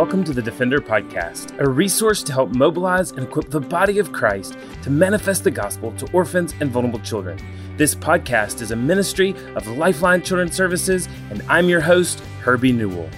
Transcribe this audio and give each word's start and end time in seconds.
welcome 0.00 0.24
to 0.24 0.32
the 0.32 0.40
Defender 0.40 0.80
Podcast, 0.80 1.60
a 1.60 1.68
resource 1.68 2.22
to 2.22 2.32
help 2.32 2.54
mobilize 2.54 3.10
and 3.10 3.24
equip 3.24 3.50
the 3.50 3.60
body 3.60 3.98
of 3.98 4.12
Christ 4.12 4.56
to 4.82 4.88
manifest 4.88 5.44
the 5.44 5.50
gospel 5.50 5.92
to 5.98 6.10
orphans 6.12 6.54
and 6.60 6.70
vulnerable 6.70 7.00
children. 7.00 7.38
This 7.76 7.94
podcast 7.94 8.62
is 8.62 8.70
a 8.70 8.76
ministry 8.76 9.34
of 9.56 9.66
Lifeline 9.66 10.22
Children's 10.22 10.56
Services, 10.56 11.06
and 11.28 11.42
I'm 11.50 11.68
your 11.68 11.82
host, 11.82 12.20
Herbie 12.40 12.72
Newell. 12.72 13.10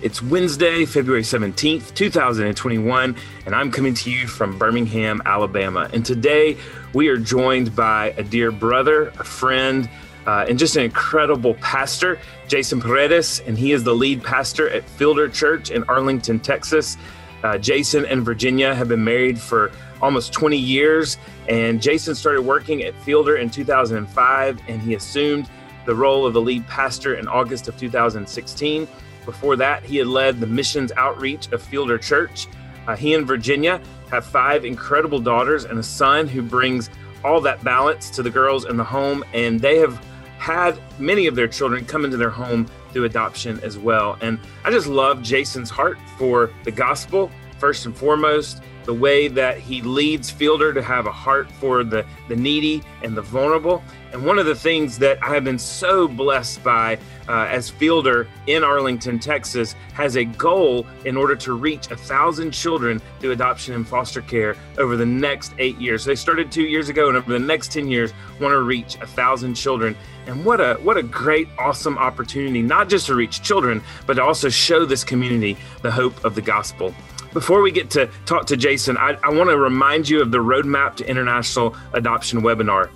It's 0.00 0.22
Wednesday, 0.22 0.84
February 0.84 1.22
17th, 1.22 1.92
2021, 1.94 3.16
and 3.46 3.54
I'm 3.54 3.72
coming 3.72 3.94
to 3.94 4.12
you 4.12 4.28
from 4.28 4.56
Birmingham, 4.56 5.20
Alabama. 5.26 5.90
And 5.92 6.06
today 6.06 6.56
we 6.94 7.08
are 7.08 7.18
joined 7.18 7.74
by 7.74 8.14
a 8.16 8.22
dear 8.22 8.52
brother, 8.52 9.08
a 9.18 9.24
friend, 9.24 9.90
uh, 10.26 10.46
and 10.48 10.58
just 10.58 10.76
an 10.76 10.82
incredible 10.82 11.54
pastor, 11.54 12.18
Jason 12.48 12.80
Paredes, 12.80 13.40
and 13.46 13.56
he 13.56 13.72
is 13.72 13.84
the 13.84 13.94
lead 13.94 14.22
pastor 14.22 14.68
at 14.70 14.88
Fielder 14.88 15.28
Church 15.28 15.70
in 15.70 15.82
Arlington, 15.84 16.40
Texas. 16.40 16.96
Uh, 17.42 17.56
Jason 17.56 18.04
and 18.04 18.22
Virginia 18.22 18.74
have 18.74 18.88
been 18.88 19.02
married 19.02 19.38
for 19.38 19.72
almost 20.02 20.32
20 20.32 20.56
years, 20.56 21.16
and 21.48 21.80
Jason 21.80 22.14
started 22.14 22.42
working 22.42 22.82
at 22.82 22.94
Fielder 23.02 23.36
in 23.36 23.50
2005, 23.50 24.60
and 24.68 24.82
he 24.82 24.94
assumed 24.94 25.48
the 25.86 25.94
role 25.94 26.26
of 26.26 26.34
the 26.34 26.40
lead 26.40 26.66
pastor 26.66 27.14
in 27.14 27.26
August 27.28 27.68
of 27.68 27.76
2016. 27.78 28.86
Before 29.24 29.56
that, 29.56 29.82
he 29.82 29.96
had 29.96 30.06
led 30.06 30.40
the 30.40 30.46
missions 30.46 30.92
outreach 30.96 31.50
of 31.52 31.62
Fielder 31.62 31.98
Church. 31.98 32.46
Uh, 32.86 32.96
he 32.96 33.14
and 33.14 33.26
Virginia 33.26 33.80
have 34.10 34.24
five 34.24 34.64
incredible 34.64 35.20
daughters 35.20 35.64
and 35.64 35.78
a 35.78 35.82
son 35.82 36.26
who 36.26 36.42
brings 36.42 36.90
all 37.24 37.40
that 37.40 37.62
balance 37.62 38.10
to 38.10 38.22
the 38.22 38.30
girls 38.30 38.64
in 38.64 38.76
the 38.76 38.84
home, 38.84 39.24
and 39.34 39.60
they 39.60 39.78
have 39.78 40.02
had 40.40 40.80
many 40.98 41.26
of 41.26 41.36
their 41.36 41.46
children 41.46 41.84
come 41.84 42.02
into 42.02 42.16
their 42.16 42.30
home 42.30 42.66
through 42.92 43.04
adoption 43.04 43.60
as 43.62 43.76
well. 43.76 44.16
And 44.22 44.40
I 44.64 44.70
just 44.70 44.86
love 44.86 45.22
Jason's 45.22 45.68
heart 45.68 45.98
for 46.16 46.50
the 46.64 46.70
gospel, 46.70 47.30
first 47.60 47.86
and 47.86 47.96
foremost, 47.96 48.62
the 48.84 48.94
way 48.94 49.28
that 49.28 49.58
he 49.58 49.82
leads 49.82 50.30
Fielder 50.30 50.72
to 50.72 50.82
have 50.82 51.06
a 51.06 51.12
heart 51.12 51.50
for 51.52 51.84
the, 51.84 52.04
the 52.28 52.34
needy 52.34 52.82
and 53.02 53.16
the 53.16 53.22
vulnerable. 53.22 53.84
And 54.12 54.24
one 54.24 54.38
of 54.38 54.46
the 54.46 54.54
things 54.54 54.98
that 54.98 55.22
I 55.22 55.34
have 55.34 55.44
been 55.44 55.58
so 55.58 56.08
blessed 56.08 56.64
by 56.64 56.98
uh, 57.28 57.46
as 57.48 57.70
Fielder 57.70 58.26
in 58.48 58.64
Arlington, 58.64 59.20
Texas, 59.20 59.76
has 59.92 60.16
a 60.16 60.24
goal 60.24 60.86
in 61.04 61.16
order 61.16 61.36
to 61.36 61.52
reach 61.52 61.90
a 61.92 61.96
thousand 61.96 62.50
children 62.50 63.00
through 63.20 63.30
adoption 63.30 63.74
and 63.74 63.86
foster 63.86 64.22
care 64.22 64.56
over 64.78 64.96
the 64.96 65.06
next 65.06 65.52
eight 65.58 65.78
years. 65.78 66.02
So 66.02 66.10
they 66.10 66.16
started 66.16 66.50
two 66.50 66.64
years 66.64 66.88
ago, 66.88 67.08
and 67.08 67.16
over 67.16 67.32
the 67.32 67.38
next 67.38 67.70
10 67.70 67.86
years, 67.86 68.12
want 68.40 68.52
to 68.52 68.62
reach 68.62 68.96
a 68.96 69.06
thousand 69.06 69.54
children. 69.54 69.94
And 70.26 70.44
what 70.44 70.60
a 70.60 70.74
what 70.82 70.96
a 70.96 71.02
great, 71.02 71.48
awesome 71.58 71.96
opportunity, 71.96 72.62
not 72.62 72.88
just 72.88 73.06
to 73.06 73.14
reach 73.14 73.42
children, 73.42 73.82
but 74.06 74.14
to 74.14 74.22
also 74.22 74.48
show 74.48 74.84
this 74.84 75.04
community 75.04 75.56
the 75.82 75.90
hope 75.90 76.24
of 76.24 76.34
the 76.34 76.42
gospel. 76.42 76.94
Before 77.32 77.62
we 77.62 77.70
get 77.70 77.90
to 77.90 78.10
talk 78.26 78.46
to 78.46 78.56
Jason, 78.56 78.96
I, 78.96 79.16
I 79.22 79.30
want 79.30 79.50
to 79.50 79.56
remind 79.56 80.08
you 80.08 80.20
of 80.20 80.32
the 80.32 80.38
Roadmap 80.38 80.96
to 80.96 81.08
International 81.08 81.76
Adoption 81.92 82.40
webinar. 82.40 82.90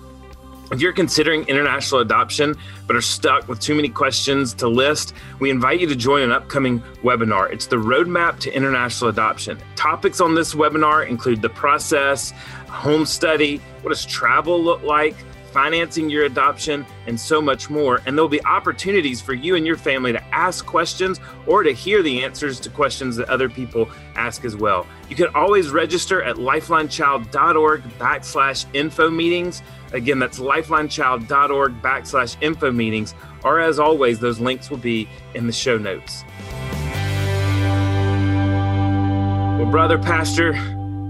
If 0.73 0.81
you're 0.81 0.91
considering 0.91 1.47
international 1.47 2.01
adoption 2.01 2.55
but 2.85 2.97
are 2.97 3.01
stuck 3.01 3.47
with 3.47 3.61
too 3.61 3.75
many 3.75 3.87
questions 3.87 4.53
to 4.55 4.67
list, 4.67 5.13
we 5.39 5.51
invite 5.51 5.79
you 5.79 5.87
to 5.87 5.95
join 5.95 6.23
an 6.23 6.31
upcoming 6.31 6.81
webinar. 7.01 7.49
It's 7.49 7.67
the 7.67 7.77
Roadmap 7.77 8.39
to 8.39 8.53
International 8.53 9.09
Adoption. 9.09 9.57
Topics 9.77 10.19
on 10.19 10.35
this 10.35 10.53
webinar 10.53 11.07
include 11.07 11.41
the 11.41 11.49
process, 11.49 12.31
home 12.67 13.05
study, 13.05 13.61
what 13.83 13.91
does 13.91 14.05
travel 14.05 14.61
look 14.61 14.83
like, 14.83 15.15
financing 15.55 16.09
your 16.09 16.25
adoption, 16.25 16.85
and 17.07 17.17
so 17.17 17.41
much 17.41 17.69
more. 17.69 18.01
And 18.05 18.17
there'll 18.17 18.27
be 18.27 18.43
opportunities 18.43 19.21
for 19.21 19.33
you 19.33 19.55
and 19.55 19.65
your 19.65 19.77
family 19.77 20.11
to 20.11 20.21
ask 20.35 20.65
questions 20.65 21.21
or 21.47 21.63
to 21.63 21.71
hear 21.71 22.03
the 22.03 22.25
answers 22.25 22.59
to 22.59 22.69
questions 22.69 23.15
that 23.15 23.29
other 23.29 23.47
people 23.47 23.87
ask 24.17 24.43
as 24.43 24.57
well. 24.57 24.85
You 25.09 25.15
can 25.15 25.27
always 25.33 25.69
register 25.69 26.21
at 26.21 26.35
lifelinechild.org 26.35 27.83
backslash 27.97 28.65
info 28.73 29.09
meetings. 29.09 29.61
Again, 29.93 30.19
that's 30.19 30.39
lifelinechild.org 30.39 31.81
backslash 31.81 32.35
info 32.41 32.69
meetings. 32.69 33.15
Or 33.45 33.61
as 33.61 33.79
always, 33.79 34.19
those 34.19 34.41
links 34.41 34.69
will 34.69 34.75
be 34.75 35.07
in 35.35 35.47
the 35.47 35.53
show 35.53 35.77
notes. 35.77 36.25
Well, 39.57 39.71
brother, 39.71 39.97
pastor, 39.97 40.51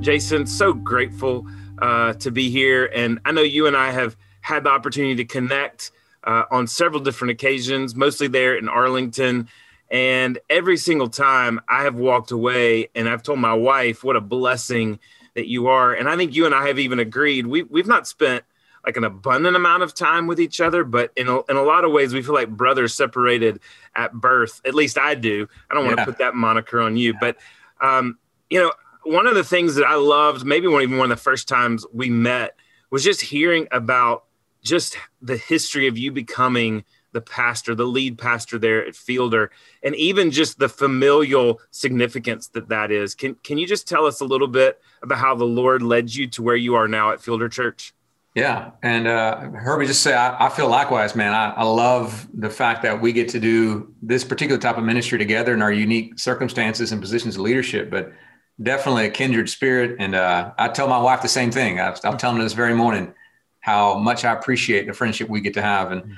Jason, 0.01 0.45
so 0.45 0.71
grateful 0.71 1.47
uh, 1.79 2.13
to 2.13 2.29
be 2.29 2.51
here. 2.51 2.91
And 2.93 3.19
I 3.25 3.31
know 3.31 3.41
you 3.41 3.65
and 3.65 3.75
I 3.75 3.89
have 3.89 4.15
had 4.45 4.63
the 4.63 4.69
opportunity 4.69 5.15
to 5.15 5.25
connect 5.25 5.89
uh, 6.23 6.43
on 6.51 6.67
several 6.67 7.01
different 7.01 7.31
occasions, 7.31 7.95
mostly 7.95 8.27
there 8.27 8.55
in 8.55 8.69
Arlington. 8.69 9.49
And 9.89 10.37
every 10.51 10.77
single 10.77 11.09
time 11.09 11.59
I 11.67 11.81
have 11.81 11.95
walked 11.95 12.29
away 12.29 12.89
and 12.93 13.09
I've 13.09 13.23
told 13.23 13.39
my 13.39 13.55
wife 13.55 14.03
what 14.03 14.15
a 14.15 14.21
blessing 14.21 14.99
that 15.33 15.47
you 15.47 15.65
are. 15.65 15.95
And 15.95 16.07
I 16.07 16.15
think 16.15 16.35
you 16.35 16.45
and 16.45 16.53
I 16.53 16.67
have 16.67 16.77
even 16.77 16.99
agreed 16.99 17.47
we, 17.47 17.63
we've 17.63 17.87
not 17.87 18.07
spent 18.07 18.43
like 18.85 18.97
an 18.97 19.03
abundant 19.03 19.55
amount 19.55 19.81
of 19.81 19.95
time 19.95 20.27
with 20.27 20.39
each 20.39 20.61
other, 20.61 20.83
but 20.83 21.11
in 21.15 21.27
a, 21.27 21.41
in 21.49 21.57
a 21.57 21.63
lot 21.63 21.83
of 21.83 21.91
ways, 21.91 22.13
we 22.13 22.21
feel 22.21 22.35
like 22.35 22.49
brothers 22.49 22.93
separated 22.93 23.59
at 23.95 24.13
birth. 24.13 24.61
At 24.63 24.75
least 24.75 24.99
I 24.99 25.15
do. 25.15 25.47
I 25.71 25.73
don't 25.73 25.85
want 25.85 25.97
to 25.97 26.05
put 26.05 26.19
that 26.19 26.35
moniker 26.35 26.79
on 26.79 26.97
you, 26.97 27.15
but 27.19 27.37
um, 27.81 28.19
you 28.51 28.59
know, 28.59 28.71
one 29.05 29.25
of 29.25 29.33
the 29.33 29.43
things 29.43 29.73
that 29.73 29.87
I 29.87 29.95
loved, 29.95 30.45
maybe 30.45 30.67
one 30.67 30.83
even 30.83 30.99
one 30.99 31.11
of 31.11 31.17
the 31.17 31.23
first 31.23 31.47
times 31.47 31.83
we 31.91 32.11
met, 32.11 32.55
was 32.91 33.03
just 33.03 33.21
hearing 33.21 33.67
about 33.71 34.25
just 34.65 34.97
the 35.21 35.37
history 35.37 35.87
of 35.87 35.97
you 35.97 36.11
becoming 36.11 36.83
the 37.13 37.21
pastor, 37.21 37.73
the 37.73 37.85
lead 37.85 38.17
pastor 38.17 38.59
there 38.59 38.85
at 38.85 38.93
Fielder, 38.93 39.49
and 39.81 39.95
even 39.95 40.31
just 40.31 40.59
the 40.59 40.67
familial 40.67 41.61
significance 41.71 42.47
that 42.49 42.67
that 42.67 42.91
is. 42.91 43.15
Can 43.15 43.35
can 43.35 43.57
you 43.57 43.65
just 43.65 43.87
tell 43.87 44.05
us 44.05 44.19
a 44.19 44.25
little 44.25 44.49
bit 44.49 44.81
about 45.01 45.19
how 45.19 45.33
the 45.33 45.45
Lord 45.45 45.81
led 45.81 46.13
you 46.13 46.27
to 46.27 46.43
where 46.43 46.57
you 46.57 46.75
are 46.75 46.89
now 46.89 47.11
at 47.11 47.21
Fielder 47.21 47.47
Church? 47.47 47.93
Yeah, 48.35 48.71
and 48.83 49.07
uh, 49.07 49.49
Herbie, 49.51 49.85
just 49.85 50.03
say 50.03 50.13
I, 50.13 50.47
I 50.47 50.49
feel 50.49 50.67
likewise, 50.67 51.15
man. 51.15 51.33
I, 51.33 51.51
I, 51.51 51.63
love 51.63 52.27
the 52.33 52.49
fact 52.49 52.83
that 52.83 52.99
we 53.01 53.13
get 53.13 53.29
to 53.29 53.39
do 53.39 53.95
this 54.01 54.25
particular 54.25 54.59
type 54.59 54.77
of 54.77 54.83
ministry 54.83 55.17
together 55.17 55.53
in 55.53 55.61
our 55.61 55.71
unique 55.71 56.19
circumstances 56.19 56.91
and 56.91 56.99
positions 56.99 57.35
of 57.35 57.43
leadership, 57.43 57.89
but 57.89 58.11
definitely 58.61 59.05
a 59.05 59.09
kindred 59.09 59.49
spirit. 59.49 59.95
And 59.99 60.15
uh, 60.15 60.51
I 60.57 60.67
tell 60.67 60.89
my 60.89 60.99
wife 60.99 61.21
the 61.21 61.29
same 61.29 61.49
thing. 61.49 61.79
I, 61.79 61.95
I'm 62.03 62.17
telling 62.17 62.35
her 62.35 62.43
this 62.43 62.51
very 62.51 62.73
morning 62.73 63.13
how 63.65 63.97
much 63.97 64.23
I 64.23 64.31
appreciate 64.31 64.85
the 64.85 64.93
friendship 64.93 65.27
we 65.27 65.41
get 65.41 65.55
to 65.55 65.61
have. 65.61 65.91
And 65.91 66.17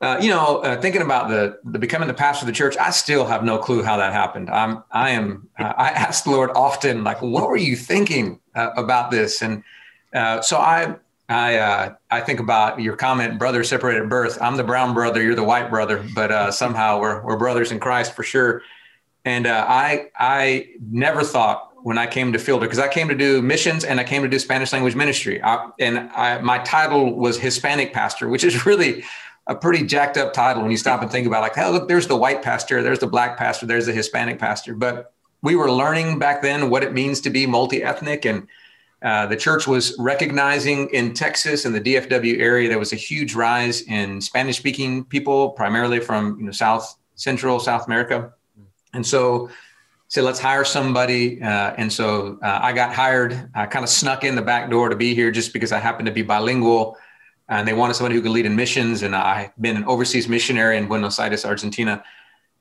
uh, 0.00 0.18
you 0.20 0.28
know, 0.28 0.58
uh, 0.58 0.80
thinking 0.80 1.02
about 1.02 1.28
the 1.28 1.58
the 1.64 1.78
becoming 1.78 2.08
the 2.08 2.14
pastor 2.14 2.42
of 2.42 2.46
the 2.48 2.52
church, 2.52 2.76
I 2.76 2.90
still 2.90 3.24
have 3.26 3.44
no 3.44 3.58
clue 3.58 3.82
how 3.84 3.96
that 3.98 4.12
happened. 4.12 4.50
I'm 4.50 4.82
I 4.90 5.10
am 5.10 5.48
I 5.58 5.90
ask 5.90 6.24
the 6.24 6.30
Lord 6.30 6.50
often, 6.54 7.04
like, 7.04 7.22
what 7.22 7.48
were 7.48 7.56
you 7.56 7.76
thinking 7.76 8.40
uh, 8.56 8.70
about 8.76 9.10
this? 9.12 9.40
And 9.40 9.62
uh, 10.12 10.40
so 10.40 10.56
I 10.56 10.96
I 11.28 11.58
uh, 11.58 11.94
I 12.10 12.20
think 12.22 12.40
about 12.40 12.80
your 12.80 12.96
comment, 12.96 13.38
brother 13.38 13.62
separated 13.62 14.02
at 14.02 14.08
birth. 14.08 14.40
I'm 14.42 14.56
the 14.56 14.64
brown 14.64 14.94
brother, 14.94 15.22
you're 15.22 15.36
the 15.36 15.44
white 15.44 15.70
brother, 15.70 16.04
but 16.14 16.50
somehow 16.52 16.98
we're 16.98 17.22
we're 17.22 17.36
brothers 17.36 17.70
in 17.70 17.78
Christ 17.78 18.14
for 18.16 18.24
sure. 18.24 18.62
And 19.24 19.46
I 19.46 20.06
I 20.18 20.70
never 20.90 21.22
thought 21.22 21.69
when 21.82 21.98
I 21.98 22.06
came 22.06 22.32
to 22.32 22.38
Fielder 22.38 22.66
because 22.66 22.78
I 22.78 22.88
came 22.88 23.08
to 23.08 23.14
do 23.14 23.42
missions 23.42 23.84
and 23.84 24.00
I 24.00 24.04
came 24.04 24.22
to 24.22 24.28
do 24.28 24.38
Spanish 24.38 24.72
language 24.72 24.94
ministry. 24.94 25.42
I, 25.42 25.70
and 25.78 26.10
I, 26.10 26.40
my 26.40 26.58
title 26.58 27.14
was 27.14 27.38
Hispanic 27.38 27.92
pastor, 27.92 28.28
which 28.28 28.44
is 28.44 28.66
really 28.66 29.04
a 29.46 29.54
pretty 29.54 29.84
jacked 29.84 30.16
up 30.16 30.32
title 30.32 30.62
when 30.62 30.70
you 30.70 30.76
stop 30.76 31.02
and 31.02 31.10
think 31.10 31.26
about 31.26 31.42
like, 31.42 31.56
oh, 31.58 31.70
look, 31.72 31.88
there's 31.88 32.06
the 32.06 32.16
white 32.16 32.42
pastor, 32.42 32.82
there's 32.82 32.98
the 32.98 33.06
black 33.06 33.36
pastor, 33.36 33.66
there's 33.66 33.86
the 33.86 33.92
Hispanic 33.92 34.38
pastor. 34.38 34.74
But 34.74 35.12
we 35.42 35.56
were 35.56 35.70
learning 35.70 36.18
back 36.18 36.42
then 36.42 36.70
what 36.70 36.84
it 36.84 36.92
means 36.92 37.20
to 37.22 37.30
be 37.30 37.46
multi-ethnic 37.46 38.24
and 38.24 38.46
uh, 39.02 39.26
the 39.26 39.36
church 39.36 39.66
was 39.66 39.96
recognizing 39.98 40.88
in 40.90 41.14
Texas 41.14 41.64
and 41.64 41.74
the 41.74 41.80
DFW 41.80 42.38
area 42.38 42.68
there 42.68 42.78
was 42.78 42.92
a 42.92 42.96
huge 42.96 43.34
rise 43.34 43.80
in 43.82 44.20
Spanish 44.20 44.58
speaking 44.58 45.04
people, 45.04 45.50
primarily 45.50 46.00
from 46.00 46.38
you 46.38 46.44
know, 46.44 46.52
South 46.52 46.96
Central 47.14 47.58
South 47.60 47.86
America. 47.86 48.32
And 48.92 49.06
so 49.06 49.48
said, 50.10 50.24
let's 50.24 50.40
hire 50.40 50.64
somebody. 50.64 51.40
Uh, 51.40 51.72
and 51.78 51.90
so 51.90 52.36
uh, 52.42 52.58
I 52.60 52.72
got 52.72 52.92
hired. 52.92 53.48
I 53.54 53.66
kind 53.66 53.84
of 53.84 53.88
snuck 53.88 54.24
in 54.24 54.34
the 54.34 54.42
back 54.42 54.68
door 54.68 54.88
to 54.88 54.96
be 54.96 55.14
here 55.14 55.30
just 55.30 55.52
because 55.52 55.70
I 55.70 55.78
happened 55.78 56.06
to 56.06 56.12
be 56.12 56.22
bilingual. 56.22 56.96
And 57.48 57.66
they 57.66 57.72
wanted 57.72 57.94
somebody 57.94 58.16
who 58.16 58.22
could 58.22 58.32
lead 58.32 58.44
in 58.44 58.56
missions. 58.56 59.02
And 59.02 59.14
I've 59.14 59.56
been 59.60 59.76
an 59.76 59.84
overseas 59.84 60.28
missionary 60.28 60.76
in 60.76 60.88
Buenos 60.88 61.20
Aires, 61.20 61.44
Argentina. 61.44 62.02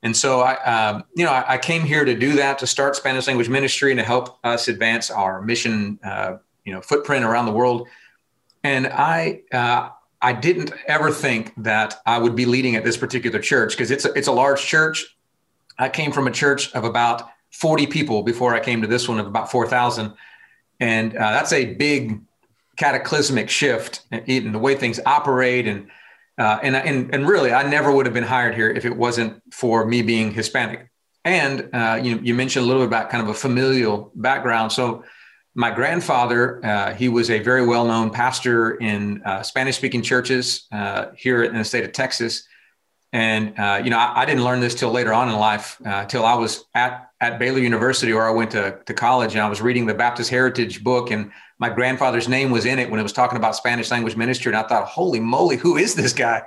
And 0.04 0.16
so 0.16 0.42
I, 0.42 0.54
uh, 0.58 1.02
you 1.16 1.26
know, 1.26 1.32
I, 1.32 1.54
I, 1.54 1.58
came 1.58 1.84
here 1.84 2.06
to 2.06 2.16
do 2.16 2.34
that, 2.34 2.60
to 2.60 2.68
start 2.68 2.96
Spanish 2.96 3.28
language 3.28 3.50
ministry 3.50 3.92
and 3.92 3.98
to 3.98 4.06
help 4.06 4.38
us 4.46 4.68
advance 4.68 5.10
our 5.12 5.42
mission, 5.42 6.00
uh, 6.04 6.38
you 6.64 6.72
know, 6.72 6.82
footprint 6.82 7.26
around 7.26 7.48
the 7.48 7.52
world. 7.52 7.88
And 8.64 8.88
I, 8.88 9.42
uh, 9.52 9.90
I 10.22 10.34
didn't 10.34 10.72
ever 10.88 11.12
think 11.12 11.54
that 11.58 12.00
I 12.06 12.20
would 12.20 12.36
be 12.36 12.46
leading 12.46 12.76
at 12.76 12.84
this 12.84 12.96
particular 12.96 13.40
church 13.40 13.72
because 13.72 13.90
it's 13.90 14.06
a, 14.06 14.14
it's 14.14 14.28
a 14.28 14.32
large 14.32 14.64
church. 14.64 15.18
I 15.80 15.90
came 15.90 16.12
from 16.12 16.28
a 16.28 16.32
church 16.32 16.72
of 16.74 16.84
about 16.84 17.30
40 17.52 17.88
people 17.88 18.24
before 18.24 18.56
I 18.56 18.60
came 18.60 18.82
to 18.82 18.88
this 18.88 19.08
one 19.08 19.20
of 19.20 19.28
about 19.28 19.52
4,000. 19.52 20.14
And 20.80 21.16
uh, 21.16 21.32
that's 21.32 21.52
a 21.52 21.74
big 21.74 22.22
cataclysmic 22.78 23.50
shift 23.50 24.02
in 24.12 24.52
the 24.52 24.60
way 24.60 24.76
things 24.76 25.00
operate. 25.06 25.68
And 25.68 25.90
uh, 26.40 26.58
and, 26.64 26.74
and, 26.74 27.14
and 27.14 27.28
really, 27.28 27.52
I 27.52 27.70
never 27.70 27.92
would 27.92 28.06
have 28.06 28.14
been 28.14 28.24
hired 28.24 28.56
here 28.56 28.70
if 28.70 28.86
it 28.86 28.96
wasn't 28.96 29.44
for 29.54 29.86
me 29.86 30.02
being 30.02 30.32
Hispanic. 30.32 30.90
And 31.26 31.70
uh, 31.74 32.00
you, 32.02 32.18
you 32.24 32.34
mentioned 32.34 32.64
a 32.64 32.68
little 32.68 32.82
bit 32.82 32.88
about 32.88 33.10
kind 33.10 33.22
of 33.22 33.28
a 33.28 33.34
familial 33.34 34.10
background. 34.16 34.72
So 34.72 35.04
my 35.54 35.70
grandfather, 35.70 36.66
uh, 36.66 36.94
he 36.94 37.10
was 37.10 37.30
a 37.30 37.40
very 37.40 37.66
well-known 37.66 38.12
pastor 38.12 38.76
in 38.76 39.22
uh, 39.24 39.44
Spanish-speaking 39.44 40.02
churches 40.02 40.66
uh, 40.72 41.08
here 41.14 41.44
in 41.44 41.56
the 41.56 41.66
state 41.66 41.84
of 41.84 41.92
Texas. 41.92 42.48
And 43.12 43.48
you 43.84 43.92
know, 43.92 43.98
I, 43.98 44.22
I, 44.22 44.26
didn't 44.26 44.44
learn 44.44 44.62
this 44.62 44.76
till 44.76 44.92
later 44.92 45.12
on 45.12 45.28
in 45.28 45.36
life, 45.36 45.82
till 46.08 46.24
I 46.24 46.36
was 46.36 46.64
at 46.76 47.09
at 47.22 47.38
Baylor 47.40 47.60
University, 47.60 48.14
where 48.14 48.28
I 48.28 48.32
went 48.32 48.52
to 48.52 48.80
to 48.86 48.94
college, 48.94 49.34
and 49.34 49.42
I 49.42 49.50
was 49.50 49.62
reading 49.62 49.86
the 49.86 49.94
Baptist 49.94 50.30
Heritage 50.30 50.84
book, 50.84 51.12
and 51.12 51.32
my 51.60 51.70
grandfather's 51.70 52.30
name 52.30 52.52
was 52.52 52.66
in 52.66 52.80
it 52.80 52.90
when 52.90 53.00
it 53.00 53.04
was 53.04 53.14
talking 53.14 53.38
about 53.38 53.56
Spanish 53.56 53.92
language 53.92 54.16
ministry. 54.16 54.52
And 54.52 54.58
I 54.58 54.68
thought, 54.68 54.88
holy 54.88 55.20
moly, 55.20 55.58
who 55.58 55.78
is 55.78 55.94
this 55.96 56.14
guy? 56.14 56.44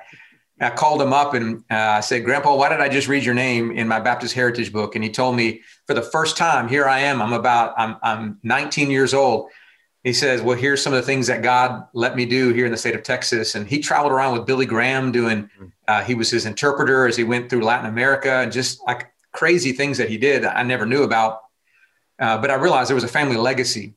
I 0.60 0.70
called 0.70 1.02
him 1.02 1.12
up 1.12 1.34
and 1.34 1.64
uh, 1.70 1.74
I 1.74 2.00
said, 2.00 2.24
Grandpa, 2.24 2.54
why 2.54 2.68
did 2.68 2.80
I 2.80 2.88
just 2.88 3.08
read 3.08 3.24
your 3.24 3.34
name 3.34 3.72
in 3.72 3.88
my 3.88 3.98
Baptist 4.00 4.34
Heritage 4.34 4.72
book? 4.72 4.94
And 4.94 5.02
he 5.02 5.10
told 5.10 5.36
me 5.36 5.62
for 5.86 5.94
the 5.94 6.02
first 6.02 6.36
time, 6.36 6.68
here 6.68 6.86
I 6.86 7.00
am. 7.00 7.20
I'm 7.20 7.32
about, 7.32 7.74
I'm, 7.76 7.96
I'm 8.02 8.38
19 8.42 8.90
years 8.90 9.12
old. 9.12 9.50
He 10.04 10.12
says, 10.12 10.40
well, 10.40 10.56
here's 10.56 10.82
some 10.82 10.92
of 10.92 11.00
the 11.00 11.06
things 11.06 11.26
that 11.28 11.42
God 11.42 11.86
let 11.94 12.16
me 12.16 12.26
do 12.26 12.52
here 12.52 12.66
in 12.66 12.72
the 12.72 12.78
state 12.78 12.94
of 12.94 13.02
Texas. 13.02 13.54
And 13.54 13.66
he 13.66 13.80
traveled 13.80 14.12
around 14.12 14.34
with 14.34 14.46
Billy 14.46 14.66
Graham 14.66 15.12
doing, 15.12 15.44
mm-hmm. 15.44 15.66
uh, 15.88 16.02
he 16.02 16.14
was 16.14 16.30
his 16.30 16.46
interpreter 16.46 17.06
as 17.06 17.16
he 17.16 17.24
went 17.24 17.50
through 17.50 17.62
Latin 17.64 17.86
America 17.86 18.30
and 18.30 18.52
just 18.52 18.80
like 18.86 19.11
crazy 19.32 19.72
things 19.72 19.98
that 19.98 20.08
he 20.08 20.18
did 20.18 20.44
that 20.44 20.56
I 20.56 20.62
never 20.62 20.86
knew 20.86 21.02
about. 21.02 21.40
Uh, 22.18 22.38
but 22.38 22.50
I 22.50 22.54
realized 22.54 22.88
there 22.88 22.94
was 22.94 23.04
a 23.04 23.08
family 23.08 23.36
legacy 23.36 23.94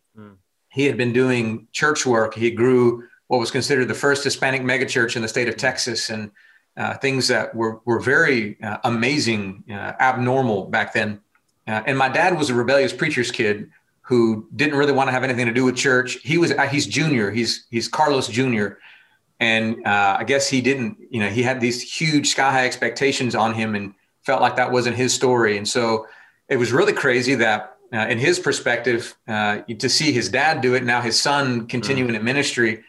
he 0.76 0.84
had 0.84 0.98
been 0.98 1.14
doing 1.14 1.70
church 1.72 2.06
work. 2.06 2.34
He 2.36 2.52
grew 2.52 3.08
what 3.28 3.40
was 3.40 3.50
considered 3.50 3.88
the 3.88 3.94
first 3.94 4.26
Hispanic 4.26 4.62
megachurch 4.62 5.16
in 5.16 5.22
the 5.22 5.28
state 5.28 5.48
of 5.48 5.56
Texas, 5.56 6.10
and 6.10 6.32
uh, 6.76 6.96
things 6.98 7.30
that 7.30 7.56
were 7.56 7.80
were 7.86 8.02
very 8.02 8.62
uh, 8.62 8.80
amazing, 8.84 9.64
uh, 9.70 9.94
abnormal 10.02 10.66
back 10.66 10.92
then. 10.94 11.22
Uh, 11.66 11.82
and 11.88 11.98
my 11.98 12.10
dad 12.10 12.38
was 12.38 12.50
a 12.50 12.54
rebellious 12.54 12.92
preacher's 12.92 13.32
kid 13.32 13.70
who 14.02 14.50
didn't 14.54 14.78
really 14.78 14.92
want 14.92 15.08
to 15.08 15.14
have 15.14 15.24
anything 15.24 15.46
to 15.46 15.54
do 15.54 15.64
with 15.64 15.78
church. 15.78 16.16
He 16.24 16.38
was 16.38 16.52
uh, 16.52 16.68
he's 16.68 16.86
junior. 16.86 17.32
He's 17.32 17.66
he's 17.72 17.88
Carlos 17.88 18.28
Junior, 18.28 18.78
and 19.40 19.78
uh, 19.88 20.18
I 20.20 20.26
guess 20.26 20.50
he 20.50 20.60
didn't. 20.60 20.98
You 21.10 21.22
know, 21.22 21.30
he 21.30 21.42
had 21.42 21.62
these 21.62 21.82
huge 21.82 22.32
sky 22.32 22.52
high 22.52 22.66
expectations 22.66 23.34
on 23.34 23.54
him, 23.54 23.76
and 23.76 23.94
felt 24.26 24.42
like 24.42 24.56
that 24.56 24.72
wasn't 24.72 24.96
his 24.96 25.14
story. 25.14 25.58
And 25.58 25.68
so 25.68 26.08
it 26.50 26.58
was 26.58 26.72
really 26.72 26.94
crazy 26.94 27.36
that 27.36 27.78
uh, 27.94 28.08
in 28.10 28.18
his 28.18 28.40
perspective, 28.40 29.16
uh, 29.28 29.60
to 29.60 29.88
see 29.88 30.12
his 30.12 30.30
dad 30.30 30.62
do 30.62 30.74
it, 30.74 30.84
now 30.84 31.02
his 31.02 31.20
son 31.20 31.68
continuing 31.68 32.12
mm. 32.12 32.18
in 32.18 32.24
ministry, 32.24 32.84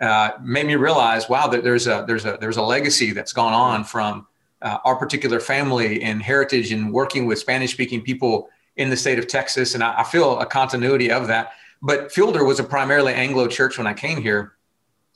uh, 0.00 0.32
made 0.42 0.66
me 0.66 0.76
realize, 0.76 1.28
wow, 1.28 1.46
there's 1.46 1.86
a 1.86 2.04
there's 2.06 2.24
a 2.24 2.36
there's 2.40 2.56
a 2.56 2.62
legacy 2.62 3.12
that's 3.12 3.32
gone 3.32 3.52
on 3.52 3.84
from 3.84 4.26
uh, 4.60 4.78
our 4.84 4.96
particular 4.96 5.40
family 5.40 6.02
and 6.02 6.22
heritage 6.22 6.72
and 6.72 6.92
working 6.92 7.26
with 7.26 7.38
Spanish-speaking 7.38 8.02
people 8.02 8.48
in 8.76 8.90
the 8.90 8.96
state 8.96 9.18
of 9.18 9.28
Texas, 9.28 9.74
and 9.74 9.82
I, 9.82 10.00
I, 10.00 10.04
feel 10.04 10.40
a 10.40 10.46
continuity 10.46 11.10
of 11.10 11.26
that. 11.28 11.52
But 11.82 12.10
Fielder 12.10 12.44
was 12.44 12.58
a 12.58 12.64
primarily 12.64 13.12
Anglo 13.12 13.46
church 13.48 13.76
when 13.78 13.86
I 13.86 13.92
came 13.92 14.22
here, 14.22 14.54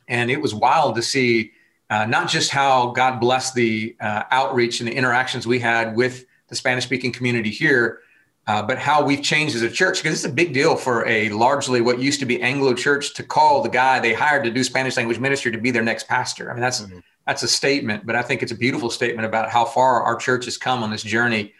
and 0.08 0.30
it 0.30 0.40
was 0.40 0.54
wild 0.54 0.94
to 0.96 1.02
see 1.02 1.52
uh, 1.90 2.04
not 2.06 2.28
just 2.28 2.50
how 2.50 2.90
God 2.90 3.20
blessed 3.20 3.54
the 3.54 3.96
uh, 4.00 4.24
outreach 4.30 4.80
and 4.80 4.88
the 4.88 4.94
interactions 4.94 5.46
we 5.46 5.58
had 5.58 5.96
with 5.96 6.24
the 6.48 6.56
Spanish-speaking 6.56 7.12
community 7.12 7.50
here 7.50 8.00
uh, 8.46 8.62
but 8.62 8.78
how 8.78 9.04
we've 9.04 9.22
changed 9.22 9.56
as 9.56 9.62
a 9.62 9.70
church 9.70 10.02
because 10.02 10.14
it's 10.14 10.30
a 10.30 10.32
big 10.32 10.52
deal 10.52 10.76
for 10.76 11.06
a 11.06 11.28
largely 11.30 11.80
what 11.80 11.98
used 11.98 12.20
to 12.20 12.26
be 12.26 12.40
Anglo 12.40 12.74
church 12.74 13.14
to 13.14 13.24
call 13.24 13.62
the 13.62 13.68
guy 13.68 13.98
they 13.98 14.12
hired 14.12 14.44
to 14.44 14.50
do 14.50 14.62
Spanish 14.62 14.96
language 14.96 15.18
ministry 15.18 15.50
to 15.50 15.58
be 15.58 15.72
their 15.72 15.82
next 15.82 16.06
pastor. 16.06 16.50
I 16.50 16.54
mean, 16.54 16.60
that's 16.60 16.82
mm-hmm. 16.82 17.00
that's 17.26 17.42
a 17.42 17.48
statement, 17.48 18.06
but 18.06 18.14
I 18.14 18.22
think 18.22 18.42
it's 18.42 18.52
a 18.52 18.56
beautiful 18.56 18.88
statement 18.88 19.26
about 19.26 19.50
how 19.50 19.64
far 19.64 20.02
our 20.02 20.14
church 20.14 20.44
has 20.44 20.56
come 20.56 20.84
on 20.84 20.90
this 20.90 21.02
journey. 21.02 21.54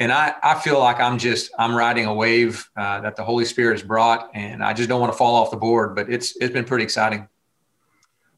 And 0.00 0.10
I, 0.10 0.34
I 0.42 0.58
feel 0.58 0.80
like 0.80 0.98
I'm 0.98 1.18
just 1.18 1.52
I'm 1.56 1.72
riding 1.72 2.06
a 2.06 2.14
wave 2.14 2.68
uh, 2.76 3.00
that 3.02 3.14
the 3.14 3.22
Holy 3.22 3.44
Spirit 3.44 3.74
has 3.74 3.86
brought, 3.86 4.28
and 4.34 4.64
I 4.64 4.72
just 4.72 4.88
don't 4.88 5.00
want 5.00 5.12
to 5.12 5.16
fall 5.16 5.36
off 5.36 5.52
the 5.52 5.56
board. 5.56 5.94
But 5.94 6.10
it's 6.10 6.34
it's 6.40 6.52
been 6.52 6.64
pretty 6.64 6.82
exciting. 6.82 7.28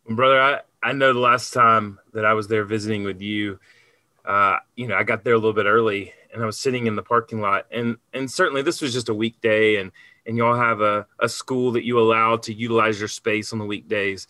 Brother, 0.07 0.39
I, 0.39 0.61
I 0.87 0.93
know 0.93 1.13
the 1.13 1.19
last 1.19 1.53
time 1.53 1.99
that 2.13 2.25
I 2.25 2.35
was 2.35 2.47
there 2.47 2.65
visiting 2.65 3.03
with 3.03 3.21
you, 3.21 3.59
uh, 4.25 4.59
you 4.77 4.87
know, 4.87 4.95
I 4.95 5.03
got 5.03 5.25
there 5.25 5.35
a 5.35 5.37
little 5.37 5.53
bit 5.53 5.67
early 5.67 6.13
and 6.33 6.41
I 6.41 6.47
was 6.47 6.61
sitting 6.61 6.87
in 6.87 6.95
the 6.95 7.03
parking 7.03 7.41
lot. 7.41 7.67
And 7.73 7.97
and 8.13 8.31
certainly 8.31 8.63
this 8.63 8.81
was 8.81 8.93
just 8.93 9.09
a 9.09 9.15
weekday, 9.15 9.77
and 9.77 9.91
and 10.27 10.37
y'all 10.37 10.55
have 10.55 10.81
a, 10.83 11.05
a 11.19 11.29
school 11.29 11.73
that 11.73 11.85
you 11.85 11.99
allow 11.99 12.37
to 12.37 12.53
utilize 12.53 13.01
your 13.01 13.09
space 13.09 13.53
on 13.53 13.59
the 13.59 13.65
weekdays. 13.65 14.29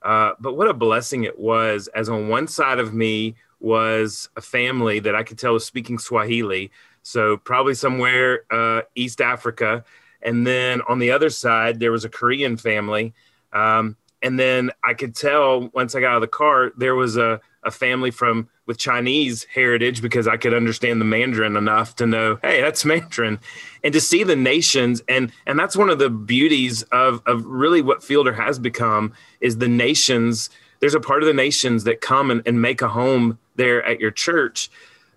Uh, 0.00 0.32
but 0.40 0.56
what 0.56 0.68
a 0.68 0.72
blessing 0.72 1.24
it 1.24 1.38
was, 1.38 1.86
as 1.88 2.08
on 2.08 2.28
one 2.28 2.46
side 2.46 2.78
of 2.78 2.94
me 2.94 3.34
was 3.58 4.30
a 4.36 4.40
family 4.40 5.00
that 5.00 5.14
I 5.14 5.22
could 5.22 5.38
tell 5.38 5.52
was 5.52 5.66
speaking 5.66 5.98
Swahili, 5.98 6.70
so 7.02 7.36
probably 7.36 7.74
somewhere 7.74 8.44
uh, 8.50 8.82
East 8.94 9.20
Africa, 9.20 9.84
and 10.22 10.46
then 10.46 10.80
on 10.88 10.98
the 10.98 11.10
other 11.10 11.28
side 11.28 11.78
there 11.78 11.92
was 11.92 12.06
a 12.06 12.08
Korean 12.08 12.56
family. 12.56 13.12
Um, 13.52 13.96
and 14.22 14.38
then 14.38 14.70
I 14.84 14.94
could 14.94 15.14
tell 15.14 15.70
once 15.72 15.94
I 15.94 16.00
got 16.00 16.10
out 16.10 16.16
of 16.16 16.20
the 16.22 16.28
car, 16.28 16.72
there 16.76 16.94
was 16.94 17.16
a, 17.16 17.40
a 17.62 17.70
family 17.70 18.10
from 18.10 18.48
with 18.66 18.78
Chinese 18.78 19.46
heritage 19.52 20.02
because 20.02 20.28
I 20.28 20.36
could 20.36 20.54
understand 20.54 21.00
the 21.00 21.04
Mandarin 21.04 21.56
enough 21.56 21.96
to 21.96 22.06
know, 22.06 22.38
hey, 22.42 22.60
that's 22.60 22.84
Mandarin, 22.84 23.38
and 23.82 23.92
to 23.92 24.00
see 24.00 24.22
the 24.22 24.36
nations 24.36 25.02
and 25.08 25.32
and 25.46 25.58
that's 25.58 25.76
one 25.76 25.90
of 25.90 25.98
the 25.98 26.10
beauties 26.10 26.82
of 26.84 27.22
of 27.26 27.44
really 27.46 27.82
what 27.82 28.02
Fielder 28.04 28.32
has 28.32 28.58
become 28.58 29.12
is 29.40 29.58
the 29.58 29.68
nations. 29.68 30.50
There's 30.80 30.94
a 30.94 31.00
part 31.00 31.22
of 31.22 31.26
the 31.26 31.34
nations 31.34 31.84
that 31.84 32.00
come 32.00 32.30
and, 32.30 32.42
and 32.46 32.62
make 32.62 32.80
a 32.80 32.88
home 32.88 33.38
there 33.56 33.84
at 33.84 34.00
your 34.00 34.10
church. 34.10 34.70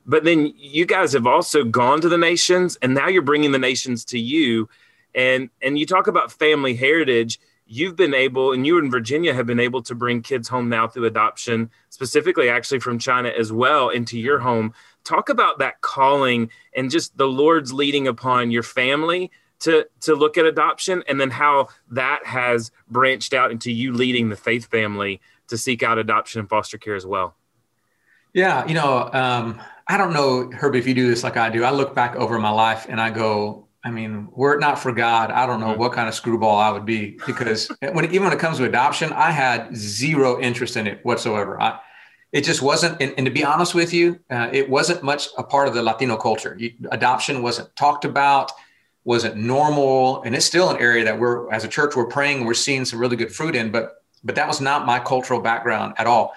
But 0.06 0.26
then 0.26 0.54
you 0.58 0.86
guys 0.86 1.14
have 1.14 1.26
also 1.26 1.64
gone 1.64 2.02
to 2.02 2.10
the 2.10 2.18
nations, 2.18 2.78
and 2.82 2.94
now 2.94 3.08
you're 3.08 3.22
bringing 3.22 3.54
the 3.54 3.60
nations 3.60 4.04
to 4.06 4.20
you. 4.20 4.70
And 5.16 5.50
and 5.62 5.78
you 5.78 5.86
talk 5.86 6.08
about 6.08 6.32
family 6.32 6.76
heritage 6.76 7.40
you've 7.74 7.96
been 7.96 8.14
able, 8.14 8.52
and 8.52 8.66
you 8.66 8.78
in 8.78 8.92
Virginia 8.92 9.34
have 9.34 9.46
been 9.46 9.60
able 9.60 9.82
to 9.84 9.96
bring 9.96 10.22
kids 10.22 10.48
home 10.48 10.70
now 10.70 10.88
through 10.88 11.06
adoption, 11.06 11.70
specifically 11.90 12.50
actually 12.50 12.80
from 12.80 13.00
China 13.00 13.30
as 13.30 13.52
well, 13.52 13.90
into 13.90 14.20
your 14.20 14.40
home. 14.40 14.74
Talk 15.04 15.30
about 15.30 15.60
that 15.60 15.82
calling 15.82 16.50
and 16.76 16.92
just 16.92 17.18
the 17.18 17.28
Lord's 17.28 17.74
leading 17.74 18.08
upon 18.08 18.52
your 18.52 18.64
family 18.64 19.32
to 19.62 19.88
to 20.02 20.14
look 20.14 20.38
at 20.38 20.46
adoption, 20.46 21.04
and 21.08 21.20
then 21.20 21.32
how 21.32 21.70
that 21.92 22.26
has 22.26 22.72
branched 22.90 23.34
out 23.34 23.52
into 23.52 23.72
you 23.72 23.94
leading 23.94 24.30
the 24.30 24.36
faith 24.36 24.66
family 24.66 25.22
to 25.48 25.58
seek 25.58 25.84
out 25.84 25.98
adoption 25.98 26.40
and 26.40 26.50
foster 26.50 26.78
care 26.78 26.96
as 26.96 27.06
well. 27.06 27.36
Yeah, 28.34 28.66
you 28.66 28.74
know, 28.74 29.10
um, 29.14 29.62
I 29.88 29.98
don't 29.98 30.14
know, 30.14 30.50
Herb, 30.52 30.76
if 30.76 30.88
you 30.88 30.94
do 30.94 31.08
this 31.08 31.24
like 31.24 31.38
I 31.38 31.50
do. 31.50 31.64
I 31.64 31.72
look 31.72 31.94
back 31.94 32.16
over 32.16 32.40
my 32.40 32.50
life 32.50 32.88
and 32.90 33.00
I 33.00 33.10
go, 33.10 33.68
I 33.86 33.92
mean, 33.92 34.30
were 34.32 34.54
it 34.54 34.62
not 34.62 34.80
for 34.80 34.94
God, 34.94 35.30
I 35.30 35.46
don't 35.46 35.60
know 35.60 35.68
mm-hmm. 35.68 35.80
what 35.80 35.92
kind 35.92 36.08
of 36.08 36.16
screwball 36.16 36.58
I 36.58 36.72
would 36.72 36.86
be 36.86 37.20
because 37.26 37.70
when 37.92 38.06
even 38.06 38.24
when 38.24 38.34
it 38.34 38.40
comes 38.40 38.58
to 38.58 38.66
adoption, 38.66 39.12
I 39.12 39.32
had 39.32 39.76
zero 39.76 40.40
interest 40.40 40.78
in 40.78 40.88
it 40.88 41.04
whatsoever. 41.04 41.62
I, 41.62 41.80
it 42.32 42.44
just 42.44 42.62
wasn't, 42.64 43.00
and, 43.00 43.14
and, 43.16 43.28
to 43.28 43.32
be 43.32 43.44
honest 43.44 43.76
with 43.76 43.94
you, 43.94 44.20
uh, 44.32 44.50
it 44.52 44.68
wasn't 44.68 45.04
much 45.04 45.28
a 45.38 45.44
part 45.44 45.68
of 45.68 45.76
the 45.76 45.84
Latino 45.84 46.18
culture. 46.18 46.56
You, 46.58 46.72
adoption 46.90 47.44
wasn't 47.44 47.76
talked 47.76 48.06
about, 48.06 48.52
wasn't 49.04 49.36
normal, 49.36 50.24
and 50.24 50.34
it's 50.34 50.46
still 50.46 50.72
an 50.72 50.78
area 50.78 51.04
that 51.04 51.20
we're 51.20 51.52
as 51.52 51.64
a 51.64 51.68
church 51.68 51.96
we're 51.96 52.08
praying, 52.08 52.46
we're 52.46 52.56
seeing 52.56 52.86
some 52.86 52.98
really 52.98 53.18
good 53.18 53.34
fruit 53.34 53.56
in, 53.56 53.72
but 53.72 54.04
but 54.24 54.36
that 54.36 54.48
was 54.48 54.62
not 54.62 54.86
my 54.86 55.00
cultural 55.00 55.42
background 55.42 55.94
at 55.98 56.08
all. 56.08 56.34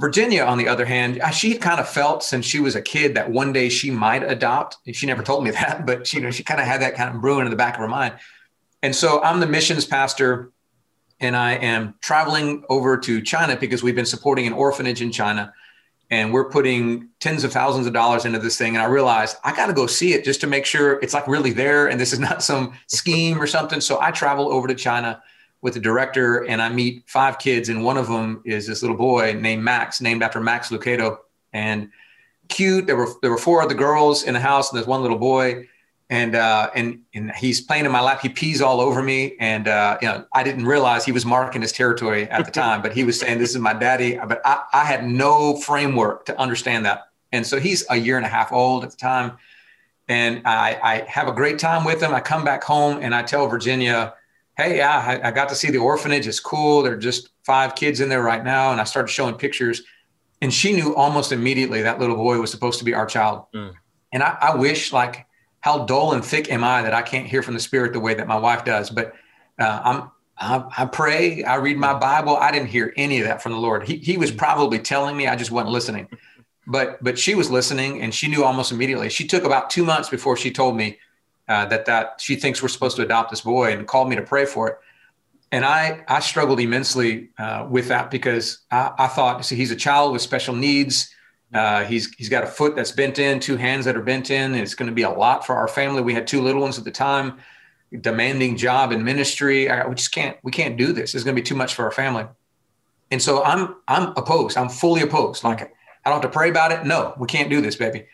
Virginia, 0.00 0.42
on 0.42 0.56
the 0.56 0.66
other 0.66 0.86
hand, 0.86 1.20
she 1.32 1.58
kind 1.58 1.78
of 1.78 1.86
felt 1.86 2.22
since 2.22 2.46
she 2.46 2.58
was 2.58 2.74
a 2.74 2.80
kid 2.80 3.14
that 3.14 3.30
one 3.30 3.52
day 3.52 3.68
she 3.68 3.90
might 3.90 4.22
adopt. 4.22 4.78
She 4.92 5.04
never 5.06 5.22
told 5.22 5.44
me 5.44 5.50
that, 5.60 5.84
but 5.84 6.06
she, 6.06 6.16
you 6.16 6.22
know, 6.22 6.30
she 6.30 6.42
kind 6.42 6.58
of 6.58 6.66
had 6.66 6.80
that 6.80 6.94
kind 6.94 7.14
of 7.14 7.20
brewing 7.20 7.44
in 7.44 7.50
the 7.50 7.56
back 7.56 7.74
of 7.74 7.80
her 7.80 7.88
mind. 7.88 8.14
And 8.82 8.96
so 8.96 9.22
I'm 9.22 9.40
the 9.40 9.46
missions 9.46 9.84
pastor, 9.84 10.52
and 11.20 11.36
I 11.36 11.52
am 11.52 11.94
traveling 12.00 12.64
over 12.70 12.96
to 12.96 13.20
China 13.20 13.56
because 13.56 13.82
we've 13.82 13.94
been 13.94 14.06
supporting 14.06 14.46
an 14.46 14.54
orphanage 14.54 15.02
in 15.02 15.12
China, 15.12 15.52
and 16.10 16.32
we're 16.32 16.48
putting 16.48 17.10
tens 17.20 17.44
of 17.44 17.52
thousands 17.52 17.86
of 17.86 17.92
dollars 17.92 18.24
into 18.24 18.38
this 18.38 18.56
thing. 18.56 18.74
And 18.74 18.82
I 18.82 18.86
realized 18.86 19.36
I 19.44 19.54
got 19.54 19.66
to 19.66 19.74
go 19.74 19.86
see 19.86 20.14
it 20.14 20.24
just 20.24 20.40
to 20.40 20.46
make 20.46 20.64
sure 20.64 20.98
it's 21.02 21.12
like 21.12 21.28
really 21.28 21.52
there, 21.52 21.88
and 21.88 22.00
this 22.00 22.14
is 22.14 22.18
not 22.18 22.42
some 22.42 22.72
scheme 22.86 23.40
or 23.40 23.46
something. 23.46 23.82
So 23.82 24.00
I 24.00 24.12
travel 24.12 24.50
over 24.50 24.66
to 24.66 24.74
China 24.74 25.22
with 25.62 25.74
the 25.74 25.80
director 25.80 26.46
and 26.46 26.62
I 26.62 26.68
meet 26.70 27.04
five 27.06 27.38
kids, 27.38 27.68
and 27.68 27.84
one 27.84 27.96
of 27.96 28.08
them 28.08 28.42
is 28.44 28.66
this 28.66 28.82
little 28.82 28.96
boy 28.96 29.34
named 29.34 29.62
Max, 29.62 30.00
named 30.00 30.22
after 30.22 30.40
Max 30.40 30.70
Lucado. 30.70 31.18
And 31.52 31.90
cute. 32.50 32.86
There 32.86 32.96
were 32.96 33.08
there 33.22 33.30
were 33.30 33.38
four 33.38 33.62
other 33.62 33.74
girls 33.74 34.24
in 34.24 34.34
the 34.34 34.40
house, 34.40 34.70
and 34.70 34.76
there's 34.76 34.86
one 34.86 35.00
little 35.00 35.18
boy. 35.18 35.68
And 36.10 36.34
uh, 36.34 36.70
and 36.74 37.02
and 37.14 37.30
he's 37.36 37.60
playing 37.60 37.84
in 37.84 37.92
my 37.92 38.00
lap. 38.00 38.20
He 38.20 38.28
pees 38.28 38.60
all 38.60 38.80
over 38.80 39.00
me, 39.00 39.36
and 39.38 39.68
uh, 39.68 39.96
you 40.02 40.08
know 40.08 40.24
I 40.34 40.42
didn't 40.42 40.66
realize 40.66 41.04
he 41.04 41.12
was 41.12 41.24
marking 41.24 41.62
his 41.62 41.70
territory 41.70 42.24
at 42.24 42.44
the 42.44 42.50
time. 42.50 42.82
but 42.82 42.92
he 42.92 43.04
was 43.04 43.18
saying, 43.20 43.38
"This 43.38 43.50
is 43.50 43.58
my 43.58 43.74
daddy." 43.74 44.18
But 44.18 44.40
I, 44.44 44.64
I 44.72 44.84
had 44.84 45.06
no 45.06 45.56
framework 45.56 46.26
to 46.26 46.38
understand 46.38 46.84
that. 46.86 47.04
And 47.30 47.46
so 47.46 47.60
he's 47.60 47.86
a 47.90 47.96
year 47.96 48.16
and 48.16 48.26
a 48.26 48.28
half 48.28 48.50
old 48.50 48.82
at 48.82 48.90
the 48.90 48.96
time, 48.96 49.38
and 50.08 50.42
I, 50.44 50.80
I 50.82 50.98
have 51.02 51.28
a 51.28 51.32
great 51.32 51.60
time 51.60 51.84
with 51.84 52.02
him. 52.02 52.12
I 52.12 52.20
come 52.20 52.44
back 52.44 52.64
home 52.64 52.98
and 53.00 53.14
I 53.14 53.22
tell 53.22 53.46
Virginia, 53.46 54.14
hey, 54.62 54.76
yeah, 54.78 55.20
I, 55.22 55.28
I, 55.28 55.30
got 55.30 55.48
to 55.48 55.54
see 55.54 55.70
the 55.70 55.78
orphanage. 55.78 56.26
It's 56.26 56.40
cool. 56.40 56.82
There 56.82 56.94
are 56.94 56.98
just 56.98 57.30
five 57.44 57.74
kids 57.74 58.00
in 58.00 58.08
there 58.08 58.22
right 58.22 58.44
now. 58.44 58.72
And 58.72 58.80
I 58.80 58.84
started 58.84 59.08
showing 59.08 59.34
pictures 59.34 59.82
and 60.40 60.52
she 60.52 60.72
knew 60.72 60.94
almost 60.94 61.32
immediately 61.32 61.82
that 61.82 61.98
little 61.98 62.16
boy 62.16 62.38
was 62.38 62.50
supposed 62.50 62.78
to 62.78 62.84
be 62.84 62.94
our 62.94 63.06
child. 63.06 63.44
Mm. 63.54 63.74
And 64.12 64.22
I, 64.22 64.36
I, 64.40 64.56
wish 64.56 64.92
like 64.92 65.26
how 65.60 65.84
dull 65.84 66.14
and 66.14 66.24
thick 66.24 66.50
am 66.50 66.64
I 66.64 66.82
that 66.82 66.94
I 66.94 67.02
can't 67.02 67.26
hear 67.26 67.42
from 67.42 67.54
the 67.54 67.60
spirit 67.60 67.92
the 67.92 68.00
way 68.00 68.14
that 68.14 68.26
my 68.26 68.38
wife 68.38 68.64
does. 68.64 68.90
But 68.90 69.14
uh, 69.58 69.80
I'm, 69.84 70.10
I, 70.38 70.82
I, 70.82 70.86
pray, 70.86 71.44
I 71.44 71.56
read 71.56 71.76
my 71.76 71.94
Bible. 71.94 72.36
I 72.36 72.50
didn't 72.50 72.68
hear 72.68 72.94
any 72.96 73.20
of 73.20 73.26
that 73.26 73.42
from 73.42 73.52
the 73.52 73.58
Lord. 73.58 73.86
He, 73.86 73.96
he 73.96 74.16
was 74.16 74.30
probably 74.30 74.78
telling 74.78 75.16
me, 75.16 75.26
I 75.26 75.36
just 75.36 75.50
wasn't 75.50 75.72
listening. 75.72 76.08
But 76.66 77.02
but 77.02 77.18
she 77.18 77.34
was 77.34 77.50
listening, 77.50 78.00
and 78.00 78.14
she 78.14 78.28
knew 78.28 78.44
almost 78.44 78.70
immediately. 78.70 79.08
She 79.08 79.26
took 79.26 79.42
about 79.42 79.70
two 79.70 79.82
months 79.82 80.08
before 80.08 80.36
she 80.36 80.52
told 80.52 80.76
me 80.76 81.00
uh, 81.50 81.66
that 81.66 81.84
that 81.84 82.20
she 82.20 82.36
thinks 82.36 82.62
we're 82.62 82.68
supposed 82.68 82.96
to 82.96 83.02
adopt 83.02 83.30
this 83.30 83.42
boy, 83.42 83.72
and 83.72 83.86
called 83.86 84.08
me 84.08 84.16
to 84.16 84.22
pray 84.22 84.46
for 84.46 84.68
it 84.68 84.78
and 85.52 85.64
I 85.64 86.04
I 86.08 86.20
struggled 86.20 86.60
immensely 86.60 87.30
uh, 87.38 87.66
with 87.68 87.88
that 87.88 88.10
because 88.10 88.58
I, 88.70 88.92
I, 88.98 89.06
thought 89.08 89.44
see 89.44 89.56
he's 89.56 89.70
a 89.70 89.76
child 89.76 90.12
with 90.12 90.22
special 90.22 90.54
needs. 90.54 91.12
Uh, 91.52 91.84
he's 91.84 92.12
he's 92.14 92.28
got 92.28 92.44
a 92.44 92.46
foot 92.46 92.76
that's 92.76 92.92
bent 92.92 93.18
in, 93.18 93.40
two 93.40 93.56
hands 93.56 93.84
that 93.84 93.96
are 93.96 94.02
bent 94.02 94.30
in, 94.30 94.52
and 94.52 94.62
it's 94.62 94.74
going 94.74 94.88
to 94.88 94.94
be 94.94 95.02
a 95.02 95.10
lot 95.10 95.44
for 95.44 95.56
our 95.56 95.68
family. 95.68 96.02
We 96.02 96.14
had 96.14 96.26
two 96.26 96.40
little 96.40 96.62
ones 96.62 96.78
at 96.78 96.84
the 96.84 96.90
time, 96.92 97.38
demanding 98.00 98.56
job 98.56 98.92
and 98.92 99.04
ministry. 99.04 99.68
I, 99.68 99.86
we 99.86 99.96
just 99.96 100.12
can't 100.12 100.36
we 100.42 100.52
can't 100.52 100.76
do 100.76 100.92
this. 100.92 101.14
It's 101.14 101.24
going 101.24 101.34
to 101.34 101.42
be 101.42 101.46
too 101.46 101.56
much 101.56 101.74
for 101.74 101.84
our 101.84 101.90
family. 101.90 102.26
And 103.10 103.20
so 103.20 103.42
I'm 103.42 103.74
I'm 103.88 104.12
opposed. 104.16 104.56
I'm 104.56 104.68
fully 104.68 105.02
opposed. 105.02 105.42
Like 105.42 105.62
I 105.62 106.10
don't 106.10 106.22
have 106.22 106.30
to 106.30 106.36
pray 106.36 106.48
about 106.48 106.70
it. 106.70 106.86
No, 106.86 107.14
we 107.18 107.26
can't 107.26 107.50
do 107.50 107.60
this, 107.60 107.74
baby 107.76 108.06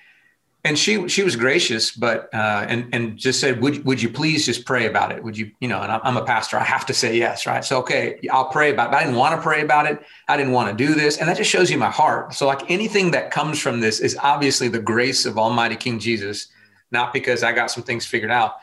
and 0.67 0.77
she 0.77 1.07
she 1.07 1.23
was 1.23 1.37
gracious, 1.37 1.93
but 1.93 2.29
uh, 2.35 2.67
and 2.69 2.93
and 2.93 3.17
just 3.17 3.39
said, 3.39 3.63
would 3.63 3.85
would 3.85 4.03
you 4.03 4.09
please 4.09 4.45
just 4.45 4.67
pray 4.67 4.87
about 4.87 5.13
it? 5.13 5.23
Would 5.23 5.39
you 5.39 5.53
you 5.61 5.69
know? 5.69 5.81
And 5.81 5.93
I'm 5.93 6.17
a 6.17 6.25
pastor, 6.25 6.59
I 6.59 6.65
have 6.65 6.85
to 6.87 6.93
say 6.93 7.17
yes, 7.17 7.47
right? 7.47 7.65
So 7.65 7.79
okay, 7.79 8.19
I'll 8.33 8.49
pray 8.49 8.73
about. 8.73 8.93
it. 8.93 8.97
I 8.97 9.05
didn't 9.05 9.15
want 9.15 9.37
to 9.37 9.41
pray 9.41 9.63
about 9.63 9.87
it. 9.87 10.03
I 10.27 10.37
didn't 10.37 10.53
want 10.53 10.77
to 10.77 10.87
do 10.87 10.93
this, 10.95 11.19
and 11.19 11.29
that 11.29 11.37
just 11.37 11.49
shows 11.49 11.71
you 11.71 11.79
my 11.79 11.89
heart. 11.89 12.35
So 12.35 12.49
like 12.49 12.69
anything 12.69 13.13
that 13.13 13.31
comes 13.31 13.61
from 13.61 13.79
this 13.79 14.01
is 14.01 14.19
obviously 14.21 14.67
the 14.67 14.81
grace 14.81 15.25
of 15.25 15.39
Almighty 15.39 15.77
King 15.77 16.01
Jesus, 16.01 16.49
not 16.91 17.13
because 17.13 17.45
I 17.45 17.53
got 17.53 17.71
some 17.71 17.85
things 17.85 18.05
figured 18.05 18.33
out. 18.33 18.57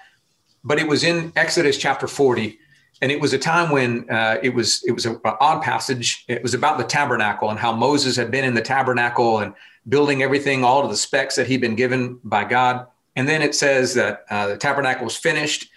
But 0.62 0.79
it 0.79 0.88
was 0.89 1.05
in 1.05 1.31
Exodus 1.38 1.77
chapter 1.77 2.07
40, 2.07 2.60
and 3.01 3.13
it 3.13 3.22
was 3.22 3.31
a 3.31 3.39
time 3.39 3.72
when 3.72 4.10
uh, 4.10 4.39
it 4.43 4.53
was 4.53 4.83
it 4.83 4.91
was 4.91 5.05
an 5.05 5.22
odd 5.24 5.63
passage. 5.63 6.25
It 6.27 6.43
was 6.43 6.53
about 6.53 6.77
the 6.77 6.83
tabernacle 6.83 7.50
and 7.50 7.57
how 7.57 7.72
Moses 7.72 8.17
had 8.17 8.29
been 8.29 8.43
in 8.43 8.55
the 8.55 8.62
tabernacle 8.62 9.39
and 9.39 9.53
building 9.87 10.23
everything, 10.23 10.63
all 10.63 10.81
to 10.81 10.87
the 10.87 10.97
specs 10.97 11.35
that 11.35 11.47
he'd 11.47 11.61
been 11.61 11.75
given 11.75 12.19
by 12.23 12.43
God. 12.45 12.87
And 13.15 13.27
then 13.27 13.41
it 13.41 13.53
says 13.53 13.93
that 13.95 14.25
uh, 14.29 14.47
the 14.47 14.57
tabernacle 14.57 15.03
was 15.03 15.15
finished. 15.15 15.69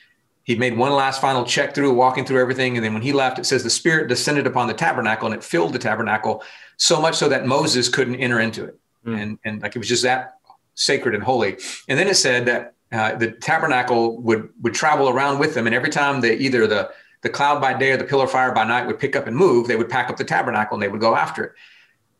He 0.44 0.54
made 0.54 0.76
one 0.76 0.92
last 0.92 1.20
final 1.20 1.44
check 1.44 1.74
through, 1.74 1.92
walking 1.92 2.24
through 2.24 2.40
everything. 2.40 2.76
And 2.76 2.84
then 2.84 2.94
when 2.94 3.02
he 3.02 3.12
left, 3.12 3.38
it 3.38 3.46
says 3.46 3.62
the 3.62 3.70
Spirit 3.70 4.08
descended 4.08 4.46
upon 4.46 4.68
the 4.68 4.74
tabernacle 4.74 5.26
and 5.26 5.34
it 5.34 5.42
filled 5.42 5.72
the 5.72 5.78
tabernacle 5.78 6.42
so 6.76 7.00
much 7.00 7.16
so 7.16 7.28
that 7.28 7.46
Moses 7.46 7.88
couldn't 7.88 8.16
enter 8.16 8.40
into 8.40 8.64
it. 8.64 8.78
Mm. 9.04 9.22
And, 9.22 9.38
and 9.44 9.62
like 9.62 9.74
it 9.74 9.78
was 9.78 9.88
just 9.88 10.04
that 10.04 10.34
sacred 10.74 11.14
and 11.14 11.24
holy. 11.24 11.56
And 11.88 11.98
then 11.98 12.06
it 12.06 12.16
said 12.16 12.46
that 12.46 12.74
uh, 12.92 13.16
the 13.16 13.32
tabernacle 13.32 14.18
would 14.22 14.48
would 14.62 14.74
travel 14.74 15.08
around 15.08 15.40
with 15.40 15.54
them, 15.54 15.66
and 15.66 15.74
every 15.74 15.90
time 15.90 16.20
they 16.20 16.36
either 16.36 16.68
the 16.68 16.90
the 17.22 17.28
cloud 17.28 17.60
by 17.60 17.74
day 17.74 17.90
or 17.90 17.96
the 17.96 18.04
pillar 18.04 18.28
fire 18.28 18.52
by 18.52 18.62
night 18.62 18.86
would 18.86 18.98
pick 18.98 19.16
up 19.16 19.26
and 19.26 19.36
move, 19.36 19.66
they 19.66 19.74
would 19.74 19.88
pack 19.88 20.08
up 20.08 20.16
the 20.16 20.24
tabernacle 20.24 20.76
and 20.76 20.82
they 20.82 20.88
would 20.88 21.00
go 21.00 21.16
after 21.16 21.42
it 21.42 21.52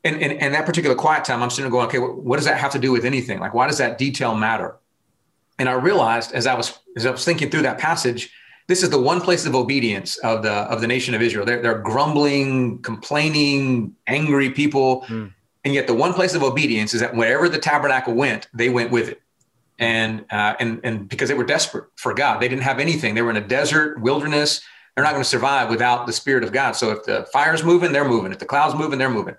and, 0.07 0.23
and, 0.23 0.33
and 0.41 0.55
that 0.55 0.65
particular 0.65 0.95
quiet 0.95 1.25
time, 1.25 1.43
I'm 1.43 1.51
sitting 1.51 1.65
there 1.65 1.71
going, 1.71 1.87
okay, 1.89 1.99
what, 1.99 2.19
what 2.19 2.37
does 2.37 2.47
that 2.47 2.59
have 2.59 2.73
to 2.73 2.79
do 2.79 2.93
with 2.93 3.05
anything? 3.05 3.41
Like, 3.41 3.55
why 3.55 3.67
does 3.67 3.79
that 3.79 3.99
detail 3.99 4.35
matter? 4.35 4.77
And 5.59 5.69
I 5.69 5.73
realized 5.73 6.33
as 6.33 6.47
I 6.47 6.55
was 6.55 6.79
as 6.97 7.07
I 7.07 7.11
was 7.11 7.25
thinking 7.25 7.51
through 7.51 7.63
that 7.63 7.79
passage, 7.79 8.31
this 8.69 8.83
is 8.83 8.91
the 8.91 9.01
one 9.01 9.21
place 9.21 9.47
of 9.47 9.55
obedience 9.55 10.19
of 10.19 10.43
the 10.43 10.53
of 10.53 10.81
the 10.81 10.87
nation 10.87 11.15
of 11.15 11.23
Israel. 11.23 11.47
They're, 11.47 11.63
they're 11.63 11.79
grumbling, 11.79 12.83
complaining, 12.83 13.95
angry 14.07 14.51
people, 14.51 15.03
mm. 15.03 15.33
and 15.65 15.75
yet 15.75 15.87
the 15.87 15.95
one 15.95 16.13
place 16.13 16.35
of 16.35 16.43
obedience 16.43 16.95
is 16.95 17.01
that 17.01 17.15
wherever 17.15 17.49
the 17.49 17.59
tabernacle 17.59 18.15
went, 18.15 18.49
they 18.53 18.69
went 18.69 18.91
with 18.91 19.09
it. 19.09 19.23
And 19.79 20.25
uh, 20.31 20.55
and 20.61 20.81
and 20.85 21.09
because 21.09 21.29
they 21.29 21.35
were 21.35 21.45
desperate 21.45 21.87
for 21.97 22.13
God, 22.13 22.41
they 22.41 22.49
didn't 22.49 22.65
have 22.65 22.79
anything. 22.79 23.15
They 23.15 23.23
were 23.23 23.31
in 23.31 23.37
a 23.37 23.47
desert, 23.47 24.01
wilderness. 24.01 24.61
They're 24.95 25.05
not 25.05 25.13
going 25.13 25.25
to 25.25 25.29
survive 25.29 25.69
without 25.69 26.07
the 26.07 26.13
Spirit 26.13 26.45
of 26.45 26.53
God. 26.53 26.73
So 26.73 26.91
if 26.91 27.05
the 27.05 27.27
fire's 27.33 27.63
moving, 27.63 27.93
they're 27.93 28.09
moving. 28.09 28.33
If 28.33 28.39
the 28.39 28.47
cloud's 28.47 28.75
moving, 28.75 28.99
they're 28.99 29.11
moving. 29.11 29.37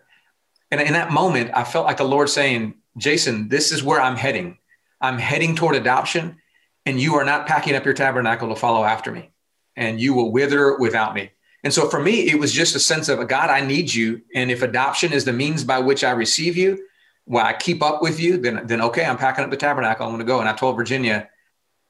And 0.71 0.81
in 0.81 0.93
that 0.93 1.11
moment, 1.11 1.51
I 1.53 1.63
felt 1.63 1.85
like 1.85 1.97
the 1.97 2.03
Lord 2.03 2.29
saying, 2.29 2.75
Jason, 2.97 3.47
this 3.49 3.71
is 3.71 3.83
where 3.83 4.01
I'm 4.01 4.17
heading. 4.17 4.57
I'm 4.99 5.17
heading 5.17 5.55
toward 5.55 5.75
adoption, 5.75 6.37
and 6.85 6.99
you 6.99 7.15
are 7.15 7.23
not 7.23 7.47
packing 7.47 7.75
up 7.75 7.85
your 7.85 7.93
tabernacle 7.93 8.49
to 8.49 8.55
follow 8.55 8.83
after 8.83 9.11
me, 9.11 9.29
and 9.75 10.01
you 10.01 10.13
will 10.13 10.31
wither 10.31 10.77
without 10.77 11.13
me. 11.13 11.31
And 11.63 11.73
so 11.73 11.89
for 11.89 11.99
me, 11.99 12.29
it 12.29 12.39
was 12.39 12.51
just 12.51 12.75
a 12.75 12.79
sense 12.79 13.09
of 13.09 13.25
God, 13.27 13.49
I 13.49 13.61
need 13.61 13.93
you. 13.93 14.21
And 14.33 14.51
if 14.51 14.61
adoption 14.61 15.13
is 15.13 15.25
the 15.25 15.33
means 15.33 15.63
by 15.63 15.79
which 15.79 16.03
I 16.03 16.11
receive 16.11 16.57
you, 16.57 16.83
while 17.25 17.45
I 17.45 17.53
keep 17.53 17.83
up 17.83 18.01
with 18.01 18.19
you, 18.19 18.37
then, 18.37 18.65
then 18.65 18.81
okay, 18.81 19.05
I'm 19.05 19.17
packing 19.17 19.43
up 19.43 19.51
the 19.51 19.57
tabernacle. 19.57 20.05
I'm 20.05 20.13
going 20.13 20.19
to 20.19 20.25
go. 20.25 20.39
And 20.39 20.47
I 20.47 20.53
told 20.53 20.77
Virginia, 20.77 21.29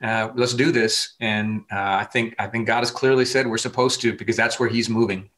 uh, 0.01 0.29
let's 0.35 0.53
do 0.53 0.71
this. 0.71 1.15
And 1.19 1.61
uh, 1.71 1.75
I 2.01 2.05
think 2.05 2.35
I 2.39 2.47
think 2.47 2.67
God 2.67 2.79
has 2.79 2.91
clearly 2.91 3.25
said 3.25 3.47
we're 3.47 3.57
supposed 3.57 4.01
to 4.01 4.13
because 4.13 4.35
that's 4.35 4.59
where 4.59 4.69
He's 4.69 4.89
moving. 4.89 5.29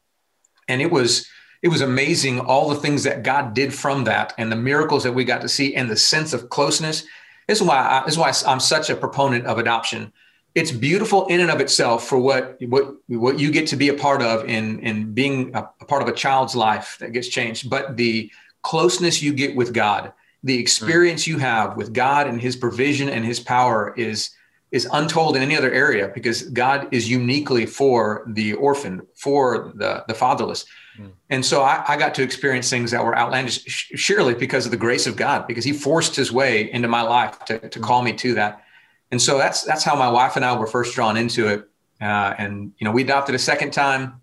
And 0.68 0.80
it 0.80 0.90
was 0.90 1.28
it 1.62 1.68
was 1.68 1.82
amazing 1.82 2.40
all 2.40 2.68
the 2.68 2.76
things 2.76 3.02
that 3.04 3.22
God 3.22 3.54
did 3.54 3.74
from 3.74 4.04
that 4.04 4.32
and 4.38 4.50
the 4.50 4.56
miracles 4.56 5.04
that 5.04 5.12
we 5.12 5.24
got 5.24 5.42
to 5.42 5.48
see 5.48 5.74
and 5.74 5.90
the 5.90 5.96
sense 5.96 6.32
of 6.32 6.48
closeness. 6.48 7.04
This 7.48 7.60
is 7.60 7.66
why 7.66 7.76
I, 7.76 8.02
this 8.04 8.14
is 8.14 8.18
why 8.18 8.32
I'm 8.50 8.60
such 8.60 8.88
a 8.90 8.96
proponent 8.96 9.46
of 9.46 9.58
adoption. 9.58 10.12
It's 10.54 10.72
beautiful 10.72 11.26
in 11.26 11.40
and 11.40 11.50
of 11.50 11.60
itself 11.60 12.06
for 12.08 12.18
what 12.18 12.56
what 12.62 12.94
what 13.08 13.38
you 13.38 13.50
get 13.50 13.66
to 13.68 13.76
be 13.76 13.88
a 13.88 13.94
part 13.94 14.22
of 14.22 14.48
in 14.48 14.80
in 14.80 15.12
being 15.12 15.54
a, 15.54 15.68
a 15.80 15.84
part 15.84 16.02
of 16.02 16.08
a 16.08 16.12
child's 16.12 16.56
life 16.56 16.96
that 17.00 17.12
gets 17.12 17.28
changed. 17.28 17.68
But 17.68 17.96
the 17.96 18.30
closeness 18.62 19.22
you 19.22 19.32
get 19.32 19.54
with 19.54 19.74
God, 19.74 20.12
the 20.42 20.58
experience 20.58 21.26
you 21.26 21.38
have 21.38 21.76
with 21.76 21.92
God 21.92 22.26
and 22.26 22.40
His 22.40 22.56
provision 22.56 23.08
and 23.08 23.24
His 23.24 23.38
power 23.38 23.94
is 23.96 24.30
is 24.72 24.88
untold 24.92 25.36
in 25.36 25.42
any 25.42 25.56
other 25.56 25.72
area 25.72 26.10
because 26.14 26.42
God 26.42 26.88
is 26.92 27.10
uniquely 27.10 27.66
for 27.66 28.24
the 28.28 28.54
orphan, 28.54 29.02
for 29.14 29.72
the 29.74 30.04
the 30.08 30.14
fatherless. 30.14 30.64
Mm. 31.00 31.12
And 31.30 31.44
so 31.44 31.62
I, 31.62 31.84
I, 31.88 31.96
got 31.96 32.14
to 32.16 32.22
experience 32.22 32.68
things 32.68 32.90
that 32.90 33.04
were 33.04 33.16
outlandish, 33.16 33.64
surely 33.66 34.34
because 34.34 34.64
of 34.66 34.70
the 34.70 34.76
grace 34.76 35.06
of 35.06 35.16
God, 35.16 35.46
because 35.46 35.64
He 35.64 35.72
forced 35.72 36.14
His 36.16 36.30
way 36.30 36.70
into 36.72 36.88
my 36.88 37.02
life 37.02 37.44
to, 37.46 37.58
to 37.68 37.78
mm. 37.78 37.82
call 37.82 38.02
me 38.02 38.12
to 38.14 38.34
that. 38.34 38.64
And 39.10 39.20
so 39.20 39.38
that's 39.38 39.62
that's 39.62 39.82
how 39.82 39.96
my 39.96 40.08
wife 40.08 40.36
and 40.36 40.44
I 40.44 40.56
were 40.56 40.66
first 40.66 40.94
drawn 40.94 41.16
into 41.16 41.48
it. 41.48 41.68
Uh, 42.00 42.34
and 42.38 42.72
you 42.78 42.84
know, 42.84 42.92
we 42.92 43.02
adopted 43.02 43.34
a 43.34 43.38
second 43.38 43.72
time. 43.72 44.20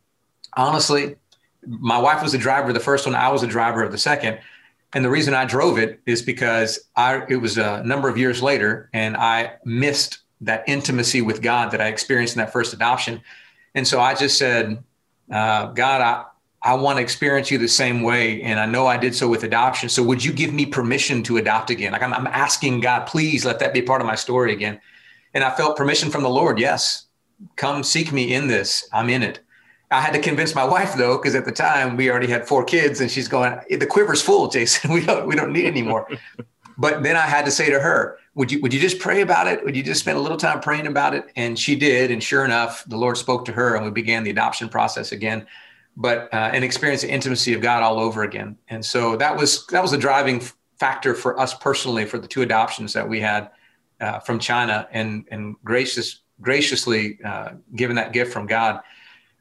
Honestly, 0.55 1.15
my 1.65 1.97
wife 1.97 2.23
was 2.23 2.31
the 2.31 2.37
driver 2.37 2.69
of 2.69 2.73
the 2.73 2.79
first 2.79 3.05
one. 3.05 3.15
I 3.15 3.29
was 3.29 3.41
the 3.41 3.47
driver 3.47 3.83
of 3.83 3.91
the 3.91 3.97
second. 3.97 4.39
And 4.93 5.03
the 5.03 5.09
reason 5.09 5.33
I 5.33 5.45
drove 5.45 5.77
it 5.77 5.99
is 6.05 6.21
because 6.21 6.79
I 6.95 7.23
it 7.27 7.37
was 7.37 7.57
a 7.57 7.83
number 7.83 8.07
of 8.07 8.17
years 8.17 8.41
later, 8.41 8.89
and 8.93 9.17
I 9.17 9.55
missed 9.65 10.19
that 10.41 10.63
intimacy 10.67 11.21
with 11.21 11.41
God 11.41 11.71
that 11.71 11.81
I 11.81 11.87
experienced 11.87 12.35
in 12.35 12.39
that 12.39 12.53
first 12.53 12.73
adoption. 12.73 13.21
And 13.75 13.87
so 13.87 13.99
I 13.99 14.15
just 14.15 14.37
said, 14.37 14.81
uh, 15.31 15.67
God, 15.67 16.25
I, 16.61 16.73
want 16.73 16.97
to 16.97 17.03
experience 17.03 17.51
you 17.51 17.57
the 17.57 17.67
same 17.67 18.01
way. 18.01 18.41
And 18.41 18.59
I 18.59 18.65
know 18.65 18.87
I 18.87 18.97
did 18.97 19.15
so 19.15 19.27
with 19.27 19.43
adoption. 19.43 19.89
So 19.89 20.03
would 20.03 20.23
you 20.23 20.33
give 20.33 20.53
me 20.53 20.65
permission 20.65 21.23
to 21.23 21.37
adopt 21.37 21.69
again? 21.69 21.91
Like 21.91 22.03
I'm, 22.03 22.13
I'm 22.13 22.27
asking 22.27 22.81
God, 22.81 23.07
please 23.07 23.45
let 23.45 23.59
that 23.59 23.73
be 23.73 23.81
part 23.81 24.01
of 24.01 24.07
my 24.07 24.15
story 24.15 24.53
again. 24.53 24.79
And 25.33 25.43
I 25.43 25.55
felt 25.55 25.77
permission 25.77 26.09
from 26.09 26.23
the 26.23 26.29
Lord. 26.29 26.59
Yes, 26.59 27.07
come 27.55 27.83
seek 27.83 28.11
me 28.11 28.33
in 28.33 28.47
this. 28.47 28.87
I'm 28.91 29.09
in 29.09 29.23
it. 29.23 29.39
I 29.89 30.01
had 30.01 30.13
to 30.13 30.19
convince 30.19 30.53
my 30.53 30.65
wife 30.65 30.95
though, 30.95 31.17
because 31.17 31.35
at 31.35 31.45
the 31.45 31.51
time 31.51 31.95
we 31.95 32.09
already 32.09 32.27
had 32.27 32.47
four 32.47 32.65
kids, 32.65 32.99
and 32.99 33.09
she's 33.09 33.27
going, 33.27 33.57
"The 33.69 33.85
quiver's 33.85 34.21
full, 34.21 34.49
Jason. 34.49 34.91
We 34.93 35.05
don't 35.05 35.27
we 35.27 35.35
don't 35.35 35.53
need 35.53 35.65
any 35.65 35.81
more." 35.81 36.09
but 36.77 37.03
then 37.03 37.15
I 37.15 37.21
had 37.21 37.45
to 37.45 37.51
say 37.51 37.69
to 37.69 37.79
her, 37.79 38.17
"Would 38.35 38.51
you 38.51 38.59
would 38.61 38.73
you 38.73 38.81
just 38.81 38.99
pray 38.99 39.21
about 39.21 39.47
it? 39.47 39.63
Would 39.63 39.77
you 39.77 39.83
just 39.83 40.01
spend 40.01 40.17
a 40.17 40.21
little 40.21 40.37
time 40.37 40.59
praying 40.59 40.87
about 40.87 41.13
it?" 41.13 41.25
And 41.37 41.57
she 41.57 41.75
did, 41.75 42.11
and 42.11 42.21
sure 42.21 42.43
enough, 42.43 42.83
the 42.85 42.97
Lord 42.97 43.17
spoke 43.17 43.45
to 43.45 43.53
her, 43.53 43.75
and 43.75 43.85
we 43.85 43.91
began 43.91 44.23
the 44.23 44.29
adoption 44.29 44.67
process 44.67 45.13
again 45.13 45.47
but 45.97 46.31
uh, 46.31 46.51
and 46.53 46.63
experience 46.63 47.01
the 47.01 47.09
intimacy 47.09 47.53
of 47.53 47.61
God 47.61 47.81
all 47.81 47.99
over 47.99 48.23
again. 48.23 48.55
And 48.69 48.85
so 48.85 49.17
that 49.17 49.35
was 49.35 49.65
that 49.67 49.81
was 49.81 49.91
a 49.91 49.97
driving 49.97 50.41
factor 50.79 51.15
for 51.15 51.37
us 51.39 51.55
personally 51.55 52.05
for 52.05 52.19
the 52.19 52.27
two 52.27 52.43
adoptions 52.43 52.93
that 52.93 53.09
we 53.09 53.19
had 53.19 53.49
uh, 53.99 54.19
from 54.19 54.39
China, 54.39 54.87
and 54.91 55.25
and 55.31 55.55
gracious 55.63 56.21
graciously 56.39 57.17
uh, 57.25 57.49
given 57.75 57.95
that 57.95 58.13
gift 58.13 58.31
from 58.31 58.45
God. 58.45 58.79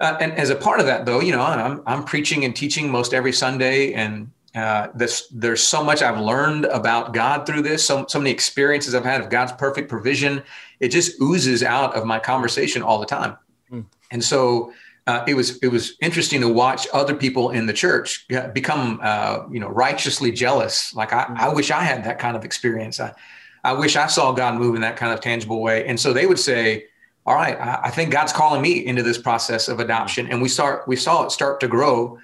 Uh, 0.00 0.16
and 0.20 0.32
as 0.32 0.50
a 0.50 0.56
part 0.56 0.80
of 0.80 0.86
that, 0.86 1.04
though, 1.04 1.20
you 1.20 1.30
know, 1.30 1.42
I'm 1.42 1.82
I'm 1.86 2.04
preaching 2.04 2.44
and 2.44 2.56
teaching 2.56 2.90
most 2.90 3.12
every 3.12 3.32
Sunday, 3.32 3.92
and 3.92 4.30
uh, 4.54 4.88
this 4.94 5.28
there's 5.30 5.62
so 5.62 5.84
much 5.84 6.00
I've 6.00 6.18
learned 6.18 6.64
about 6.64 7.12
God 7.12 7.44
through 7.44 7.62
this. 7.62 7.84
So 7.84 8.06
so 8.08 8.18
many 8.18 8.30
experiences 8.30 8.94
I've 8.94 9.04
had 9.04 9.20
of 9.20 9.28
God's 9.28 9.52
perfect 9.52 9.90
provision. 9.90 10.42
It 10.80 10.88
just 10.88 11.20
oozes 11.20 11.62
out 11.62 11.94
of 11.94 12.06
my 12.06 12.18
conversation 12.18 12.82
all 12.82 12.98
the 12.98 13.06
time. 13.06 13.36
Mm. 13.70 13.84
And 14.10 14.24
so 14.24 14.72
uh, 15.06 15.24
it 15.26 15.34
was 15.34 15.58
it 15.58 15.68
was 15.68 15.96
interesting 16.00 16.40
to 16.40 16.48
watch 16.48 16.86
other 16.92 17.14
people 17.14 17.50
in 17.50 17.66
the 17.66 17.72
church 17.72 18.26
become 18.52 18.98
uh, 19.02 19.44
you 19.50 19.60
know 19.60 19.68
righteously 19.68 20.32
jealous. 20.32 20.94
Like 20.94 21.12
I, 21.12 21.32
I 21.36 21.48
wish 21.48 21.70
I 21.70 21.82
had 21.82 22.04
that 22.04 22.18
kind 22.18 22.36
of 22.36 22.44
experience. 22.44 22.98
I, 22.98 23.14
I 23.62 23.72
wish 23.72 23.96
I 23.96 24.06
saw 24.06 24.32
God 24.32 24.58
move 24.58 24.74
in 24.74 24.80
that 24.82 24.96
kind 24.96 25.12
of 25.12 25.20
tangible 25.20 25.60
way. 25.60 25.86
And 25.86 25.98
so 25.98 26.12
they 26.12 26.26
would 26.26 26.38
say, 26.38 26.86
"All 27.24 27.34
right, 27.34 27.58
I, 27.58 27.80
I 27.84 27.90
think 27.90 28.10
God's 28.10 28.32
calling 28.32 28.62
me 28.62 28.84
into 28.84 29.02
this 29.02 29.18
process 29.18 29.68
of 29.68 29.80
adoption." 29.80 30.28
And 30.28 30.42
we 30.42 30.48
start 30.48 30.88
we 30.88 30.96
saw 30.96 31.24
it 31.24 31.30
start 31.30 31.60
to 31.60 31.68
grow 31.68 32.18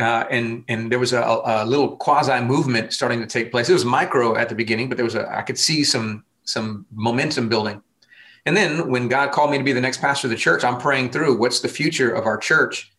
uh, 0.00 0.24
and 0.30 0.64
and 0.68 0.90
there 0.90 0.98
was 0.98 1.12
a, 1.12 1.20
a 1.20 1.64
little 1.66 1.96
quasi 1.96 2.40
movement 2.40 2.92
starting 2.92 3.20
to 3.20 3.26
take 3.26 3.50
place. 3.50 3.68
It 3.68 3.72
was 3.72 3.84
micro 3.84 4.36
at 4.36 4.48
the 4.48 4.54
beginning, 4.54 4.88
but 4.88 4.96
there 4.96 5.04
was 5.04 5.14
a 5.14 5.28
I 5.30 5.42
could 5.42 5.58
see 5.58 5.84
some 5.84 6.24
some 6.44 6.86
momentum 6.92 7.48
building. 7.48 7.82
And 8.46 8.56
then 8.56 8.88
when 8.88 9.08
God 9.08 9.32
called 9.32 9.50
me 9.50 9.58
to 9.58 9.64
be 9.64 9.72
the 9.72 9.80
next 9.80 10.00
pastor 10.00 10.26
of 10.26 10.30
the 10.30 10.36
church, 10.36 10.64
I'm 10.64 10.78
praying 10.78 11.10
through 11.10 11.38
what's 11.38 11.60
the 11.60 11.68
future 11.68 12.10
of 12.10 12.26
our 12.26 12.38
church. 12.38 12.90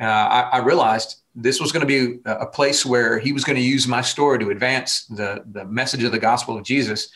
Uh, 0.00 0.04
I, 0.04 0.40
I, 0.52 0.58
realized 0.58 1.22
this 1.34 1.58
was 1.58 1.72
going 1.72 1.86
to 1.86 1.86
be 1.86 2.20
a 2.26 2.46
place 2.46 2.84
where 2.84 3.18
He 3.18 3.32
was 3.32 3.44
going 3.44 3.56
to 3.56 3.62
use 3.62 3.86
my 3.88 4.02
story 4.02 4.38
to 4.38 4.50
advance 4.50 5.06
the 5.06 5.42
the 5.52 5.64
message 5.64 6.04
of 6.04 6.12
the 6.12 6.18
gospel 6.18 6.56
of 6.56 6.64
Jesus. 6.64 7.08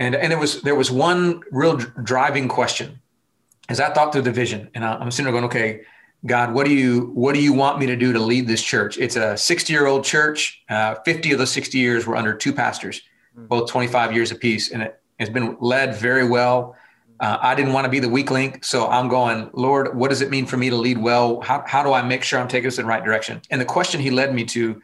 And 0.00 0.16
and 0.16 0.32
there 0.32 0.38
was 0.38 0.62
there 0.62 0.74
was 0.74 0.90
one 0.90 1.42
real 1.52 1.76
driving 1.76 2.48
question 2.48 3.00
as 3.68 3.80
I 3.80 3.90
thought 3.90 4.12
through 4.12 4.22
the 4.22 4.32
vision, 4.32 4.70
and 4.74 4.84
I'm 4.84 5.10
sitting 5.10 5.24
there 5.24 5.32
going, 5.32 5.44
okay, 5.44 5.82
God, 6.26 6.52
what 6.52 6.66
do 6.66 6.72
you 6.72 7.10
what 7.14 7.34
do 7.34 7.42
you 7.42 7.52
want 7.52 7.78
me 7.78 7.86
to 7.86 7.96
do 7.96 8.12
to 8.12 8.18
lead 8.18 8.48
this 8.48 8.62
church? 8.62 8.98
It's 8.98 9.16
a 9.16 9.36
60 9.36 9.72
year 9.72 9.86
old 9.86 10.04
church. 10.04 10.62
Uh, 10.68 10.96
50 11.04 11.32
of 11.32 11.38
those 11.38 11.52
60 11.52 11.78
years 11.78 12.06
were 12.06 12.16
under 12.16 12.34
two 12.34 12.52
pastors, 12.52 13.02
hmm. 13.34 13.46
both 13.46 13.70
25 13.70 14.12
years 14.12 14.32
apiece, 14.32 14.72
and 14.72 14.82
it 14.82 15.00
has 15.20 15.30
been 15.30 15.56
led 15.60 15.94
very 15.94 16.26
well. 16.26 16.76
Uh, 17.20 17.38
I 17.40 17.54
didn't 17.54 17.72
want 17.72 17.84
to 17.84 17.88
be 17.88 17.98
the 17.98 18.08
weak 18.08 18.30
link, 18.30 18.64
so 18.64 18.88
I'm 18.88 19.08
going, 19.08 19.50
Lord, 19.52 19.96
what 19.96 20.08
does 20.08 20.20
it 20.20 20.30
mean 20.30 20.46
for 20.46 20.56
me 20.56 20.70
to 20.70 20.76
lead 20.76 20.98
well? 20.98 21.40
How, 21.40 21.64
how 21.66 21.82
do 21.82 21.92
I 21.92 22.02
make 22.02 22.22
sure 22.22 22.38
I'm 22.38 22.48
taking 22.48 22.68
us 22.68 22.78
in 22.78 22.84
the 22.84 22.88
right 22.88 23.04
direction? 23.04 23.42
And 23.50 23.60
the 23.60 23.64
question 23.64 24.00
he 24.00 24.10
led 24.10 24.34
me 24.34 24.44
to 24.44 24.80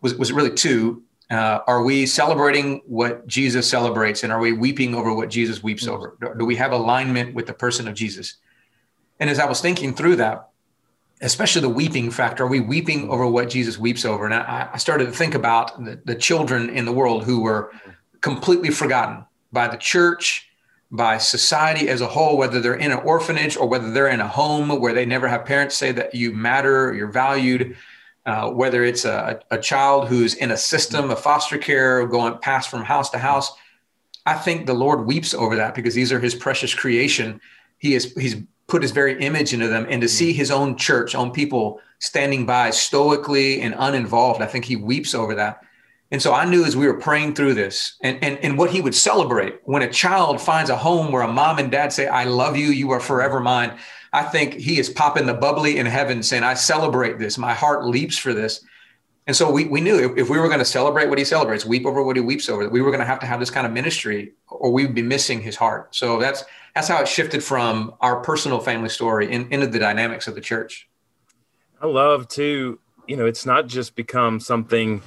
was 0.00 0.14
was 0.14 0.30
really 0.30 0.52
two: 0.52 1.02
uh, 1.30 1.60
Are 1.66 1.82
we 1.82 2.06
celebrating 2.06 2.82
what 2.86 3.26
Jesus 3.26 3.68
celebrates, 3.68 4.22
and 4.22 4.32
are 4.32 4.38
we 4.38 4.52
weeping 4.52 4.94
over 4.94 5.14
what 5.14 5.30
Jesus 5.30 5.62
weeps 5.62 5.86
mm-hmm. 5.86 5.94
over? 5.94 6.34
Do 6.38 6.44
we 6.44 6.56
have 6.56 6.72
alignment 6.72 7.34
with 7.34 7.46
the 7.46 7.54
person 7.54 7.88
of 7.88 7.94
Jesus? 7.94 8.36
And 9.20 9.30
as 9.30 9.38
I 9.38 9.46
was 9.46 9.60
thinking 9.60 9.94
through 9.94 10.16
that, 10.16 10.48
especially 11.20 11.62
the 11.62 11.68
weeping 11.68 12.10
factor. 12.10 12.44
Are 12.44 12.48
we 12.48 12.60
weeping 12.60 13.10
over 13.10 13.26
what 13.26 13.48
Jesus 13.48 13.78
weeps 13.78 14.04
over? 14.04 14.24
And 14.24 14.34
I, 14.34 14.70
I 14.72 14.78
started 14.78 15.06
to 15.06 15.12
think 15.12 15.34
about 15.34 15.84
the, 15.84 16.00
the, 16.04 16.14
children 16.14 16.70
in 16.70 16.84
the 16.84 16.92
world 16.92 17.24
who 17.24 17.40
were 17.40 17.72
completely 18.20 18.70
forgotten 18.70 19.24
by 19.52 19.68
the 19.68 19.76
church, 19.76 20.47
by 20.90 21.18
society 21.18 21.88
as 21.88 22.00
a 22.00 22.06
whole, 22.06 22.36
whether 22.38 22.60
they're 22.60 22.74
in 22.74 22.92
an 22.92 22.98
orphanage 23.00 23.56
or 23.56 23.68
whether 23.68 23.90
they're 23.90 24.08
in 24.08 24.20
a 24.20 24.28
home 24.28 24.80
where 24.80 24.94
they 24.94 25.04
never 25.04 25.28
have 25.28 25.44
parents 25.44 25.76
say 25.76 25.92
that 25.92 26.14
you 26.14 26.32
matter, 26.32 26.94
you're 26.94 27.12
valued. 27.12 27.76
Uh, 28.26 28.50
whether 28.50 28.84
it's 28.84 29.06
a, 29.06 29.40
a 29.50 29.58
child 29.58 30.06
who's 30.06 30.34
in 30.34 30.50
a 30.50 30.56
system 30.56 31.08
of 31.10 31.18
foster 31.18 31.56
care 31.56 32.06
going 32.06 32.36
past 32.38 32.68
from 32.68 32.82
house 32.82 33.08
to 33.08 33.18
house, 33.18 33.52
I 34.26 34.34
think 34.34 34.66
the 34.66 34.74
Lord 34.74 35.06
weeps 35.06 35.32
over 35.32 35.56
that 35.56 35.74
because 35.74 35.94
these 35.94 36.12
are 36.12 36.20
His 36.20 36.34
precious 36.34 36.74
creation. 36.74 37.40
He 37.78 37.94
is 37.94 38.12
He's 38.14 38.36
put 38.68 38.82
his 38.82 38.92
very 38.92 39.18
image 39.20 39.52
into 39.52 39.66
them 39.66 39.86
and 39.88 40.00
to 40.02 40.08
see 40.08 40.32
his 40.32 40.50
own 40.50 40.76
church, 40.76 41.14
own 41.14 41.32
people 41.32 41.80
standing 41.98 42.46
by 42.46 42.70
stoically 42.70 43.60
and 43.62 43.74
uninvolved, 43.76 44.40
I 44.40 44.46
think 44.46 44.66
he 44.66 44.76
weeps 44.76 45.14
over 45.14 45.34
that. 45.34 45.62
And 46.10 46.22
so 46.22 46.32
I 46.32 46.46
knew 46.46 46.64
as 46.64 46.76
we 46.76 46.86
were 46.86 46.98
praying 46.98 47.34
through 47.34 47.54
this 47.54 47.96
and, 48.02 48.22
and, 48.22 48.38
and 48.38 48.56
what 48.56 48.70
he 48.70 48.80
would 48.80 48.94
celebrate 48.94 49.60
when 49.64 49.82
a 49.82 49.90
child 49.90 50.40
finds 50.40 50.70
a 50.70 50.76
home 50.76 51.12
where 51.12 51.22
a 51.22 51.32
mom 51.32 51.58
and 51.58 51.70
dad 51.70 51.92
say, 51.92 52.06
I 52.06 52.24
love 52.24 52.56
you, 52.56 52.68
you 52.68 52.90
are 52.92 53.00
forever 53.00 53.40
mine. 53.40 53.76
I 54.12 54.22
think 54.22 54.54
he 54.54 54.78
is 54.78 54.88
popping 54.88 55.26
the 55.26 55.34
bubbly 55.34 55.76
in 55.76 55.84
heaven 55.84 56.22
saying, 56.22 56.44
I 56.44 56.54
celebrate 56.54 57.18
this. 57.18 57.36
My 57.36 57.52
heart 57.52 57.84
leaps 57.84 58.16
for 58.16 58.32
this. 58.32 58.64
And 59.26 59.36
so 59.36 59.50
we, 59.50 59.66
we 59.66 59.82
knew 59.82 59.98
if, 59.98 60.16
if 60.16 60.30
we 60.30 60.38
were 60.38 60.46
going 60.46 60.60
to 60.60 60.64
celebrate 60.64 61.10
what 61.10 61.18
he 61.18 61.24
celebrates, 61.26 61.66
weep 61.66 61.84
over 61.84 62.02
what 62.02 62.16
he 62.16 62.22
weeps 62.22 62.48
over, 62.48 62.64
that 62.64 62.72
we 62.72 62.80
were 62.80 62.90
going 62.90 63.00
to 63.00 63.06
have 63.06 63.20
to 63.20 63.26
have 63.26 63.38
this 63.38 63.50
kind 63.50 63.66
of 63.66 63.74
ministry 63.74 64.32
or 64.48 64.72
we'd 64.72 64.94
be 64.94 65.02
missing 65.02 65.42
his 65.42 65.56
heart. 65.56 65.94
So 65.94 66.18
that's 66.18 66.44
that's 66.74 66.88
how 66.88 67.02
it 67.02 67.08
shifted 67.08 67.44
from 67.44 67.92
our 68.00 68.20
personal 68.22 68.60
family 68.60 68.88
story 68.88 69.30
in, 69.30 69.52
into 69.52 69.66
the 69.66 69.78
dynamics 69.78 70.28
of 70.28 70.34
the 70.34 70.40
church. 70.40 70.88
I 71.82 71.86
love 71.86 72.28
to, 72.28 72.78
you 73.06 73.16
know, 73.16 73.26
it's 73.26 73.44
not 73.44 73.66
just 73.66 73.94
become 73.94 74.40
something 74.40 75.02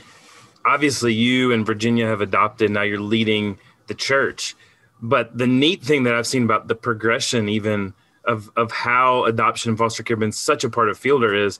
obviously 0.65 1.13
you 1.13 1.51
and 1.51 1.65
Virginia 1.65 2.08
have 2.08 2.22
adopted. 2.22 2.72
Now 2.72 2.84
you're 2.84 3.00
leading 3.00 3.58
the 3.88 3.93
church. 3.93 4.56
But 5.02 5.38
the 5.38 5.47
neat 5.47 5.82
thing 5.82 6.04
that 6.04 6.13
I've 6.13 6.28
seen 6.28 6.43
about 6.43 6.67
the 6.67 6.76
progression, 6.76 7.50
even 7.50 7.93
of, 8.26 8.52
of 8.56 8.71
how 8.71 9.26
adoption 9.26 9.69
and 9.69 9.78
foster 9.78 10.04
care 10.04 10.15
have 10.15 10.19
been 10.19 10.32
such 10.32 10.63
a 10.63 10.69
part 10.69 10.89
of 10.89 10.97
Fielder, 10.97 11.34
is 11.34 11.60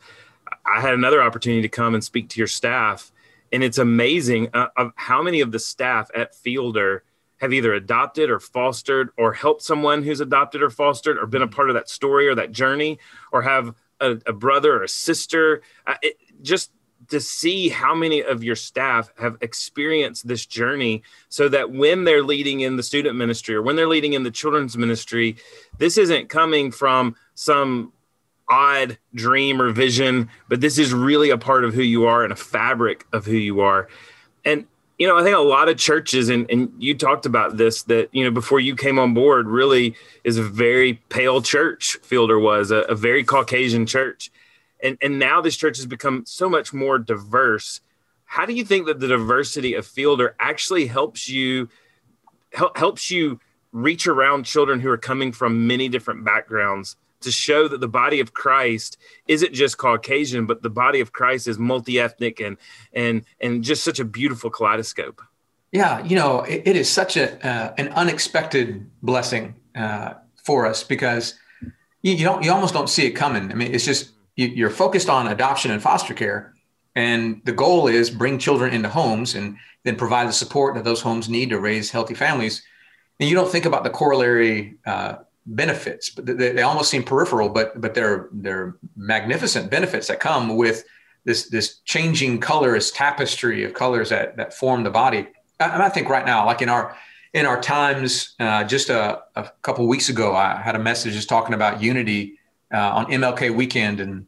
I 0.66 0.82
had 0.82 0.94
another 0.94 1.22
opportunity 1.22 1.62
to 1.64 1.70
come 1.70 1.94
and 1.94 2.04
speak 2.04 2.30
to 2.30 2.40
your 2.40 2.48
staff. 2.48 3.12
And 3.52 3.64
it's 3.64 3.78
amazing 3.78 4.50
uh, 4.54 4.68
of 4.78 4.94
how 4.96 5.22
many 5.22 5.42
of 5.42 5.52
the 5.52 5.60
staff 5.60 6.10
at 6.16 6.36
Fielder 6.36 7.04
have 7.38 7.52
either 7.52 7.74
adopted 7.74 8.30
or 8.30 8.40
fostered 8.40 9.10
or 9.18 9.34
helped 9.34 9.64
someone 9.64 10.04
who's 10.04 10.22
adopted 10.22 10.62
or 10.62 10.70
fostered 10.70 11.18
or 11.18 11.26
been 11.26 11.42
a 11.42 11.48
part 11.48 11.70
of 11.70 11.74
that 11.74 11.90
story 11.90 12.28
or 12.28 12.36
that 12.36 12.52
journey 12.52 13.00
or 13.32 13.42
have 13.42 13.74
a, 14.00 14.18
a 14.28 14.34
brother 14.34 14.78
or 14.78 14.84
a 14.84 14.88
sister. 14.88 15.64
Uh, 15.88 15.96
it, 16.04 16.18
just 16.44 16.72
to 17.12 17.20
see 17.20 17.70
how 17.70 17.94
many 17.94 18.24
of 18.24 18.44
your 18.44 18.56
staff 18.56 19.12
have 19.20 19.38
experienced 19.42 20.28
this 20.28 20.46
journey 20.46 21.04
so 21.30 21.48
that 21.50 21.72
when 21.72 22.04
they're 22.04 22.24
leading 22.24 22.62
in 22.62 22.78
the 22.78 22.84
student 22.84 23.16
ministry 23.16 23.56
or 23.56 23.62
when 23.62 23.76
they're 23.76 23.88
leading 23.88 24.14
in 24.14 24.24
the 24.24 24.32
children's 24.32 24.78
ministry, 24.78 25.36
this 25.78 25.98
isn't 25.98 26.30
coming 26.30 26.72
from 26.72 27.16
some 27.36 27.94
odd 28.50 28.98
dream 29.14 29.62
or 29.62 29.72
vision, 29.72 30.30
but 30.50 30.60
this 30.62 30.78
is 30.78 30.94
really 30.94 31.30
a 31.30 31.38
part 31.38 31.64
of 31.64 31.74
who 31.74 31.82
you 31.82 32.06
are 32.06 32.24
and 32.24 32.34
a 32.34 32.36
fabric 32.36 33.06
of 33.14 33.26
who 33.26 33.38
you 33.38 33.62
are. 33.62 33.88
And 34.44 34.66
you 34.98 35.08
know, 35.08 35.18
I 35.18 35.24
think 35.24 35.36
a 35.36 35.40
lot 35.40 35.68
of 35.68 35.78
churches, 35.78 36.30
and, 36.30 36.50
and 36.52 36.72
you 36.78 36.94
talked 36.94 37.26
about 37.26 37.58
this, 37.58 37.82
that, 37.84 38.10
you 38.12 38.24
know, 38.24 38.30
before 38.30 38.60
you 38.60 38.76
came 38.76 39.00
on 39.00 39.16
board, 39.16 39.48
really 39.48 39.96
is 40.24 40.38
a 40.38 40.44
very 40.44 41.02
pale 41.10 41.42
church, 41.42 41.98
Fielder 42.04 42.38
was, 42.38 42.70
a, 42.70 42.82
a 42.82 42.94
very 42.94 43.24
Caucasian 43.24 43.88
church. 43.88 44.32
And, 44.84 44.98
and 45.02 45.20
now 45.20 45.42
this 45.42 45.56
church 45.56 45.78
has 45.78 45.86
become 45.86 46.24
so 46.26 46.50
much 46.50 46.74
more 46.74 46.98
diverse. 46.98 47.82
How 48.26 48.46
do 48.46 48.54
you 48.54 48.64
think 48.64 48.86
that 48.88 49.00
the 49.00 49.08
diversity 49.08 49.74
of 49.74 49.86
Fielder 49.86 50.36
actually 50.40 50.88
helps 50.88 51.28
you 51.30 51.70
help, 52.54 52.78
helps 52.78 53.12
you 53.12 53.40
reach 53.72 54.08
around 54.08 54.44
children 54.44 54.80
who 54.80 54.90
are 54.90 54.98
coming 54.98 55.32
from 55.32 55.68
many 55.68 55.88
different 55.88 56.26
backgrounds 56.26 56.96
to 57.22 57.32
show 57.32 57.68
that 57.68 57.80
the 57.80 57.88
body 57.88 58.20
of 58.20 58.34
Christ 58.34 58.98
isn't 59.28 59.54
just 59.54 59.78
Caucasian, 59.78 60.46
but 60.46 60.64
the 60.64 60.70
body 60.70 61.00
of 61.00 61.14
Christ 61.14 61.48
is 61.48 61.58
multi-ethnic 61.58 62.40
and 62.40 62.58
and 62.94 63.24
and 63.40 63.64
just 63.64 63.84
such 63.84 64.00
a 64.00 64.06
beautiful 64.06 64.50
kaleidoscope. 64.50 65.22
Yeah, 65.72 66.04
you 66.04 66.16
know, 66.16 66.42
it, 66.42 66.64
it 66.66 66.76
is 66.76 66.90
such 66.90 67.18
a 67.18 67.46
uh, 67.48 67.74
an 67.78 67.90
unexpected 67.90 68.90
blessing 69.02 69.56
uh, 69.76 70.16
for 70.44 70.66
us 70.66 70.84
because 70.84 71.36
you, 72.02 72.14
you, 72.14 72.26
don't 72.26 72.44
you 72.44 72.52
almost 72.52 72.74
don't 72.74 72.90
see 72.90 73.06
it 73.06 73.12
coming. 73.12 73.52
I 73.52 73.56
mean, 73.56 73.74
it's 73.74 73.86
just 73.86 74.12
you're 74.36 74.70
focused 74.70 75.10
on 75.10 75.28
adoption 75.28 75.72
and 75.72 75.82
foster 75.82 76.14
care, 76.14 76.54
and 76.96 77.42
the 77.46 77.52
goal 77.52 77.88
is 77.88 78.10
bring 78.10 78.40
children 78.40 78.74
into 78.74 78.90
homes 78.90 79.36
and 79.36 79.58
then 79.84 79.96
provide 79.96 80.28
the 80.28 80.34
support 80.34 80.76
that 80.76 80.84
those 80.84 81.02
homes 81.02 81.30
need 81.30 81.50
to 81.50 81.60
raise 81.60 81.92
healthy 81.92 82.14
families. 82.14 82.64
And 83.20 83.30
you 83.30 83.36
don't 83.36 83.52
think 83.52 83.66
about 83.66 83.84
the 83.84 83.90
corollary 83.90 84.78
uh, 84.86 85.16
benefits, 85.46 86.10
but 86.10 86.26
they, 86.26 86.52
they 86.52 86.62
almost 86.62 86.90
seem 86.90 87.04
peripheral, 87.04 87.50
but 87.50 87.80
but 87.80 87.94
they're 87.94 88.30
they're 88.32 88.78
magnificent 88.96 89.70
benefits 89.70 90.08
that 90.08 90.20
come 90.20 90.56
with 90.56 90.84
this 91.24 91.50
this 91.50 91.80
changing 91.86 92.40
colors 92.40 92.92
tapestry 92.92 93.64
of 93.64 93.74
colors 93.74 94.10
that 94.10 94.38
that 94.38 94.54
form 94.54 94.84
the 94.84 94.90
body. 94.90 95.28
And 95.60 95.84
I 95.84 95.90
think 95.90 96.10
right 96.10 96.26
now, 96.26 96.46
like 96.46 96.62
in 96.62 96.70
our 96.70 96.98
in 97.34 97.46
our 97.46 97.62
times, 97.62 98.36
uh, 98.40 98.64
just 98.64 98.90
a, 98.90 99.22
a 99.36 99.50
couple 99.62 99.88
weeks 99.88 100.10
ago, 100.10 100.36
I 100.36 100.60
had 100.60 100.76
a 100.76 100.80
message 100.80 101.14
just 101.14 101.30
talking 101.30 101.54
about 101.54 101.82
unity 101.82 102.38
uh, 102.74 102.78
on 102.78 103.06
MLK 103.08 103.54
weekend, 103.54 104.00
and 104.00 104.28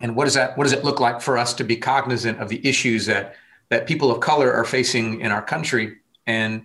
and 0.00 0.16
what 0.16 0.24
does 0.24 0.34
that 0.34 0.56
what 0.56 0.64
does 0.64 0.72
it 0.72 0.84
look 0.84 1.00
like 1.00 1.20
for 1.20 1.38
us 1.38 1.54
to 1.54 1.64
be 1.64 1.76
cognizant 1.76 2.40
of 2.40 2.48
the 2.48 2.66
issues 2.66 3.06
that 3.06 3.36
that 3.68 3.86
people 3.86 4.10
of 4.10 4.20
color 4.20 4.52
are 4.52 4.64
facing 4.64 5.20
in 5.20 5.30
our 5.30 5.42
country 5.42 5.96
and 6.26 6.62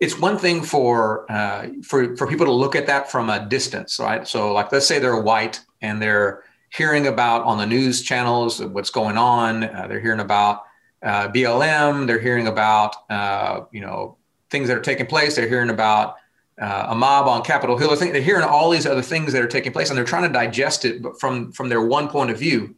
it's 0.00 0.18
one 0.18 0.38
thing 0.38 0.62
for 0.62 1.30
uh, 1.30 1.68
for 1.82 2.16
for 2.16 2.26
people 2.26 2.46
to 2.46 2.52
look 2.52 2.76
at 2.76 2.86
that 2.86 3.10
from 3.10 3.30
a 3.30 3.46
distance, 3.46 3.98
right? 3.98 4.26
So, 4.28 4.52
like, 4.52 4.70
let's 4.72 4.86
say 4.86 4.98
they're 4.98 5.20
white 5.20 5.60
and 5.80 6.00
they're 6.02 6.44
hearing 6.70 7.06
about 7.06 7.42
on 7.44 7.58
the 7.58 7.66
news 7.66 8.02
channels 8.02 8.62
what's 8.62 8.90
going 8.90 9.16
on. 9.16 9.64
Uh, 9.64 9.86
they're 9.88 10.00
hearing 10.00 10.20
about 10.20 10.64
uh, 11.02 11.28
BLM. 11.28 12.06
They're 12.06 12.20
hearing 12.20 12.46
about 12.46 12.94
uh, 13.08 13.62
you 13.72 13.80
know 13.80 14.16
things 14.50 14.68
that 14.68 14.76
are 14.76 14.82
taking 14.82 15.06
place. 15.06 15.36
They're 15.36 15.48
hearing 15.48 15.70
about 15.70 16.16
uh, 16.60 16.86
a 16.88 16.94
mob 16.94 17.26
on 17.26 17.42
Capitol 17.42 17.76
Hill. 17.76 17.94
They're 17.96 18.20
hearing 18.20 18.44
all 18.44 18.70
these 18.70 18.86
other 18.86 19.02
things 19.02 19.32
that 19.32 19.42
are 19.42 19.48
taking 19.48 19.72
place, 19.72 19.90
and 19.90 19.96
they're 19.96 20.04
trying 20.04 20.26
to 20.26 20.32
digest 20.32 20.84
it, 20.84 21.02
but 21.02 21.20
from 21.20 21.52
from 21.52 21.68
their 21.68 21.82
one 21.82 22.08
point 22.08 22.30
of 22.30 22.38
view. 22.38 22.74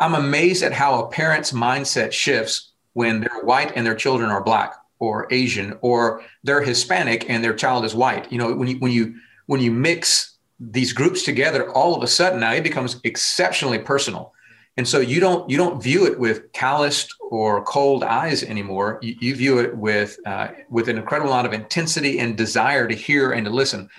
I'm 0.00 0.14
amazed 0.14 0.62
at 0.62 0.72
how 0.72 1.02
a 1.02 1.08
parent's 1.08 1.50
mindset 1.50 2.12
shifts 2.12 2.72
when 2.92 3.20
they're 3.20 3.42
white 3.42 3.72
and 3.74 3.84
their 3.84 3.96
children 3.96 4.30
are 4.30 4.42
black 4.42 4.74
or 5.00 5.26
Asian 5.30 5.76
or 5.80 6.22
they're 6.44 6.62
Hispanic 6.62 7.28
and 7.28 7.42
their 7.42 7.54
child 7.54 7.84
is 7.84 7.94
white. 7.94 8.30
You 8.30 8.38
know, 8.38 8.54
when 8.54 8.68
you 8.68 8.76
when 8.78 8.92
you 8.92 9.16
when 9.46 9.60
you 9.60 9.70
mix 9.70 10.36
these 10.60 10.92
groups 10.92 11.22
together, 11.22 11.70
all 11.70 11.94
of 11.96 12.02
a 12.02 12.06
sudden 12.06 12.40
now 12.40 12.52
it 12.52 12.62
becomes 12.62 13.00
exceptionally 13.04 13.78
personal. 13.78 14.32
And 14.78 14.86
so 14.86 15.00
you 15.00 15.18
don't 15.18 15.50
you 15.50 15.56
don't 15.56 15.82
view 15.82 16.06
it 16.06 16.20
with 16.20 16.52
calloused 16.52 17.12
or 17.32 17.64
cold 17.64 18.04
eyes 18.04 18.44
anymore. 18.44 19.00
You, 19.02 19.16
you 19.18 19.34
view 19.34 19.58
it 19.58 19.76
with 19.76 20.20
uh, 20.24 20.50
with 20.70 20.88
an 20.88 20.96
incredible 20.96 21.32
amount 21.32 21.48
of 21.48 21.52
intensity 21.52 22.20
and 22.20 22.36
desire 22.36 22.86
to 22.86 22.94
hear 22.94 23.32
and 23.32 23.44
to 23.44 23.50
listen. 23.50 23.90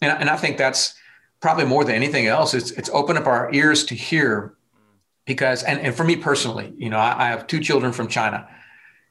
And, 0.00 0.12
and 0.12 0.30
I 0.30 0.36
think 0.36 0.56
that's 0.56 0.94
probably 1.40 1.64
more 1.64 1.84
than 1.84 1.96
anything 1.96 2.28
else. 2.28 2.54
It's 2.54 2.70
it's 2.70 2.88
opened 2.90 3.18
up 3.18 3.26
our 3.26 3.52
ears 3.52 3.84
to 3.86 3.96
hear 3.96 4.54
because, 5.26 5.64
and, 5.64 5.80
and 5.80 5.92
for 5.92 6.04
me 6.04 6.14
personally, 6.14 6.72
you 6.76 6.88
know, 6.88 6.98
I, 6.98 7.24
I 7.24 7.28
have 7.30 7.48
two 7.48 7.58
children 7.58 7.92
from 7.92 8.06
China. 8.06 8.48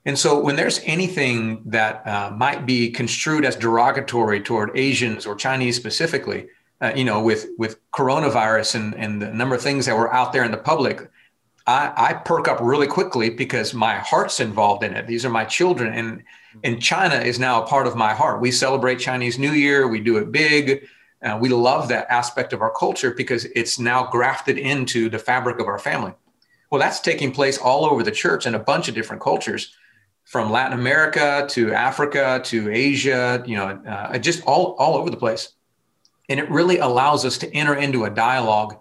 And 0.06 0.18
so 0.18 0.40
when 0.40 0.56
there's 0.56 0.80
anything 0.86 1.62
that 1.66 2.08
uh, 2.08 2.32
might 2.32 2.66
be 2.66 2.90
construed 2.90 3.44
as 3.44 3.58
derogatory 3.58 4.40
toward 4.40 4.72
Asians 4.78 5.26
or 5.26 5.36
Chinese 5.36 5.76
specifically, 5.76 6.48
uh, 6.80 6.94
you 6.96 7.04
know, 7.04 7.22
with 7.22 7.48
with 7.58 7.80
coronavirus 7.92 8.76
and, 8.76 8.96
and 8.96 9.22
the 9.22 9.34
number 9.34 9.56
of 9.56 9.62
things 9.62 9.88
that 9.88 9.98
were 9.98 10.14
out 10.14 10.32
there 10.32 10.46
in 10.46 10.52
the 10.52 10.58
public, 10.58 11.12
I, 11.68 11.92
I 11.98 12.14
perk 12.14 12.48
up 12.48 12.60
really 12.62 12.88
quickly 12.88 13.30
because 13.30 13.74
my 13.74 13.96
heart's 13.98 14.40
involved 14.40 14.84
in 14.84 14.94
it. 14.94 15.06
These 15.06 15.26
are 15.26 15.30
my 15.30 15.44
children, 15.44 15.94
and 15.94 16.24
and 16.64 16.82
China 16.82 17.16
is 17.16 17.40
now 17.40 17.62
a 17.62 17.68
part 17.68 17.86
of 17.86 17.96
my 17.96 18.14
heart. 18.14 18.42
We 18.42 18.52
celebrate 18.52 18.96
Chinese 18.96 19.38
New 19.38 19.52
Year. 19.52 19.88
We 19.88 20.00
do 20.00 20.18
it 20.18 20.32
big. 20.32 20.88
Uh, 21.22 21.38
we 21.40 21.50
love 21.50 21.90
that 21.90 22.08
aspect 22.10 22.54
of 22.54 22.62
our 22.62 22.72
culture 22.72 23.12
because 23.12 23.46
it's 23.46 23.78
now 23.80 24.10
grafted 24.10 24.58
into 24.58 25.10
the 25.10 25.20
fabric 25.20 25.60
of 25.60 25.68
our 25.68 25.78
family. 25.78 26.14
Well, 26.72 26.80
that's 26.80 27.00
taking 27.00 27.32
place 27.32 27.58
all 27.58 27.86
over 27.86 28.02
the 28.02 28.12
church 28.12 28.46
in 28.46 28.56
a 28.56 28.60
bunch 28.60 28.88
of 28.88 28.96
different 28.96 29.22
cultures, 29.22 29.76
from 30.24 30.52
Latin 30.52 30.78
America 30.78 31.48
to 31.50 31.74
Africa 31.74 32.42
to 32.46 32.72
Asia. 32.72 33.44
You 33.46 33.58
know, 33.58 33.68
uh, 33.88 34.18
just 34.18 34.44
all 34.46 34.76
all 34.80 34.96
over 34.96 35.10
the 35.10 35.18
place. 35.18 35.50
And 36.30 36.40
it 36.40 36.50
really 36.50 36.78
allows 36.78 37.26
us 37.26 37.38
to 37.40 37.54
enter 37.54 37.76
into 37.76 38.06
a 38.06 38.10
dialogue 38.10 38.78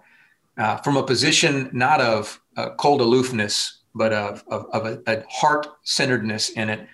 uh, 0.57 0.77
from 0.77 0.97
a 0.97 1.03
position 1.03 1.69
not 1.71 2.01
of 2.01 2.41
uh, 2.57 2.71
cold 2.71 3.01
aloofness, 3.01 3.83
but 3.95 4.11
of, 4.11 4.43
of, 4.47 4.65
of 4.73 4.85
a, 4.85 5.01
a 5.07 5.23
heart 5.29 5.67
centeredness 5.83 6.49
in 6.49 6.69
it. 6.69 6.87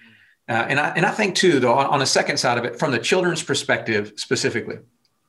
Uh, 0.47 0.65
and, 0.69 0.79
I, 0.79 0.89
and 0.89 1.05
I 1.05 1.11
think, 1.11 1.35
too, 1.35 1.59
though, 1.59 1.73
on, 1.73 1.87
on 1.87 1.99
the 1.99 2.05
second 2.05 2.37
side 2.37 2.57
of 2.57 2.65
it, 2.65 2.77
from 2.77 2.91
the 2.91 2.99
children's 2.99 3.41
perspective 3.41 4.13
specifically, 4.17 4.77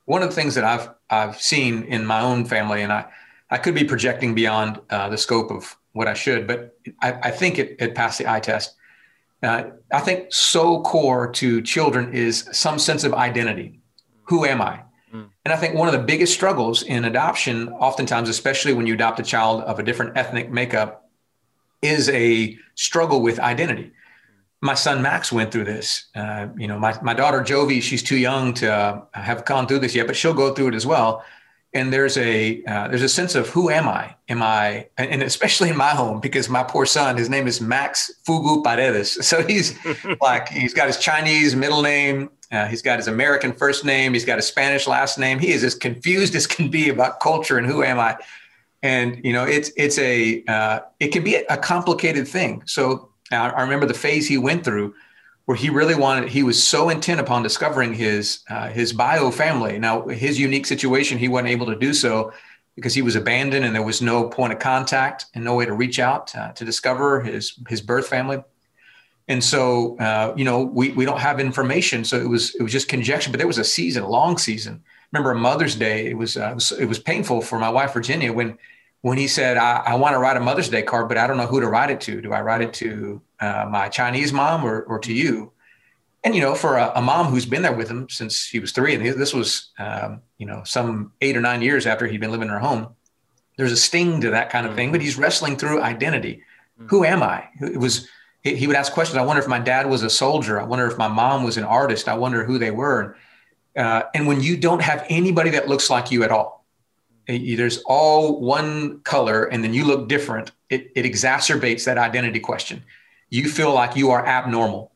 one 0.05 0.23
of 0.23 0.29
the 0.29 0.35
things 0.35 0.55
that 0.57 0.65
I've, 0.65 0.91
I've 1.09 1.41
seen 1.41 1.85
in 1.85 2.05
my 2.05 2.21
own 2.21 2.45
family, 2.45 2.83
and 2.83 2.93
I, 2.93 3.07
I 3.51 3.59
could 3.59 3.75
be 3.75 3.85
projecting 3.85 4.35
beyond 4.35 4.81
uh, 4.91 5.09
the 5.09 5.17
scope 5.17 5.51
of 5.51 5.77
what 5.93 6.09
I 6.09 6.15
should, 6.15 6.47
but 6.47 6.77
I, 7.01 7.13
I 7.13 7.31
think 7.31 7.59
it, 7.59 7.77
it 7.79 7.95
passed 7.95 8.19
the 8.19 8.31
eye 8.31 8.41
test. 8.41 8.75
Uh, 9.43 9.71
I 9.93 10.01
think 10.01 10.33
so 10.33 10.83
core 10.83 11.31
to 11.33 11.63
children 11.63 12.13
is 12.13 12.49
some 12.53 12.79
sense 12.79 13.05
of 13.05 13.15
identity. 13.15 13.81
Who 14.25 14.45
am 14.45 14.61
I? 14.61 14.84
Mm. 15.15 15.29
And 15.45 15.55
I 15.55 15.57
think 15.57 15.75
one 15.75 15.87
of 15.87 15.93
the 15.93 16.05
biggest 16.05 16.35
struggles 16.35 16.83
in 16.83 17.05
adoption, 17.05 17.69
oftentimes, 17.69 18.29
especially 18.29 18.73
when 18.73 18.87
you 18.87 18.95
adopt 18.95 19.21
a 19.21 19.23
child 19.23 19.63
of 19.63 19.79
a 19.79 19.83
different 19.83 20.17
ethnic 20.17 20.51
makeup, 20.51 21.09
is 21.83 22.09
a 22.09 22.59
struggle 22.75 23.23
with 23.23 23.39
identity. 23.39 23.93
My 24.61 24.75
son 24.75 25.03
Max 25.03 25.31
went 25.31 25.53
through 25.53 25.65
this. 25.65 26.07
Uh, 26.15 26.49
you 26.57 26.67
know, 26.67 26.79
my, 26.79 26.99
my 27.03 27.15
daughter 27.15 27.41
Jovi, 27.43 27.83
she's 27.83 28.03
too 28.03 28.17
young 28.17 28.55
to 28.55 28.73
uh, 28.73 29.03
have 29.13 29.45
gone 29.45 29.67
through 29.67 29.81
this 29.81 29.95
yet, 29.95 30.07
but 30.07 30.17
she'll 30.17 30.35
go 30.35 30.55
through 30.55 30.69
it 30.69 30.75
as 30.75 30.87
well. 30.87 31.23
And 31.75 31.93
there's 31.93 32.17
a 32.17 32.63
uh, 32.65 32.87
there's 32.87 33.03
a 33.03 33.09
sense 33.09 33.35
of 33.35 33.49
who 33.49 33.69
am 33.69 33.89
I? 33.89 34.15
Am 34.29 34.45
I 34.45 34.87
and 34.97 35.25
especially 35.25 35.71
in 35.71 35.77
my 35.77 35.91
home 35.91 36.21
because 36.21 36.49
my 36.49 36.63
poor 36.63 36.87
son, 36.87 37.17
his 37.17 37.29
name 37.29 37.49
is 37.49 37.61
Max 37.61 38.13
Fugu 38.25 38.63
Paredes, 38.63 39.27
so 39.27 39.43
he's 39.43 39.77
like 40.21 40.49
he's 40.49 40.73
got 40.73 40.87
his 40.87 40.99
Chinese 40.99 41.57
middle 41.57 41.83
name, 41.83 42.31
uh, 42.55 42.67
he's 42.67 42.83
got 42.83 42.99
his 42.99 43.09
American 43.09 43.53
first 43.53 43.85
name. 43.85 44.13
He's 44.13 44.25
got 44.25 44.39
a 44.39 44.43
Spanish 44.43 44.87
last 44.87 45.19
name. 45.19 45.39
He 45.39 45.53
is 45.53 45.65
as 45.65 45.75
confused 45.75 46.35
as 46.37 46.47
can 46.47 46.69
be 46.71 46.89
about 46.89 47.21
culture 47.21 47.59
and 47.59 47.67
who 47.67 47.83
am 47.83 47.99
I. 47.99 48.17
And 48.83 49.25
you 49.25 49.33
know, 49.33 49.45
it's 49.45 49.71
it's 49.77 49.99
a 49.99 50.45
uh, 50.47 50.81
it 51.01 51.09
can 51.09 51.25
be 51.25 51.37
a 51.37 51.57
complicated 51.57 52.29
thing. 52.29 52.63
So 52.67 53.11
I, 53.33 53.49
I, 53.49 53.63
remember 53.63 53.87
the 53.87 53.95
phase 53.95 54.29
he 54.29 54.37
went 54.37 54.63
through, 54.63 54.95
where 55.47 55.57
he 55.57 55.71
really 55.71 55.95
wanted. 55.95 56.29
He 56.29 56.43
was 56.43 56.63
so 56.63 56.91
intent 56.91 57.19
upon 57.19 57.43
discovering 57.43 57.95
his 57.95 58.41
uh, 58.51 58.69
his 58.69 58.93
bio 58.93 59.31
family. 59.31 59.79
Now, 59.79 60.07
his 60.09 60.39
unique 60.39 60.67
situation, 60.67 61.17
he 61.17 61.29
wasn't 61.29 61.49
able 61.49 61.67
to 61.67 61.77
do 61.77 61.95
so 61.95 62.33
because 62.77 62.93
he 62.93 63.01
was 63.01 63.17
abandoned 63.17 63.65
and 63.65 63.75
there 63.75 63.83
was 63.83 64.03
no 64.03 64.29
point 64.29 64.53
of 64.53 64.59
contact 64.59 65.27
and 65.35 65.45
no 65.45 65.55
way 65.55 65.65
to 65.65 65.73
reach 65.73 65.99
out 65.99 66.35
uh, 66.37 66.53
to 66.53 66.65
discover 66.65 67.23
his 67.23 67.59
his 67.69 67.81
birth 67.81 68.07
family 68.07 68.43
and 69.29 69.43
so 69.43 69.97
uh, 69.99 70.35
you 70.37 70.45
know 70.45 70.63
we, 70.63 70.91
we 70.93 71.05
don't 71.05 71.21
have 71.21 71.41
information. 71.41 72.05
So 72.05 72.19
it 72.19 72.29
was 72.29 72.55
it 72.55 72.63
was 72.63 72.73
just 72.73 72.89
conjecture 72.89 73.31
but 73.31 73.39
there 73.39 73.47
was 73.47 73.59
a 73.59 73.65
season 73.65 74.03
a 74.03 74.09
long 74.09 74.39
season. 74.39 74.83
Remember 75.13 75.35
mother's 75.35 75.77
day 75.77 76.07
it 76.07 76.19
was, 76.19 76.37
uh, 76.37 76.51
it 76.51 76.55
was, 76.55 76.73
it 76.73 76.87
was 76.87 76.99
painful 76.99 77.41
for 77.41 77.59
my 77.59 77.69
wife 77.69 77.93
virginia 77.93 78.33
when 78.33 78.59
when 79.03 79.17
he 79.17 79.29
said 79.29 79.57
i, 79.57 79.77
I 79.87 79.95
want 79.95 80.15
to 80.15 80.19
write 80.19 80.37
a 80.37 80.41
mother's 80.41 80.69
day 80.69 80.83
card 80.83 81.09
but 81.09 81.17
i 81.17 81.27
don't 81.27 81.37
know 81.37 81.47
who 81.47 81.61
to 81.61 81.69
write 81.69 81.91
it 81.91 82.01
to. 82.03 82.21
Do 82.21 82.33
i 82.33 82.41
write 82.41 82.63
it 82.63 82.73
to 82.75 83.23
uh, 83.41 83.67
my 83.71 83.89
chinese 83.89 84.33
mom 84.33 84.65
or, 84.65 84.83
or 84.83 84.99
to 85.01 85.13
you? 85.13 85.53
And 86.25 86.35
you 86.35 86.41
know 86.41 86.55
for 86.55 86.79
a, 86.79 86.93
a, 86.97 87.03
mom 87.03 87.27
who's 87.27 87.47
been 87.47 87.63
there 87.63 87.75
with 87.75 87.89
him 87.89 88.09
since 88.09 88.49
he 88.49 88.59
was 88.59 88.73
three 88.73 88.95
and 88.95 89.05
this 89.05 89.33
was 89.33 89.71
um, 89.79 90.21
you 90.39 90.47
know 90.47 90.63
some 90.65 91.13
eight 91.21 91.37
or 91.37 91.41
nine 91.41 91.63
years 91.63 91.87
after 91.87 92.07
he'd 92.07 92.21
been 92.21 92.33
living 92.33 92.49
in 92.49 92.55
her 92.55 92.61
home 92.61 92.89
there's 93.57 93.73
a 93.73 93.77
sting 93.77 94.21
to 94.21 94.31
that 94.31 94.51
kind 94.51 94.67
of 94.67 94.75
thing 94.75 94.91
but 94.91 95.01
he's 95.01 95.17
wrestling 95.17 95.57
through 95.57 95.81
identity. 95.81 96.43
Mm. 96.81 96.91
who 96.91 97.05
am 97.05 97.23
i? 97.23 97.49
It 97.61 97.79
was 97.79 98.09
he 98.45 98.67
would 98.67 98.77
ask 98.77 98.93
questions. 98.93 99.17
I 99.17 99.23
wonder 99.23 99.41
if 99.41 99.49
my 99.49 99.59
dad 99.59 99.89
was 99.89 100.03
a 100.03 100.11
soldier. 100.11 100.61
I 100.61 100.65
wonder 100.65 100.87
if 100.87 100.99
my 100.99 101.09
mom 101.09 101.45
was 101.45 101.57
an 101.57 101.65
artist. 101.65 102.09
I 102.09 102.15
wonder 102.15 102.45
who 102.45 102.59
they 102.59 102.71
were. 102.71 103.17
Uh, 103.77 104.03
and 104.15 104.27
when 104.27 104.43
you 104.43 104.57
don't 104.57 104.83
have 104.83 105.05
anybody 105.09 105.51
that 105.51 105.67
looks 105.67 105.89
like 105.89 106.11
you 106.11 106.23
at 106.23 106.31
all, 106.31 106.65
there's 107.27 107.79
all 107.87 108.39
one 108.41 109.01
color 109.01 109.45
and 109.45 109.65
then 109.65 109.73
you 109.73 109.85
look 109.85 110.09
different, 110.09 110.53
it, 110.69 110.93
it 110.95 111.05
exacerbates 111.07 111.87
that 111.87 111.97
identity 111.97 112.39
question. 112.39 112.85
You 113.31 113.49
feel 113.49 113.73
like 113.73 113.97
you 113.97 114.11
are 114.11 114.25
abnormal. 114.25 114.93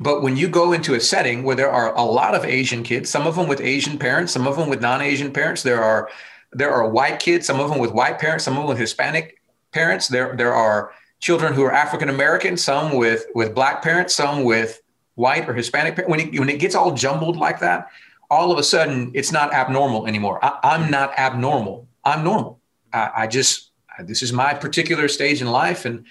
But 0.00 0.22
when 0.22 0.36
you 0.36 0.48
go 0.48 0.72
into 0.72 0.94
a 0.94 1.00
setting 1.00 1.42
where 1.42 1.56
there 1.56 1.70
are 1.70 1.94
a 1.94 2.02
lot 2.02 2.34
of 2.34 2.44
Asian 2.44 2.82
kids, 2.82 3.10
some 3.10 3.26
of 3.26 3.36
them 3.36 3.48
with 3.48 3.60
Asian 3.60 3.98
parents, 3.98 4.32
some 4.32 4.46
of 4.46 4.56
them 4.56 4.70
with 4.70 4.80
non-Asian 4.80 5.32
parents, 5.32 5.62
there 5.62 5.82
are 5.82 6.08
there 6.52 6.70
are 6.70 6.88
white 6.88 7.18
kids, 7.18 7.46
some 7.46 7.60
of 7.60 7.68
them 7.68 7.78
with 7.78 7.92
white 7.92 8.18
parents, 8.18 8.44
some 8.44 8.54
of 8.54 8.60
them 8.60 8.68
with 8.68 8.78
Hispanic 8.78 9.42
parents. 9.72 10.08
There 10.08 10.34
there 10.36 10.54
are 10.54 10.92
children 11.20 11.52
who 11.52 11.64
are 11.64 11.72
African 11.72 12.08
American, 12.08 12.56
some 12.56 12.96
with 12.96 13.26
with 13.34 13.54
black 13.54 13.82
parents, 13.82 14.14
some 14.14 14.44
with 14.44 14.80
white 15.14 15.48
or 15.48 15.54
Hispanic 15.54 15.96
parents. 15.96 16.10
When 16.10 16.20
it, 16.20 16.38
when 16.38 16.48
it 16.48 16.60
gets 16.60 16.74
all 16.74 16.94
jumbled 16.94 17.36
like 17.36 17.60
that, 17.60 17.88
all 18.30 18.52
of 18.52 18.58
a 18.58 18.62
sudden 18.62 19.10
it's 19.14 19.32
not 19.32 19.52
abnormal 19.52 20.06
anymore. 20.06 20.38
I, 20.42 20.76
am 20.76 20.90
not 20.90 21.18
abnormal. 21.18 21.88
I'm 22.04 22.24
normal. 22.24 22.60
I, 22.92 23.10
I 23.16 23.26
just 23.26 23.70
this 24.00 24.22
is 24.22 24.32
my 24.32 24.54
particular 24.54 25.08
stage 25.08 25.40
in 25.40 25.48
life, 25.48 25.84
and 25.84 26.04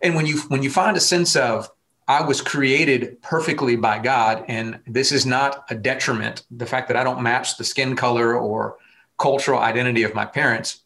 and 0.00 0.14
when 0.14 0.26
you 0.26 0.40
when 0.48 0.62
you 0.62 0.70
find 0.70 0.96
a 0.96 1.00
sense 1.00 1.36
of 1.36 1.70
I 2.06 2.22
was 2.22 2.42
created 2.42 3.20
perfectly 3.22 3.76
by 3.76 3.98
God, 3.98 4.44
and 4.48 4.78
this 4.86 5.12
is 5.12 5.24
not 5.24 5.64
a 5.70 5.74
detriment. 5.74 6.44
The 6.50 6.66
fact 6.66 6.88
that 6.88 6.96
I 6.96 7.04
don't 7.04 7.22
match 7.22 7.56
the 7.56 7.64
skin 7.64 7.96
color 7.96 8.36
or 8.38 8.76
cultural 9.18 9.60
identity 9.60 10.02
of 10.02 10.14
my 10.14 10.26
parents, 10.26 10.82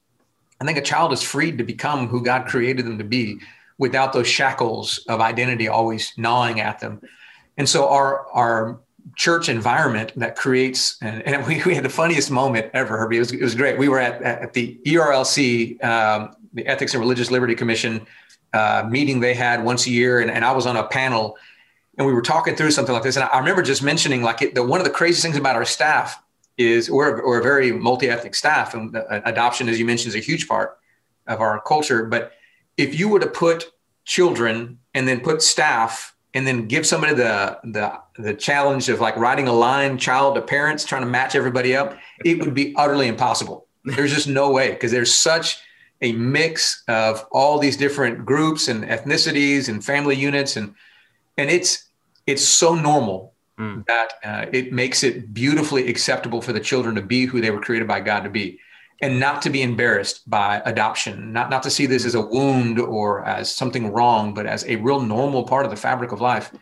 I 0.61 0.65
think 0.65 0.79
a 0.79 0.83
child 0.83 1.13
is 1.13 1.23
freed 1.23 1.59
to 1.59 1.65
become 1.65 2.07
who 2.07 2.23
God 2.23 2.47
created 2.47 2.87
them 2.87 2.99
to 2.99 3.05
be 3.05 3.41
without 3.79 4.13
those 4.13 4.27
shackles 4.27 4.99
of 5.09 5.21
identity 5.21 5.69
always 5.69 6.13
gnawing 6.17 6.61
at 6.61 6.81
them. 6.81 7.01
And 7.57 7.69
so 7.69 7.89
our 7.89 8.27
our 8.33 8.81
church 9.17 9.49
environment 9.49 10.13
that 10.17 10.37
creates 10.37 10.99
and, 11.01 11.23
and 11.23 11.47
we, 11.49 11.63
we 11.65 11.75
had 11.75 11.85
the 11.85 11.89
funniest 11.91 12.31
moment 12.31 12.71
ever 12.75 12.99
Herbie. 12.99 13.17
It 13.17 13.21
was, 13.21 13.33
it 13.33 13.43
was 13.43 13.55
great. 13.55 13.79
We 13.79 13.89
were 13.89 14.01
at, 14.01 14.23
at 14.23 14.53
the 14.53 14.79
ERLC, 14.87 15.83
um, 15.83 16.37
the 16.53 16.67
Ethics 16.67 16.95
and 16.95 17.01
Religious 17.01 17.31
Liberty 17.31 17.55
Commission 17.55 18.07
uh, 18.53 18.87
meeting 18.89 19.21
they 19.21 19.35
had 19.35 19.63
once 19.65 19.87
a 19.87 19.91
year, 19.91 20.21
and, 20.21 20.31
and 20.31 20.45
I 20.45 20.53
was 20.53 20.67
on 20.67 20.77
a 20.77 20.87
panel 20.87 21.37
and 21.99 22.07
we 22.07 22.13
were 22.13 22.23
talking 22.23 22.55
through 22.55 22.71
something 22.71 22.95
like 22.95 23.03
this. 23.03 23.17
And 23.17 23.29
I 23.31 23.39
remember 23.39 23.61
just 23.61 23.83
mentioning 23.83 24.23
like 24.23 24.41
it, 24.41 24.55
the, 24.55 24.63
one 24.63 24.81
of 24.81 24.85
the 24.85 24.93
craziest 24.93 25.23
things 25.23 25.37
about 25.37 25.57
our 25.57 25.65
staff 25.65 26.23
is 26.57 26.91
we're, 26.91 27.25
we're 27.27 27.41
a 27.41 27.43
very 27.43 27.73
multi-ethnic 27.73 28.35
staff 28.35 28.75
and 28.75 28.97
adoption, 29.11 29.69
as 29.69 29.79
you 29.79 29.85
mentioned, 29.85 30.09
is 30.09 30.15
a 30.15 30.25
huge 30.25 30.49
part 30.49 30.79
of 31.27 31.41
our 31.41 31.61
culture. 31.61 32.05
But 32.05 32.33
if 32.79 32.99
you 32.99 33.09
were 33.09 33.21
to 33.21 33.27
put 33.27 33.71
children 34.07 34.79
and 34.95 35.07
then 35.07 35.21
put 35.21 35.43
staff 35.43 36.15
and 36.33 36.47
then 36.47 36.67
give 36.67 36.87
somebody 36.87 37.13
the 37.13 37.59
the 37.65 37.93
the 38.19 38.33
challenge 38.33 38.89
of 38.89 39.01
like 39.01 39.17
writing 39.17 39.49
a 39.49 39.53
line 39.53 39.99
child 39.99 40.35
to 40.35 40.41
parents 40.41 40.85
trying 40.85 41.03
to 41.03 41.09
match 41.09 41.35
everybody 41.35 41.77
up 41.77 41.99
it 42.25 42.41
would 42.41 42.55
be 42.55 42.75
utterly 42.77 43.09
impossible 43.09 43.67
there's 43.85 44.15
just 44.15 44.29
no 44.29 44.51
way 44.51 44.71
because 44.71 44.91
there's 44.91 45.13
such 45.13 45.59
a 46.01 46.13
mix 46.13 46.85
of 46.89 47.27
all 47.33 47.59
these 47.59 47.77
different 47.77 48.25
groups 48.25 48.69
and 48.69 48.85
ethnicities 48.85 49.69
and 49.69 49.85
family 49.85 50.17
units 50.17 50.57
and 50.57 50.75
and 51.37 51.51
it's 51.51 51.89
it's 52.27 52.45
so 52.45 52.75
normal 52.75 53.35
mm. 53.59 53.85
that 53.87 54.13
uh, 54.25 54.47
it 54.53 54.73
makes 54.73 55.03
it 55.03 55.35
beautifully 55.35 55.89
acceptable 55.89 56.41
for 56.41 56.53
the 56.53 56.61
children 56.61 56.95
to 56.95 57.03
be 57.03 57.27
who 57.27 57.41
they 57.41 57.51
were 57.51 57.61
created 57.61 57.89
by 57.89 58.01
God 58.01 58.21
to 58.21 58.31
be 58.31 58.61
and 59.01 59.21
not 59.21 59.43
to 59.43 59.51
be 59.51 59.63
embarrassed 59.63 60.29
by 60.29 60.61
adoption, 60.65 61.33
not, 61.33 61.51
not 61.51 61.63
to 61.63 61.71
see 61.71 61.87
this 61.87 62.05
as 62.05 62.15
a 62.15 62.21
wound 62.21 62.79
or 62.81 63.25
as 63.25 63.55
something 63.55 63.93
wrong, 63.93 64.35
but 64.35 64.47
as 64.47 64.65
a 64.65 64.77
real 64.77 65.01
normal 65.01 65.45
part 65.45 65.65
of 65.65 65.71
the 65.71 65.77
fabric 65.77 66.13
of 66.13 66.21
life. 66.21 66.53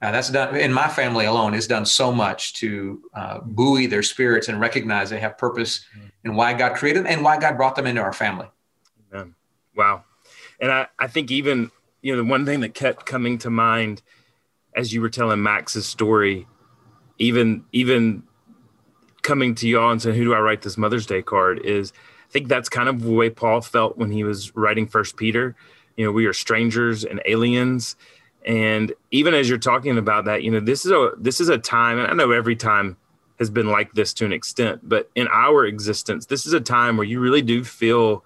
Uh, 0.00 0.12
that's 0.12 0.30
done 0.30 0.54
in 0.54 0.72
my 0.72 0.86
family 0.86 1.24
alone 1.24 1.52
has 1.52 1.66
done 1.66 1.84
so 1.84 2.12
much 2.12 2.54
to 2.54 3.02
uh, 3.14 3.40
buoy 3.42 3.86
their 3.86 4.02
spirits 4.02 4.48
and 4.48 4.60
recognize 4.60 5.10
they 5.10 5.18
have 5.18 5.36
purpose 5.36 5.84
and 6.22 6.36
why 6.36 6.52
God 6.52 6.76
created 6.76 7.04
them 7.04 7.12
and 7.12 7.24
why 7.24 7.36
God 7.38 7.56
brought 7.56 7.74
them 7.74 7.86
into 7.86 8.00
our 8.00 8.12
family. 8.12 8.46
Amen. 9.12 9.34
Wow. 9.74 10.04
And 10.60 10.70
I, 10.70 10.86
I 11.00 11.08
think 11.08 11.32
even, 11.32 11.72
you 12.02 12.12
know, 12.12 12.22
the 12.22 12.28
one 12.28 12.44
thing 12.44 12.60
that 12.60 12.74
kept 12.74 13.06
coming 13.06 13.38
to 13.38 13.50
mind 13.50 14.02
as 14.76 14.92
you 14.92 15.00
were 15.00 15.08
telling 15.08 15.42
Max's 15.42 15.86
story, 15.86 16.46
even, 17.18 17.64
even 17.72 18.22
coming 19.28 19.54
to 19.56 19.68
y'all 19.68 19.90
and 19.90 20.00
saying, 20.00 20.16
"Who 20.16 20.24
do 20.24 20.32
I 20.34 20.40
write 20.40 20.62
this 20.62 20.78
Mother's 20.78 21.04
Day 21.04 21.20
card?" 21.20 21.60
is 21.60 21.92
I 22.28 22.32
think 22.32 22.48
that's 22.48 22.70
kind 22.70 22.88
of 22.88 23.02
the 23.02 23.12
way 23.12 23.28
Paul 23.28 23.60
felt 23.60 23.98
when 23.98 24.10
he 24.10 24.24
was 24.24 24.56
writing 24.56 24.86
First 24.86 25.18
Peter. 25.18 25.54
You 25.96 26.06
know, 26.06 26.12
we 26.12 26.24
are 26.24 26.32
strangers 26.32 27.04
and 27.04 27.20
aliens. 27.26 27.94
And 28.46 28.94
even 29.10 29.34
as 29.34 29.46
you're 29.48 29.58
talking 29.58 29.98
about 29.98 30.24
that, 30.24 30.42
you 30.42 30.50
know, 30.50 30.60
this 30.60 30.86
is 30.86 30.92
a 30.92 31.12
this 31.18 31.40
is 31.42 31.50
a 31.50 31.58
time, 31.58 31.98
and 31.98 32.08
I 32.08 32.14
know 32.14 32.30
every 32.30 32.56
time 32.56 32.96
has 33.38 33.50
been 33.50 33.68
like 33.68 33.92
this 33.92 34.14
to 34.14 34.24
an 34.24 34.32
extent, 34.32 34.80
but 34.82 35.10
in 35.14 35.28
our 35.30 35.64
existence, 35.66 36.26
this 36.26 36.46
is 36.46 36.52
a 36.54 36.60
time 36.60 36.96
where 36.96 37.06
you 37.06 37.20
really 37.20 37.42
do 37.42 37.62
feel 37.62 38.24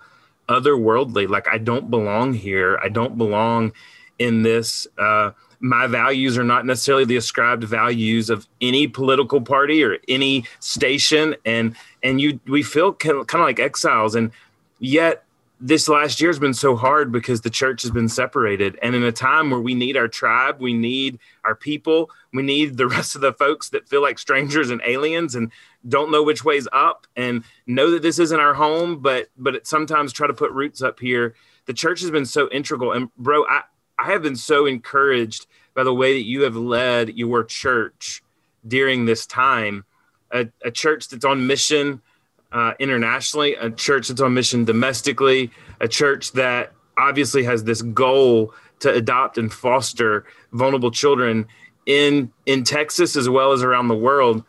otherworldly. 0.49 1.29
Like 1.29 1.49
I 1.53 1.59
don't 1.59 1.91
belong 1.91 2.33
here. 2.35 2.79
I 2.81 2.89
don't 2.89 3.19
belong 3.19 3.73
in 4.19 4.43
this. 4.43 4.87
Uh, 4.97 5.33
my 5.63 5.87
values 5.87 6.37
are 6.37 6.45
not 6.45 6.67
necessarily 6.67 7.05
the 7.05 7.17
ascribed 7.17 7.63
values 7.65 8.29
of 8.29 8.47
any 8.61 8.89
political 8.89 9.41
party 9.41 9.83
or 9.83 9.97
any 10.09 10.45
station, 10.59 11.37
and 11.47 11.75
and 12.03 12.21
you 12.21 12.41
we 12.47 12.63
feel 12.63 12.93
kind 12.93 13.21
of 13.21 13.41
like 13.41 13.61
exiles, 13.61 14.15
and 14.15 14.33
yet 14.81 15.25
this 15.65 15.89
last 15.89 16.21
year 16.21 16.29
has 16.29 16.41
been 16.41 16.53
so 16.53 16.75
hard 16.75 17.13
because 17.13 17.43
the 17.43 17.51
church 17.51 17.83
has 17.83 17.93
been 17.93 18.09
separated. 18.09 18.77
And 18.83 18.97
in 18.97 19.05
a 19.05 19.13
time 19.13 19.49
where 19.49 19.61
we 19.61 19.75
need 19.75 19.97
our 19.97 20.09
tribe, 20.09 20.61
we 20.61 20.73
need 20.73 21.21
our 21.45 21.55
people, 21.55 22.11
we 22.33 22.43
need 22.43 22.77
the 22.77 22.89
rest 22.89 23.15
of 23.15 23.21
the 23.21 23.33
folks 23.33 23.69
that 23.69 23.89
feel 23.89 24.03
like 24.03 24.19
strangers 24.19 24.71
and 24.71 24.83
aliens 24.85 25.37
and 25.37 25.53
don't 25.89 26.11
know 26.11 26.25
which 26.25 26.45
way's 26.45 26.67
up 26.73 27.07
and 27.15 27.45
know 27.69 27.93
that 27.93 28.03
this 28.03 28.19
isn't 28.19 28.41
our 28.41 28.55
home, 28.55 28.99
but 28.99 29.29
but 29.39 29.65
sometimes 29.65 30.13
try 30.13 30.27
to 30.27 30.35
put 30.35 30.51
roots 30.51 30.83
up 30.83 30.99
here. 30.99 31.37
The 31.67 31.75
church 31.75 32.01
has 32.01 32.11
been 32.11 32.27
so 32.27 32.51
integral. 32.51 32.91
And 32.91 33.15
bro, 33.17 33.45
I, 33.47 33.63
I 34.03 34.07
have 34.11 34.23
been 34.23 34.37
so 34.37 34.67
encouraged 34.67 35.47
by 35.75 35.85
the 35.85 35.95
way 35.95 36.15
that 36.15 36.25
you 36.25 36.43
have 36.43 36.57
led 36.57 37.17
your 37.17 37.45
church 37.45 38.21
during 38.67 39.05
this 39.05 39.27
time. 39.27 39.85
A, 40.33 40.49
a 40.65 40.73
church 40.73 41.09
that's 41.09 41.25
on 41.25 41.47
mission 41.47 42.03
uh, 42.51 42.73
internationally, 42.81 43.55
a 43.55 43.71
church 43.71 44.09
that's 44.09 44.21
on 44.21 44.35
mission 44.35 44.65
domestically, 44.65 45.53
a 45.81 45.87
church 45.87 46.33
that 46.33 46.73
obviously 46.99 47.45
has 47.45 47.63
this 47.63 47.81
goal 47.83 48.53
to 48.81 48.93
adopt 48.93 49.39
and 49.39 49.53
foster 49.53 50.25
vulnerable 50.53 50.91
children 50.91 51.47
in 51.87 52.33
in 52.47 52.65
Texas 52.65 53.15
as 53.15 53.29
well 53.29 53.53
as 53.53 53.63
around 53.63 53.87
the 53.87 53.95
world, 53.97 54.43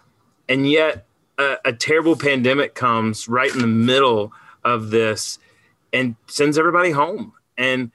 and 0.50 0.70
yet 0.70 1.06
a, 1.38 1.58
a 1.66 1.74
terrible 1.74 2.16
pandemic 2.16 2.74
comes 2.74 3.28
right 3.28 3.54
in 3.54 3.62
the 3.62 3.68
middle 3.68 4.34
of 4.64 4.90
this 4.90 5.38
and 5.92 6.16
sends 6.28 6.58
everybody 6.58 6.90
home. 6.90 7.34
And 7.56 7.92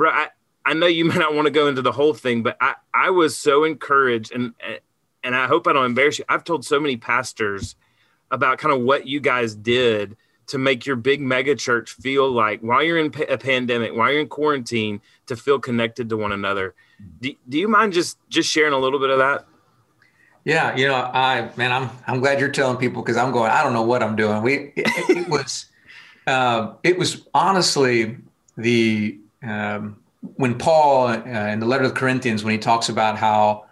I, 0.00 0.28
I 0.66 0.74
know 0.74 0.86
you 0.86 1.04
may 1.06 1.14
not 1.14 1.34
want 1.34 1.46
to 1.46 1.50
go 1.50 1.68
into 1.68 1.80
the 1.80 1.92
whole 1.92 2.12
thing, 2.12 2.42
but 2.42 2.56
I, 2.60 2.74
I 2.92 3.10
was 3.10 3.36
so 3.38 3.64
encouraged 3.64 4.32
and 4.32 4.52
and 5.22 5.34
I 5.34 5.46
hope 5.46 5.66
I 5.66 5.72
don't 5.72 5.86
embarrass 5.86 6.18
you. 6.18 6.24
I've 6.28 6.44
told 6.44 6.64
so 6.64 6.78
many 6.78 6.96
pastors 6.96 7.74
about 8.30 8.58
kind 8.58 8.72
of 8.72 8.82
what 8.82 9.06
you 9.06 9.18
guys 9.18 9.54
did 9.56 10.16
to 10.48 10.58
make 10.58 10.86
your 10.86 10.94
big 10.94 11.20
mega 11.20 11.56
church 11.56 11.90
feel 11.90 12.30
like 12.30 12.60
while 12.60 12.82
you're 12.82 12.98
in 12.98 13.12
a 13.28 13.36
pandemic, 13.36 13.94
while 13.94 14.12
you're 14.12 14.20
in 14.20 14.28
quarantine, 14.28 15.00
to 15.26 15.34
feel 15.34 15.58
connected 15.58 16.08
to 16.08 16.16
one 16.16 16.30
another. 16.30 16.74
Do, 17.20 17.34
do 17.48 17.58
you 17.58 17.66
mind 17.66 17.92
just 17.92 18.18
just 18.28 18.50
sharing 18.50 18.72
a 18.72 18.78
little 18.78 19.00
bit 19.00 19.10
of 19.10 19.18
that? 19.18 19.46
Yeah, 20.44 20.76
you 20.76 20.86
know, 20.86 20.94
I 20.94 21.50
man, 21.56 21.72
I'm 21.72 21.90
I'm 22.06 22.20
glad 22.20 22.38
you're 22.38 22.48
telling 22.50 22.76
people 22.76 23.02
because 23.02 23.16
I'm 23.16 23.32
going. 23.32 23.50
I 23.50 23.64
don't 23.64 23.72
know 23.72 23.82
what 23.82 24.02
I'm 24.02 24.14
doing. 24.14 24.42
We 24.42 24.72
it, 24.76 25.10
it 25.10 25.28
was 25.28 25.66
uh, 26.28 26.74
it 26.84 26.96
was 26.96 27.26
honestly 27.34 28.18
the 28.56 29.18
um, 29.42 29.96
when 30.36 30.58
Paul 30.58 31.08
uh, 31.08 31.14
in 31.14 31.60
the 31.60 31.66
letter 31.66 31.84
to 31.84 31.88
the 31.88 31.94
Corinthians 31.94 32.44
when 32.44 32.52
he 32.52 32.58
talks 32.58 32.88
about 32.88 33.16
how 33.16 33.66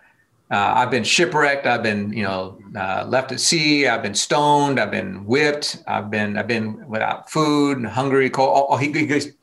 uh, 0.51 0.75
I've 0.77 0.90
been 0.90 1.05
shipwrecked. 1.05 1.67
I've 1.67 1.83
been, 1.83 2.12
you 2.12 2.23
know, 2.23 2.59
uh, 2.77 3.05
left 3.09 3.33
at 3.33 3.40
sea. 3.40 3.88
I've 3.88 4.03
been 4.03 4.14
stoned. 4.14 4.79
I've 4.79 4.90
been 4.90 5.25
whipped. 5.25 5.83
I've 5.87 6.11
been, 6.11 6.37
I've 6.37 6.47
been 6.47 6.87
without 6.88 7.31
food 7.31 7.79
and 7.79 7.87
hungry, 7.87 8.29
cold. 8.31 8.51
All, 8.51 8.64
all, 8.64 8.77
he, 8.77 8.88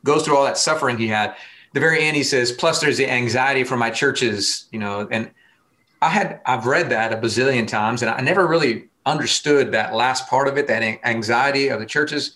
goes 0.03 0.23
through 0.23 0.37
all 0.37 0.45
that 0.45 0.57
suffering 0.57 0.97
he 0.97 1.07
had. 1.07 1.35
the 1.73 1.79
very 1.79 2.03
end, 2.03 2.15
he 2.15 2.23
says, 2.23 2.51
plus 2.51 2.79
there's 2.79 2.97
the 2.97 3.09
anxiety 3.09 3.63
for 3.63 3.77
my 3.77 3.89
churches, 3.89 4.67
you 4.71 4.79
know, 4.79 5.07
and 5.11 5.31
I 6.01 6.09
had, 6.09 6.39
I've 6.45 6.65
read 6.65 6.89
that 6.91 7.13
a 7.13 7.17
bazillion 7.17 7.67
times 7.67 8.01
and 8.01 8.11
I 8.11 8.21
never 8.21 8.47
really 8.47 8.89
understood 9.05 9.71
that 9.71 9.93
last 9.93 10.27
part 10.27 10.47
of 10.47 10.57
it, 10.57 10.67
that 10.67 10.81
anxiety 11.03 11.69
of 11.69 11.79
the 11.79 11.85
churches. 11.85 12.35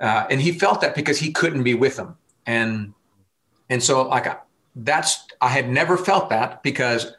Uh, 0.00 0.26
and 0.30 0.40
he 0.40 0.52
felt 0.52 0.80
that 0.80 0.94
because 0.94 1.18
he 1.18 1.32
couldn't 1.32 1.64
be 1.64 1.74
with 1.74 1.96
them. 1.96 2.16
And, 2.46 2.94
and 3.68 3.82
so 3.82 4.08
like, 4.08 4.26
that's, 4.74 5.26
I 5.40 5.48
had 5.48 5.68
never 5.68 5.96
felt 5.96 6.30
that 6.30 6.62
because 6.62 7.12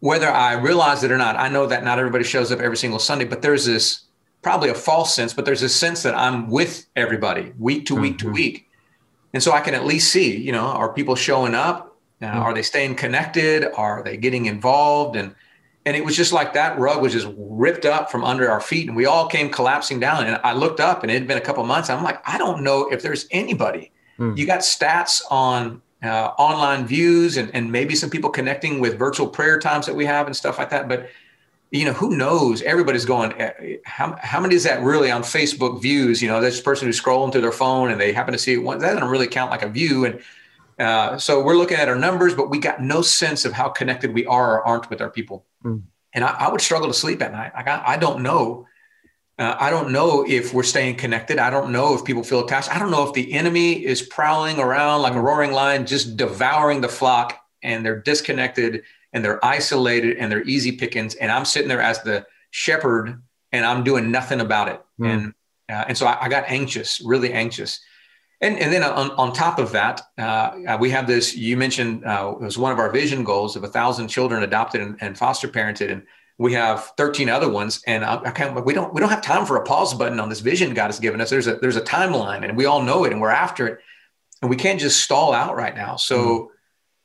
whether 0.00 0.28
I 0.28 0.54
realize 0.54 1.02
it 1.02 1.10
or 1.10 1.16
not, 1.16 1.36
I 1.36 1.48
know 1.48 1.66
that 1.66 1.84
not 1.84 1.98
everybody 1.98 2.24
shows 2.24 2.52
up 2.52 2.60
every 2.60 2.76
single 2.76 2.98
Sunday, 2.98 3.24
but 3.24 3.42
there's 3.42 3.64
this 3.64 4.02
probably 4.42 4.68
a 4.68 4.74
false 4.74 5.14
sense, 5.14 5.32
but 5.32 5.44
there's 5.44 5.62
a 5.62 5.68
sense 5.68 6.02
that 6.02 6.14
I'm 6.14 6.50
with 6.50 6.86
everybody 6.94 7.52
week 7.58 7.86
to 7.86 7.94
week 7.94 8.18
mm-hmm. 8.18 8.28
to 8.28 8.32
week. 8.32 8.68
And 9.32 9.42
so 9.42 9.52
I 9.52 9.60
can 9.60 9.74
at 9.74 9.84
least 9.84 10.12
see, 10.12 10.36
you 10.36 10.52
know, 10.52 10.66
are 10.66 10.92
people 10.92 11.16
showing 11.16 11.54
up? 11.54 11.96
Uh, 12.20 12.26
mm-hmm. 12.26 12.38
Are 12.38 12.54
they 12.54 12.62
staying 12.62 12.94
connected? 12.96 13.64
Are 13.74 14.02
they 14.02 14.16
getting 14.16 14.46
involved? 14.46 15.16
And 15.16 15.34
and 15.86 15.96
it 15.96 16.04
was 16.04 16.16
just 16.16 16.32
like 16.32 16.54
that 16.54 16.78
rug 16.78 17.02
was 17.02 17.12
just 17.12 17.28
ripped 17.36 17.84
up 17.84 18.10
from 18.10 18.24
under 18.24 18.50
our 18.50 18.60
feet, 18.60 18.86
and 18.88 18.96
we 18.96 19.04
all 19.04 19.28
came 19.28 19.50
collapsing 19.50 20.00
down. 20.00 20.26
And 20.26 20.40
I 20.42 20.54
looked 20.54 20.80
up, 20.80 21.02
and 21.02 21.10
it 21.10 21.14
had 21.14 21.26
been 21.26 21.36
a 21.36 21.42
couple 21.42 21.62
months. 21.64 21.90
I'm 21.90 22.02
like, 22.02 22.26
I 22.26 22.38
don't 22.38 22.62
know 22.62 22.88
if 22.88 23.02
there's 23.02 23.26
anybody. 23.30 23.92
Mm. 24.18 24.38
You 24.38 24.46
got 24.46 24.60
stats 24.60 25.20
on 25.30 25.82
uh, 26.04 26.32
online 26.38 26.86
views 26.86 27.36
and, 27.36 27.50
and 27.54 27.70
maybe 27.70 27.94
some 27.94 28.10
people 28.10 28.30
connecting 28.30 28.80
with 28.80 28.98
virtual 28.98 29.26
prayer 29.26 29.58
times 29.58 29.86
that 29.86 29.94
we 29.94 30.04
have 30.04 30.26
and 30.26 30.36
stuff 30.36 30.58
like 30.58 30.70
that. 30.70 30.88
But 30.88 31.08
you 31.70 31.84
know, 31.84 31.92
who 31.92 32.16
knows? 32.16 32.62
Everybody's 32.62 33.04
going, 33.04 33.32
eh, 33.40 33.78
how, 33.84 34.16
how 34.20 34.40
many 34.40 34.54
is 34.54 34.62
that 34.62 34.80
really 34.82 35.10
on 35.10 35.22
Facebook 35.22 35.82
views? 35.82 36.22
You 36.22 36.28
know, 36.28 36.40
this 36.40 36.60
person 36.60 36.86
who's 36.86 37.00
scrolling 37.00 37.32
through 37.32 37.40
their 37.40 37.52
phone 37.52 37.90
and 37.90 38.00
they 38.00 38.12
happen 38.12 38.32
to 38.32 38.38
see 38.38 38.52
it 38.52 38.58
once. 38.58 38.82
That 38.82 38.94
doesn't 38.94 39.08
really 39.08 39.26
count 39.26 39.50
like 39.50 39.62
a 39.62 39.68
view. 39.68 40.04
And 40.04 40.20
uh, 40.78 41.18
so 41.18 41.42
we're 41.42 41.56
looking 41.56 41.76
at 41.76 41.88
our 41.88 41.96
numbers, 41.96 42.34
but 42.34 42.48
we 42.48 42.58
got 42.58 42.80
no 42.80 43.02
sense 43.02 43.44
of 43.44 43.52
how 43.52 43.68
connected 43.68 44.14
we 44.14 44.24
are 44.26 44.58
or 44.58 44.66
aren't 44.66 44.88
with 44.88 45.00
our 45.00 45.10
people. 45.10 45.46
Mm. 45.64 45.82
And 46.12 46.24
I, 46.24 46.36
I, 46.46 46.52
would 46.52 46.60
struggle 46.60 46.86
to 46.86 46.94
sleep 46.94 47.20
at 47.22 47.32
night. 47.32 47.52
Like 47.54 47.66
I, 47.66 47.82
I 47.84 47.96
don't 47.96 48.22
know 48.22 48.66
uh, 49.38 49.56
I 49.58 49.70
don't 49.70 49.90
know 49.90 50.24
if 50.26 50.54
we're 50.54 50.62
staying 50.62 50.96
connected. 50.96 51.38
I 51.38 51.50
don't 51.50 51.72
know 51.72 51.94
if 51.94 52.04
people 52.04 52.22
feel 52.22 52.44
attached. 52.44 52.74
I 52.74 52.78
don't 52.78 52.90
know 52.90 53.06
if 53.06 53.14
the 53.14 53.32
enemy 53.32 53.84
is 53.84 54.02
prowling 54.02 54.58
around 54.58 55.02
like 55.02 55.14
a 55.14 55.20
roaring 55.20 55.52
lion, 55.52 55.86
just 55.86 56.16
devouring 56.16 56.80
the 56.80 56.88
flock, 56.88 57.40
and 57.62 57.84
they're 57.84 58.00
disconnected 58.00 58.82
and 59.12 59.24
they're 59.24 59.44
isolated 59.44 60.18
and 60.18 60.30
they're 60.30 60.44
easy 60.44 60.72
pickings. 60.72 61.14
And 61.16 61.32
I'm 61.32 61.44
sitting 61.44 61.68
there 61.68 61.80
as 61.80 62.02
the 62.02 62.26
shepherd 62.50 63.20
and 63.50 63.64
I'm 63.64 63.82
doing 63.82 64.10
nothing 64.10 64.40
about 64.40 64.68
it. 64.68 64.82
Mm. 65.00 65.08
And 65.08 65.34
uh, 65.70 65.84
and 65.88 65.96
so 65.96 66.06
I, 66.06 66.26
I, 66.26 66.28
got 66.28 66.44
anxious, 66.48 67.00
really 67.00 67.32
anxious. 67.32 67.80
And, 68.42 68.58
and 68.58 68.70
then 68.70 68.82
on, 68.82 69.12
on 69.12 69.32
top 69.32 69.58
of 69.58 69.72
that, 69.72 70.02
uh, 70.18 70.76
we 70.78 70.90
have 70.90 71.06
this. 71.06 71.34
You 71.34 71.56
mentioned 71.56 72.04
uh, 72.04 72.34
it 72.38 72.44
was 72.44 72.58
one 72.58 72.70
of 72.70 72.78
our 72.78 72.90
vision 72.90 73.24
goals 73.24 73.56
of 73.56 73.64
a 73.64 73.68
thousand 73.68 74.08
children 74.08 74.42
adopted 74.42 74.82
and, 74.82 74.98
and 75.00 75.16
foster 75.16 75.48
parented, 75.48 75.90
and 75.90 76.02
we 76.38 76.52
have 76.54 76.92
13 76.96 77.28
other 77.28 77.48
ones 77.48 77.80
and 77.86 78.04
I, 78.04 78.20
I 78.24 78.30
can't, 78.30 78.64
we 78.64 78.74
don't 78.74 78.92
we 78.92 79.00
don't 79.00 79.10
have 79.10 79.22
time 79.22 79.46
for 79.46 79.56
a 79.56 79.64
pause 79.64 79.94
button 79.94 80.18
on 80.18 80.28
this 80.28 80.40
vision 80.40 80.74
god 80.74 80.86
has 80.86 80.98
given 80.98 81.20
us. 81.20 81.30
There's 81.30 81.46
a 81.46 81.56
there's 81.56 81.76
a 81.76 81.80
timeline 81.80 82.46
and 82.46 82.56
we 82.56 82.66
all 82.66 82.82
know 82.82 83.04
it 83.04 83.12
and 83.12 83.20
we're 83.20 83.30
after 83.30 83.66
it. 83.66 83.78
And 84.42 84.50
we 84.50 84.56
can't 84.56 84.80
just 84.80 85.00
stall 85.00 85.32
out 85.32 85.56
right 85.56 85.74
now. 85.74 85.96
So 85.96 86.50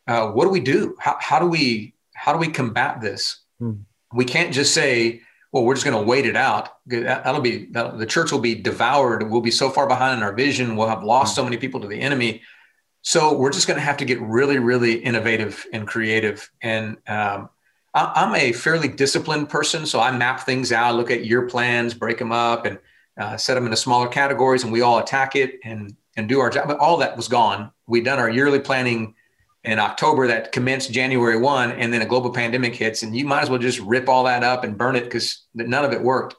mm. 0.10 0.14
uh, 0.14 0.32
what 0.34 0.46
do 0.46 0.50
we 0.50 0.60
do? 0.60 0.96
How, 1.00 1.18
how 1.20 1.40
do 1.40 1.46
we 1.46 1.94
how 2.14 2.34
do 2.34 2.40
we 2.40 2.48
combat 2.48 3.02
this? 3.02 3.44
Mm. 3.62 3.82
we 4.14 4.24
can't 4.24 4.54
just 4.54 4.74
say 4.74 5.22
well 5.52 5.64
we're 5.64 5.76
just 5.76 5.86
going 5.86 5.98
to 5.98 6.08
wait 6.08 6.26
it 6.26 6.36
out. 6.36 6.70
That'll 6.88 7.42
be 7.42 7.68
that'll, 7.72 7.98
the 7.98 8.06
church 8.08 8.32
will 8.32 8.40
be 8.40 8.56
devoured. 8.56 9.30
We'll 9.30 9.42
be 9.42 9.52
so 9.52 9.70
far 9.70 9.86
behind 9.86 10.18
in 10.18 10.24
our 10.24 10.34
vision. 10.34 10.76
We'll 10.76 10.88
have 10.88 11.04
lost 11.04 11.34
mm. 11.34 11.36
so 11.36 11.44
many 11.44 11.58
people 11.58 11.82
to 11.82 11.88
the 11.88 12.00
enemy. 12.00 12.42
So 13.02 13.38
we're 13.38 13.52
just 13.52 13.68
going 13.68 13.80
to 13.80 13.86
have 13.86 13.98
to 13.98 14.06
get 14.06 14.20
really 14.22 14.58
really 14.58 14.96
innovative 14.96 15.66
and 15.72 15.88
creative. 15.88 16.50
And 16.62 16.98
um, 17.08 17.50
I'm 17.94 18.36
a 18.36 18.52
fairly 18.52 18.88
disciplined 18.88 19.50
person, 19.50 19.86
so 19.86 20.00
I 20.00 20.16
map 20.16 20.42
things 20.42 20.72
out, 20.72 20.96
look 20.96 21.10
at 21.10 21.26
your 21.26 21.48
plans, 21.50 21.94
break 21.94 22.20
them 22.20 22.32
up, 22.32 22.66
and 22.66 22.78
uh, 23.20 23.36
set 23.36 23.56
them 23.56 23.66
into 23.66 23.78
smaller 23.78 24.08
categories, 24.08 24.64
and 24.64 24.72
we 24.72 24.82
all 24.82 25.00
attack 25.00 25.36
it 25.36 25.60
and 25.64 25.96
and 26.16 26.28
do 26.28 26.40
our 26.40 26.50
job. 26.50 26.68
But 26.68 26.80
all 26.80 26.98
that 26.98 27.16
was 27.16 27.28
gone. 27.28 27.72
We'd 27.88 28.06
done 28.06 28.20
our 28.20 28.30
yearly 28.30 28.60
planning 28.60 29.16
in 29.64 29.80
October 29.80 30.28
that 30.28 30.52
commenced 30.52 30.92
January 30.92 31.38
one, 31.38 31.72
and 31.72 31.92
then 31.92 32.02
a 32.02 32.06
global 32.06 32.32
pandemic 32.32 32.76
hits, 32.76 33.04
and 33.04 33.16
you 33.16 33.26
might 33.26 33.42
as 33.42 33.50
well 33.50 33.60
just 33.60 33.80
rip 33.80 34.08
all 34.08 34.24
that 34.26 34.44
up 34.44 34.64
and 34.64 34.78
burn 34.78 34.96
it 34.96 35.06
because 35.06 35.46
none 35.54 35.84
of 35.84 35.92
it 35.92 36.02
worked. 36.02 36.36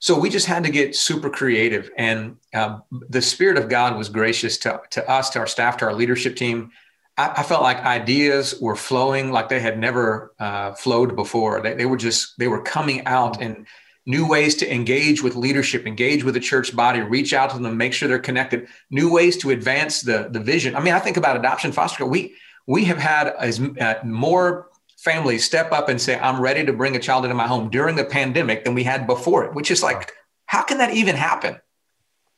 So 0.00 0.18
we 0.18 0.28
just 0.28 0.46
had 0.46 0.64
to 0.64 0.70
get 0.70 0.96
super 0.96 1.30
creative, 1.30 1.90
and 1.96 2.36
uh, 2.52 2.80
the 3.08 3.22
Spirit 3.22 3.56
of 3.56 3.68
God 3.68 3.96
was 3.96 4.08
gracious 4.08 4.58
to 4.58 4.80
to 4.90 5.08
us, 5.08 5.30
to 5.30 5.38
our 5.38 5.46
staff, 5.46 5.76
to 5.78 5.86
our 5.86 5.94
leadership 5.94 6.36
team 6.36 6.72
I, 7.16 7.34
I, 7.36 7.42
felt 7.42 7.62
like 7.62 7.78
ideas 7.78 8.60
were 8.60 8.76
flowing 8.76 9.30
like 9.30 9.48
they 9.48 9.60
had 9.60 9.78
never 9.78 10.34
uh, 10.38 10.72
flowed 10.72 11.14
before. 11.14 11.60
They, 11.60 11.74
they 11.74 11.86
were 11.86 11.96
just 11.96 12.38
they 12.38 12.48
were 12.48 12.62
coming 12.62 13.06
out 13.06 13.40
in 13.40 13.66
new 14.06 14.26
ways 14.26 14.56
to 14.56 14.72
engage 14.72 15.22
with 15.22 15.36
leadership, 15.36 15.86
engage 15.86 16.24
with 16.24 16.34
the 16.34 16.40
church 16.40 16.74
body, 16.74 17.00
reach 17.00 17.32
out 17.32 17.50
to 17.50 17.58
them, 17.58 17.76
make 17.76 17.92
sure 17.92 18.08
they're 18.08 18.18
connected. 18.18 18.66
New 18.90 19.12
ways 19.12 19.36
to 19.38 19.50
advance 19.50 20.02
the 20.02 20.28
the 20.30 20.40
vision. 20.40 20.74
I 20.76 20.80
mean, 20.80 20.94
I 20.94 20.98
think 20.98 21.16
about 21.16 21.36
adoption 21.36 21.72
foster 21.72 21.98
care. 21.98 22.06
We 22.06 22.34
we 22.66 22.84
have 22.84 22.98
had 22.98 23.28
as 23.28 23.60
uh, 23.60 23.94
more 24.04 24.68
families 24.98 25.44
step 25.44 25.72
up 25.72 25.88
and 25.88 26.00
say, 26.00 26.18
"I'm 26.18 26.40
ready 26.40 26.64
to 26.64 26.72
bring 26.72 26.96
a 26.96 27.00
child 27.00 27.24
into 27.24 27.36
my 27.36 27.46
home" 27.46 27.70
during 27.70 27.96
the 27.96 28.04
pandemic 28.04 28.64
than 28.64 28.74
we 28.74 28.82
had 28.82 29.06
before 29.06 29.44
it. 29.44 29.54
Which 29.54 29.70
is 29.70 29.82
like, 29.82 30.12
how 30.46 30.62
can 30.62 30.78
that 30.78 30.94
even 30.94 31.14
happen? 31.16 31.60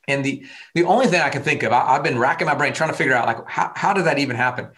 And 0.08 0.24
the 0.24 0.46
the 0.74 0.84
only 0.84 1.06
thing 1.06 1.20
I 1.20 1.30
can 1.30 1.42
think 1.42 1.62
of, 1.62 1.72
I, 1.72 1.94
have 1.94 2.02
been 2.02 2.18
racking 2.18 2.46
my 2.46 2.54
brain 2.54 2.72
trying 2.72 2.90
to 2.90 2.96
figure 2.96 3.14
out 3.14 3.26
like 3.26 3.48
how, 3.48 3.72
how 3.74 3.92
did 3.92 4.04
that 4.04 4.18
even 4.18 4.36
happen? 4.36 4.68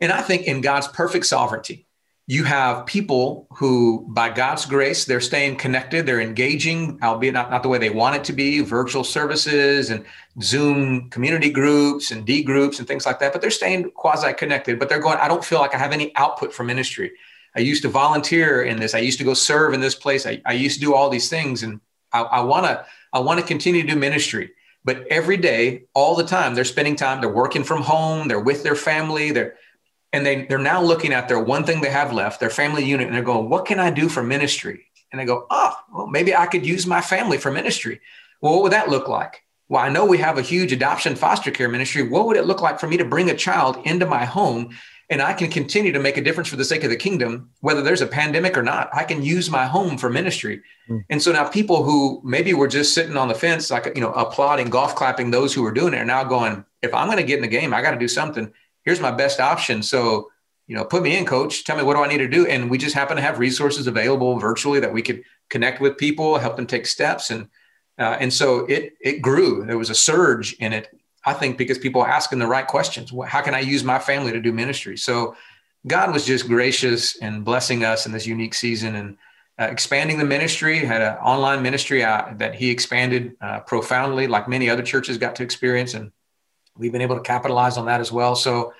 And 0.00 0.10
I 0.10 0.22
think 0.22 0.44
in 0.44 0.62
God's 0.62 0.88
perfect 0.88 1.26
sovereignty, 1.26 1.86
you 2.26 2.44
have 2.44 2.86
people 2.86 3.48
who, 3.50 4.06
by 4.08 4.30
God's 4.30 4.64
grace, 4.64 5.04
they're 5.04 5.20
staying 5.20 5.56
connected, 5.56 6.06
they're 6.06 6.20
engaging, 6.20 6.98
albeit 7.02 7.34
not, 7.34 7.50
not 7.50 7.62
the 7.64 7.68
way 7.68 7.76
they 7.76 7.90
want 7.90 8.14
it 8.14 8.24
to 8.24 8.32
be, 8.32 8.60
virtual 8.60 9.02
services 9.02 9.90
and 9.90 10.04
Zoom 10.40 11.10
community 11.10 11.50
groups 11.50 12.12
and 12.12 12.24
D 12.24 12.42
groups 12.42 12.78
and 12.78 12.86
things 12.86 13.04
like 13.04 13.18
that, 13.18 13.32
but 13.32 13.42
they're 13.42 13.50
staying 13.50 13.90
quasi 13.90 14.32
connected. 14.32 14.78
But 14.78 14.88
they're 14.88 15.00
going, 15.00 15.18
I 15.18 15.26
don't 15.26 15.44
feel 15.44 15.58
like 15.58 15.74
I 15.74 15.78
have 15.78 15.92
any 15.92 16.14
output 16.16 16.54
from 16.54 16.68
ministry. 16.68 17.10
I 17.56 17.60
used 17.60 17.82
to 17.82 17.88
volunteer 17.88 18.62
in 18.62 18.78
this. 18.78 18.94
I 18.94 19.00
used 19.00 19.18
to 19.18 19.24
go 19.24 19.34
serve 19.34 19.74
in 19.74 19.80
this 19.80 19.96
place. 19.96 20.24
I, 20.24 20.40
I 20.46 20.52
used 20.52 20.76
to 20.76 20.80
do 20.80 20.94
all 20.94 21.10
these 21.10 21.28
things. 21.28 21.64
And 21.64 21.80
I 22.12 22.42
want 22.42 22.66
to, 22.66 22.86
I 23.12 23.18
want 23.18 23.40
to 23.40 23.46
continue 23.46 23.82
to 23.82 23.88
do 23.88 23.96
ministry. 23.96 24.52
But 24.84 25.06
every 25.08 25.36
day, 25.36 25.84
all 25.94 26.16
the 26.16 26.24
time, 26.24 26.54
they're 26.54 26.64
spending 26.64 26.96
time, 26.96 27.20
they're 27.20 27.28
working 27.28 27.64
from 27.64 27.82
home, 27.82 28.28
they're 28.28 28.40
with 28.40 28.62
their 28.62 28.74
family, 28.74 29.30
they're 29.30 29.56
and 30.12 30.26
they 30.26 30.44
they're 30.46 30.58
now 30.58 30.82
looking 30.82 31.12
at 31.12 31.28
their 31.28 31.38
one 31.38 31.64
thing 31.64 31.80
they 31.80 31.90
have 31.90 32.12
left, 32.12 32.40
their 32.40 32.50
family 32.50 32.84
unit, 32.84 33.06
and 33.06 33.14
they're 33.14 33.22
going, 33.22 33.48
"What 33.48 33.66
can 33.66 33.78
I 33.78 33.90
do 33.90 34.08
for 34.08 34.22
ministry?" 34.22 34.86
And 35.12 35.20
they 35.20 35.24
go, 35.24 35.46
"Oh, 35.50 35.76
well, 35.92 36.06
maybe 36.06 36.34
I 36.34 36.46
could 36.46 36.66
use 36.66 36.86
my 36.86 37.00
family 37.00 37.38
for 37.38 37.50
ministry." 37.50 38.00
Well, 38.40 38.54
what 38.54 38.62
would 38.62 38.72
that 38.72 38.88
look 38.88 39.06
like? 39.06 39.44
Well, 39.68 39.82
I 39.82 39.88
know 39.88 40.04
we 40.04 40.18
have 40.18 40.36
a 40.36 40.42
huge 40.42 40.72
adoption 40.72 41.14
foster 41.14 41.52
care 41.52 41.68
ministry. 41.68 42.02
What 42.02 42.26
would 42.26 42.36
it 42.36 42.46
look 42.46 42.60
like 42.60 42.80
for 42.80 42.88
me 42.88 42.96
to 42.96 43.04
bring 43.04 43.30
a 43.30 43.36
child 43.36 43.78
into 43.84 44.06
my 44.06 44.24
home 44.24 44.70
and 45.10 45.20
I 45.20 45.32
can 45.32 45.50
continue 45.50 45.92
to 45.92 46.00
make 46.00 46.16
a 46.16 46.22
difference 46.22 46.48
for 46.48 46.56
the 46.56 46.64
sake 46.64 46.84
of 46.84 46.90
the 46.90 46.96
kingdom, 46.96 47.50
whether 47.60 47.82
there's 47.82 48.00
a 48.00 48.06
pandemic 48.06 48.56
or 48.56 48.62
not. 48.62 48.88
I 48.94 49.04
can 49.04 49.22
use 49.22 49.50
my 49.50 49.66
home 49.66 49.98
for 49.98 50.08
ministry. 50.08 50.62
Mm. 50.88 51.04
And 51.10 51.22
so 51.22 51.32
now 51.32 51.48
people 51.48 51.82
who 51.82 52.22
maybe 52.24 52.54
were 52.54 52.68
just 52.68 52.94
sitting 52.94 53.16
on 53.16 53.28
the 53.28 53.34
fence, 53.34 53.70
like, 53.70 53.92
you 53.94 54.00
know, 54.00 54.12
applauding, 54.12 54.70
golf 54.70 54.94
clapping 54.94 55.30
those 55.30 55.52
who 55.52 55.62
were 55.62 55.72
doing 55.72 55.94
it 55.94 55.98
are 55.98 56.04
now 56.04 56.24
going, 56.24 56.64
if 56.80 56.94
I'm 56.94 57.08
going 57.08 57.18
to 57.18 57.24
get 57.24 57.36
in 57.36 57.42
the 57.42 57.48
game, 57.48 57.74
I 57.74 57.82
got 57.82 57.90
to 57.90 57.98
do 57.98 58.08
something 58.08 58.52
here's 58.84 59.00
my 59.00 59.10
best 59.10 59.40
option. 59.40 59.82
So, 59.82 60.30
you 60.66 60.76
know, 60.76 60.84
put 60.84 61.02
me 61.02 61.16
in, 61.16 61.26
coach. 61.26 61.64
Tell 61.64 61.76
me 61.76 61.82
what 61.82 61.94
do 61.94 62.02
I 62.02 62.08
need 62.08 62.18
to 62.18 62.28
do? 62.28 62.46
And 62.46 62.70
we 62.70 62.78
just 62.78 62.94
happen 62.94 63.16
to 63.16 63.22
have 63.22 63.38
resources 63.38 63.86
available 63.86 64.38
virtually 64.38 64.80
that 64.80 64.92
we 64.92 65.02
could 65.02 65.22
connect 65.48 65.80
with 65.80 65.98
people, 65.98 66.38
help 66.38 66.56
them 66.56 66.66
take 66.66 66.86
steps, 66.86 67.30
and 67.30 67.48
uh, 67.98 68.16
and 68.20 68.32
so 68.32 68.60
it 68.66 68.94
it 69.00 69.20
grew. 69.20 69.64
There 69.66 69.78
was 69.78 69.90
a 69.90 69.94
surge 69.94 70.54
in 70.54 70.72
it. 70.72 70.88
I 71.24 71.34
think 71.34 71.58
because 71.58 71.78
people 71.78 72.00
are 72.02 72.08
asking 72.08 72.38
the 72.38 72.46
right 72.46 72.66
questions. 72.66 73.12
How 73.26 73.42
can 73.42 73.54
I 73.54 73.60
use 73.60 73.84
my 73.84 73.98
family 73.98 74.32
to 74.32 74.40
do 74.40 74.52
ministry? 74.52 74.96
So, 74.96 75.36
God 75.86 76.12
was 76.12 76.26
just 76.26 76.46
gracious 76.46 77.16
and 77.22 77.44
blessing 77.44 77.84
us 77.84 78.06
in 78.06 78.12
this 78.12 78.26
unique 78.26 78.54
season 78.54 78.94
and. 78.94 79.16
Uh, 79.58 79.64
expanding 79.64 80.16
the 80.16 80.24
ministry, 80.24 80.78
had 80.78 81.02
an 81.02 81.18
online 81.18 81.60
ministry 81.62 82.02
uh, 82.02 82.32
that 82.38 82.54
he 82.54 82.70
expanded 82.70 83.36
uh, 83.42 83.60
profoundly, 83.60 84.26
like 84.26 84.48
many 84.48 84.70
other 84.70 84.82
churches 84.82 85.18
got 85.18 85.36
to 85.36 85.42
experience. 85.42 85.92
And 85.92 86.12
we've 86.78 86.92
been 86.92 87.02
able 87.02 87.16
to 87.16 87.22
capitalize 87.22 87.76
on 87.76 87.84
that 87.84 88.00
as 88.00 88.10
well. 88.10 88.34
So, 88.34 88.72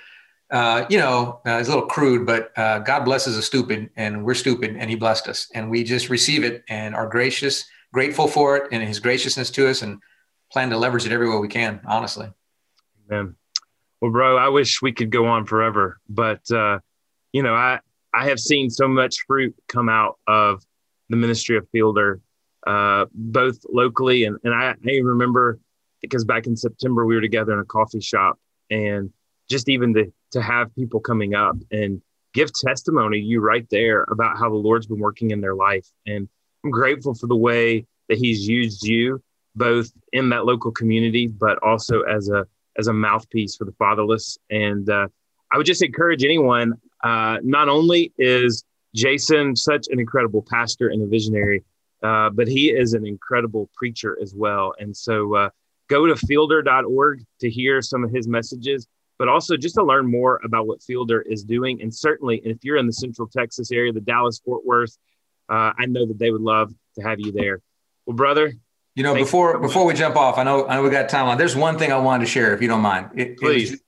uh, 0.51 0.87
you 0.89 0.99
know, 0.99 1.41
uh, 1.47 1.59
it's 1.59 1.69
a 1.69 1.73
little 1.73 1.87
crude, 1.87 2.27
but 2.27 2.57
uh, 2.59 2.81
God 2.81 3.05
blesses 3.05 3.37
a 3.37 3.43
stupid, 3.43 3.91
and 3.97 4.25
we're 4.25 4.35
stupid, 4.35 4.77
and 4.77 4.91
He 4.91 4.97
blessed 4.97 5.29
us, 5.29 5.49
and 5.55 5.71
we 5.71 5.85
just 5.85 6.09
receive 6.09 6.43
it 6.43 6.65
and 6.69 6.95
are 6.95 7.07
gracious, 7.07 7.67
grateful 7.93 8.27
for 8.27 8.57
it, 8.57 8.69
and 8.73 8.83
His 8.83 8.99
graciousness 8.99 9.51
to 9.51 9.69
us, 9.69 9.83
and 9.83 10.01
plan 10.53 10.71
to 10.71 10.79
leverage 10.79 11.07
it 11.07 11.13
everywhere 11.13 11.39
we 11.41 11.49
can. 11.49 11.81
Honestly. 11.87 12.29
Amen. 13.11 13.37
Well, 14.01 14.11
bro, 14.11 14.37
I 14.37 14.49
wish 14.49 14.81
we 14.81 14.93
could 14.93 15.11
go 15.11 15.27
on 15.27 15.45
forever, 15.45 16.01
but 16.09 16.51
uh, 16.51 16.79
you 17.33 17.43
know, 17.43 17.55
I 17.55 17.81
I 18.15 18.29
have 18.29 18.41
seen 18.41 18.71
so 18.71 18.89
much 18.89 19.25
fruit 19.27 19.55
come 19.69 19.89
out 19.89 20.19
of 20.27 20.65
the 21.09 21.17
ministry 21.17 21.57
of 21.57 21.69
Fielder, 21.71 22.21
uh, 22.67 23.07
both 23.13 23.59
locally 23.71 24.25
and 24.25 24.39
and 24.45 24.55
I, 24.55 24.71
I 24.71 24.99
remember 25.03 25.59
because 26.01 26.25
back 26.25 26.47
in 26.47 26.57
September 26.57 27.05
we 27.05 27.15
were 27.15 27.21
together 27.21 27.53
in 27.53 27.59
a 27.59 27.65
coffee 27.65 28.01
shop 28.01 28.39
and 28.71 29.13
just 29.49 29.69
even 29.69 29.93
to 29.95 30.13
to 30.33 30.41
have 30.41 30.75
people 30.75 31.01
coming 31.01 31.35
up 31.35 31.57
and 31.71 32.01
give 32.33 32.53
testimony 32.53 33.19
you 33.19 33.41
right 33.41 33.67
there 33.71 34.05
about 34.11 34.39
how 34.39 34.49
the 34.49 34.55
Lord's 34.55 34.87
been 34.87 35.01
working 35.01 35.33
in 35.33 35.41
their 35.41 35.55
life. 35.55 35.87
And 36.07 36.29
I'm 36.65 36.71
grateful 36.71 37.15
for 37.15 37.27
the 37.27 37.37
way 37.37 37.87
that 38.09 38.19
he's 38.19 38.47
used 38.47 38.85
you 38.85 39.23
both 39.61 39.93
in 40.15 40.31
that 40.31 40.47
local 40.47 40.73
community, 40.73 41.27
but 41.29 41.59
also 41.63 42.01
as 42.03 42.31
a 42.31 42.47
as 42.79 42.87
a 42.89 42.93
mouthpiece 42.93 43.57
for 43.57 43.67
the 43.67 43.73
fatherless. 43.73 44.39
And 44.49 44.89
uh, 44.89 45.09
I 45.53 45.59
would 45.59 45.67
just 45.67 45.83
encourage 45.83 46.25
anyone. 46.25 46.73
Uh, 47.05 47.39
not 47.43 47.69
only 47.69 48.13
is 48.19 48.65
Jason 48.95 49.55
such 49.55 49.87
an 49.91 50.01
incredible 50.01 50.43
pastor 50.43 50.89
and 50.89 51.03
a 51.03 51.07
visionary, 51.07 51.63
uh, 52.03 52.31
but 52.31 52.49
he 52.49 52.71
is 52.71 52.95
an 52.95 53.07
incredible 53.07 53.69
preacher 53.75 54.17
as 54.23 54.35
well. 54.35 54.73
And 54.79 54.97
so 54.97 55.35
uh, 55.35 55.51
go 55.89 56.07
to 56.07 56.17
fielder.org 56.17 57.25
to 57.41 57.51
hear 57.51 57.83
some 57.83 58.03
of 58.03 58.11
his 58.11 58.27
messages, 58.27 58.87
but 59.19 59.29
also 59.29 59.59
just 59.59 59.75
to 59.75 59.85
learn 59.85 60.11
more 60.11 60.41
about 60.43 60.67
what 60.67 60.83
Fielder 60.83 61.21
is 61.21 61.45
doing. 61.45 61.83
And 61.83 61.95
certainly, 61.95 62.41
if 62.45 62.65
you're 62.65 62.79
in 62.79 62.87
the 62.87 62.93
Central 62.93 63.29
Texas 63.29 63.71
area, 63.71 63.93
the 63.93 64.01
Dallas 64.01 64.41
Fort 64.43 64.65
Worth, 64.65 64.97
uh, 65.51 65.73
I 65.77 65.85
know 65.87 66.07
that 66.07 66.19
they 66.19 66.31
would 66.31 66.41
love 66.41 66.73
to 66.97 67.03
have 67.03 67.21
you 67.21 67.33
there. 67.33 67.61
Well, 68.07 68.17
brother. 68.17 68.55
You 69.01 69.05
know, 69.05 69.15
before 69.15 69.59
before 69.59 69.87
we 69.87 69.95
jump 69.95 70.15
off, 70.15 70.37
I 70.37 70.43
know 70.43 70.69
I 70.69 70.75
know 70.75 70.83
we 70.83 70.91
got 70.91 71.09
time 71.09 71.25
on. 71.25 71.39
There's 71.39 71.57
one 71.57 71.79
thing 71.79 71.91
I 71.91 71.97
wanted 71.97 72.27
to 72.27 72.31
share, 72.31 72.53
if 72.53 72.61
you 72.61 72.69
don't 72.69 72.83
mind. 72.83 73.09
It, 73.15 73.39
Please. 73.39 73.81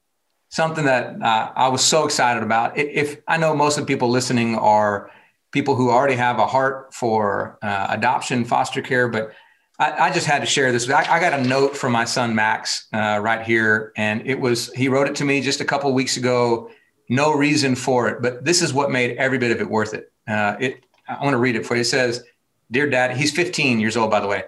something 0.48 0.87
that 0.87 1.20
uh, 1.20 1.53
I 1.55 1.68
was 1.68 1.85
so 1.85 2.07
excited 2.07 2.42
about. 2.42 2.79
If 2.79 3.20
I 3.29 3.37
know 3.37 3.55
most 3.55 3.77
of 3.77 3.87
the 3.87 3.92
people 3.92 4.09
listening 4.09 4.57
are 4.57 5.11
people 5.51 5.75
who 5.75 5.90
already 5.90 6.14
have 6.14 6.38
a 6.38 6.46
heart 6.46 6.94
for 6.94 7.59
uh, 7.61 7.88
adoption, 7.90 8.46
foster 8.46 8.81
care, 8.81 9.07
but 9.07 9.33
I, 9.79 10.07
I, 10.07 10.12
just 10.14 10.27
had 10.27 10.38
to 10.38 10.46
share 10.46 10.72
this. 10.72 10.88
I, 10.88 11.01
I, 11.01 11.20
got 11.20 11.38
a 11.38 11.44
note 11.46 11.77
from 11.77 11.92
my 11.92 12.07
son 12.07 12.35
Max 12.35 12.87
uh, 12.94 13.20
right 13.22 13.42
here, 13.42 13.92
and 13.98 14.27
it 14.27 14.40
was 14.40 14.72
he 14.72 14.88
wrote 14.88 15.09
it 15.09 15.16
to 15.16 15.27
me 15.27 15.42
just 15.42 15.61
a 15.61 15.66
couple 15.66 15.92
weeks 15.92 16.16
ago. 16.16 16.70
No 17.11 17.35
reason 17.35 17.75
for 17.75 18.09
it, 18.09 18.22
but 18.22 18.46
this 18.46 18.62
is 18.62 18.72
what 18.72 18.90
made 18.90 19.18
every 19.18 19.37
bit 19.37 19.51
of 19.51 19.61
it 19.61 19.68
worth 19.68 19.92
it. 19.92 20.11
Uh, 20.27 20.57
it 20.59 20.87
I 21.07 21.22
want 21.22 21.35
to 21.35 21.38
read 21.38 21.55
it 21.55 21.66
for 21.66 21.75
you. 21.75 21.83
It 21.83 21.85
says, 21.85 22.25
"Dear 22.70 22.88
Dad," 22.88 23.14
he's 23.14 23.31
15 23.31 23.79
years 23.79 23.94
old, 23.94 24.11
by 24.11 24.20
the 24.20 24.27
way. 24.27 24.44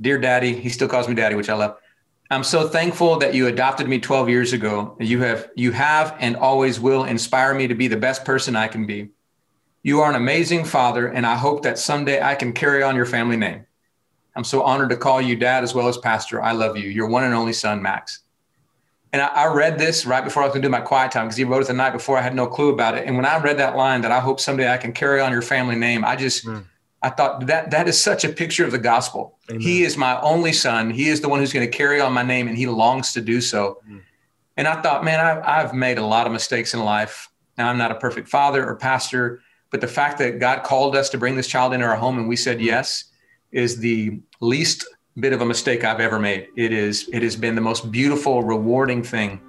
Dear 0.00 0.18
Daddy, 0.18 0.54
he 0.54 0.68
still 0.68 0.88
calls 0.88 1.08
me 1.08 1.14
Daddy, 1.14 1.34
which 1.34 1.48
I 1.48 1.54
love. 1.54 1.76
I'm 2.30 2.44
so 2.44 2.68
thankful 2.68 3.18
that 3.18 3.34
you 3.34 3.46
adopted 3.46 3.88
me 3.88 4.00
12 4.00 4.28
years 4.28 4.52
ago. 4.52 4.96
You 4.98 5.20
have 5.20 5.50
you 5.54 5.72
have 5.72 6.16
and 6.18 6.36
always 6.36 6.80
will 6.80 7.04
inspire 7.04 7.54
me 7.54 7.68
to 7.68 7.74
be 7.74 7.86
the 7.86 7.96
best 7.96 8.24
person 8.24 8.56
I 8.56 8.66
can 8.68 8.86
be. 8.86 9.10
You 9.82 10.00
are 10.00 10.08
an 10.08 10.16
amazing 10.16 10.64
father, 10.64 11.08
and 11.08 11.26
I 11.26 11.36
hope 11.36 11.62
that 11.62 11.78
someday 11.78 12.22
I 12.22 12.34
can 12.34 12.54
carry 12.54 12.82
on 12.82 12.96
your 12.96 13.04
family 13.04 13.36
name. 13.36 13.66
I'm 14.34 14.44
so 14.44 14.62
honored 14.62 14.88
to 14.90 14.96
call 14.96 15.20
you 15.20 15.36
dad 15.36 15.62
as 15.62 15.74
well 15.74 15.86
as 15.86 15.98
pastor. 15.98 16.42
I 16.42 16.52
love 16.52 16.76
you. 16.76 16.88
Your 16.88 17.06
one 17.06 17.24
and 17.24 17.34
only 17.34 17.52
son, 17.52 17.82
Max. 17.82 18.20
And 19.12 19.22
I, 19.22 19.26
I 19.26 19.46
read 19.46 19.78
this 19.78 20.06
right 20.06 20.24
before 20.24 20.42
I 20.42 20.46
was 20.46 20.54
going 20.54 20.62
to 20.62 20.68
do 20.68 20.72
my 20.72 20.80
quiet 20.80 21.12
time 21.12 21.26
because 21.26 21.36
he 21.36 21.44
wrote 21.44 21.62
it 21.62 21.68
the 21.68 21.74
night 21.74 21.92
before. 21.92 22.18
I 22.18 22.22
had 22.22 22.34
no 22.34 22.48
clue 22.48 22.72
about 22.72 22.96
it. 22.96 23.06
And 23.06 23.14
when 23.14 23.26
I 23.26 23.38
read 23.38 23.58
that 23.58 23.76
line 23.76 24.00
that 24.00 24.10
I 24.10 24.18
hope 24.18 24.40
someday 24.40 24.72
I 24.72 24.76
can 24.76 24.92
carry 24.92 25.20
on 25.20 25.30
your 25.30 25.42
family 25.42 25.76
name, 25.76 26.04
I 26.04 26.16
just, 26.16 26.44
mm. 26.44 26.64
I 27.04 27.10
thought 27.10 27.46
that 27.48 27.70
that 27.70 27.86
is 27.86 28.00
such 28.00 28.24
a 28.24 28.30
picture 28.30 28.64
of 28.64 28.72
the 28.72 28.78
gospel. 28.78 29.38
Amen. 29.50 29.60
He 29.60 29.82
is 29.82 29.98
my 29.98 30.18
only 30.22 30.54
son. 30.54 30.88
He 30.88 31.10
is 31.10 31.20
the 31.20 31.28
one 31.28 31.38
who's 31.38 31.52
going 31.52 31.70
to 31.70 31.76
carry 31.76 32.00
on 32.00 32.14
my 32.14 32.22
name 32.22 32.48
and 32.48 32.56
he 32.56 32.66
longs 32.66 33.12
to 33.12 33.20
do 33.20 33.42
so. 33.42 33.82
Mm. 33.86 34.00
And 34.56 34.66
I 34.66 34.80
thought, 34.80 35.04
man, 35.04 35.20
I've, 35.20 35.42
I've 35.44 35.74
made 35.74 35.98
a 35.98 36.06
lot 36.06 36.26
of 36.26 36.32
mistakes 36.32 36.72
in 36.72 36.80
life. 36.80 37.28
Now, 37.58 37.68
I'm 37.68 37.76
not 37.76 37.92
a 37.92 37.96
perfect 37.96 38.26
father 38.30 38.66
or 38.66 38.74
pastor, 38.76 39.42
but 39.70 39.82
the 39.82 39.86
fact 39.86 40.16
that 40.20 40.38
God 40.40 40.62
called 40.62 40.96
us 40.96 41.10
to 41.10 41.18
bring 41.18 41.36
this 41.36 41.46
child 41.46 41.74
into 41.74 41.84
our 41.84 41.94
home 41.94 42.16
and 42.18 42.26
we 42.26 42.36
said 42.36 42.58
yes 42.58 43.04
is 43.52 43.76
the 43.76 44.18
least 44.40 44.86
bit 45.20 45.34
of 45.34 45.42
a 45.42 45.44
mistake 45.44 45.84
I've 45.84 46.00
ever 46.00 46.18
made. 46.18 46.48
It 46.56 46.72
is 46.72 47.10
it 47.12 47.22
has 47.22 47.36
been 47.36 47.54
the 47.54 47.60
most 47.60 47.92
beautiful, 47.92 48.42
rewarding 48.42 49.02
thing. 49.02 49.42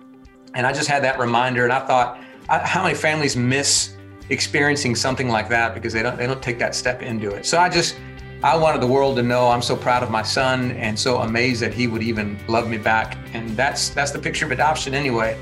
And 0.56 0.68
I 0.68 0.74
just 0.74 0.90
had 0.90 1.06
that 1.06 1.20
reminder 1.20 1.64
and 1.64 1.72
I 1.72 1.88
thought 1.88 2.22
how 2.50 2.84
many 2.84 2.96
families 2.96 3.38
miss 3.38 3.95
experiencing 4.30 4.96
something 4.96 5.30
like 5.30 5.50
that 5.50 5.74
because 5.74 5.94
they 5.94 6.04
don't 6.04 6.18
they 6.18 6.28
don't 6.28 6.42
take 6.42 6.60
that 6.60 6.76
step 6.76 7.02
into 7.02 7.30
it. 7.30 7.46
So 7.46 7.60
I 7.60 7.70
just 7.70 7.98
I 8.44 8.56
wanted 8.56 8.82
the 8.82 8.88
world 8.88 9.16
to 9.18 9.24
know 9.24 9.50
I'm 9.50 9.62
so 9.62 9.76
proud 9.76 10.04
of 10.04 10.12
my 10.12 10.24
son 10.24 10.72
and 10.72 10.98
so 10.98 11.18
amazed 11.20 11.62
that 11.62 11.74
he 11.74 11.88
would 11.88 12.04
even 12.04 12.38
love 12.48 12.68
me 12.68 12.78
back. 12.78 13.18
And 13.34 13.50
that's 13.52 13.90
that's 13.90 14.12
the 14.12 14.20
picture 14.20 14.46
of 14.46 14.52
adoption 14.52 14.94
anyway. 14.94 15.40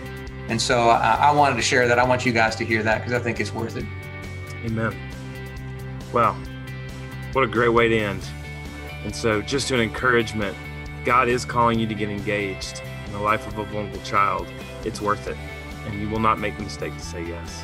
And 0.47 0.61
so 0.61 0.89
I, 0.89 1.15
I 1.15 1.31
wanted 1.33 1.55
to 1.55 1.61
share 1.61 1.87
that. 1.87 1.99
I 1.99 2.03
want 2.03 2.25
you 2.25 2.33
guys 2.33 2.55
to 2.57 2.65
hear 2.65 2.83
that 2.83 2.99
because 2.99 3.13
I 3.13 3.19
think 3.19 3.39
it's 3.39 3.53
worth 3.53 3.77
it. 3.77 3.85
Amen. 4.65 4.95
Wow. 6.11 6.37
What 7.31 7.43
a 7.43 7.47
great 7.47 7.69
way 7.69 7.87
to 7.87 7.97
end. 7.97 8.23
And 9.03 9.15
so, 9.15 9.41
just 9.41 9.71
an 9.71 9.79
encouragement 9.79 10.55
God 11.03 11.27
is 11.27 11.43
calling 11.43 11.79
you 11.79 11.87
to 11.87 11.93
get 11.93 12.09
engaged 12.09 12.81
in 13.05 13.11
the 13.11 13.19
life 13.19 13.45
of 13.47 13.57
a 13.57 13.65
vulnerable 13.65 13.99
child. 14.01 14.47
It's 14.85 15.01
worth 15.01 15.27
it, 15.27 15.37
and 15.85 15.99
you 15.99 16.09
will 16.09 16.19
not 16.19 16.39
make 16.39 16.55
the 16.57 16.63
mistake 16.63 16.93
to 16.93 16.99
say 16.99 17.25
yes. 17.25 17.63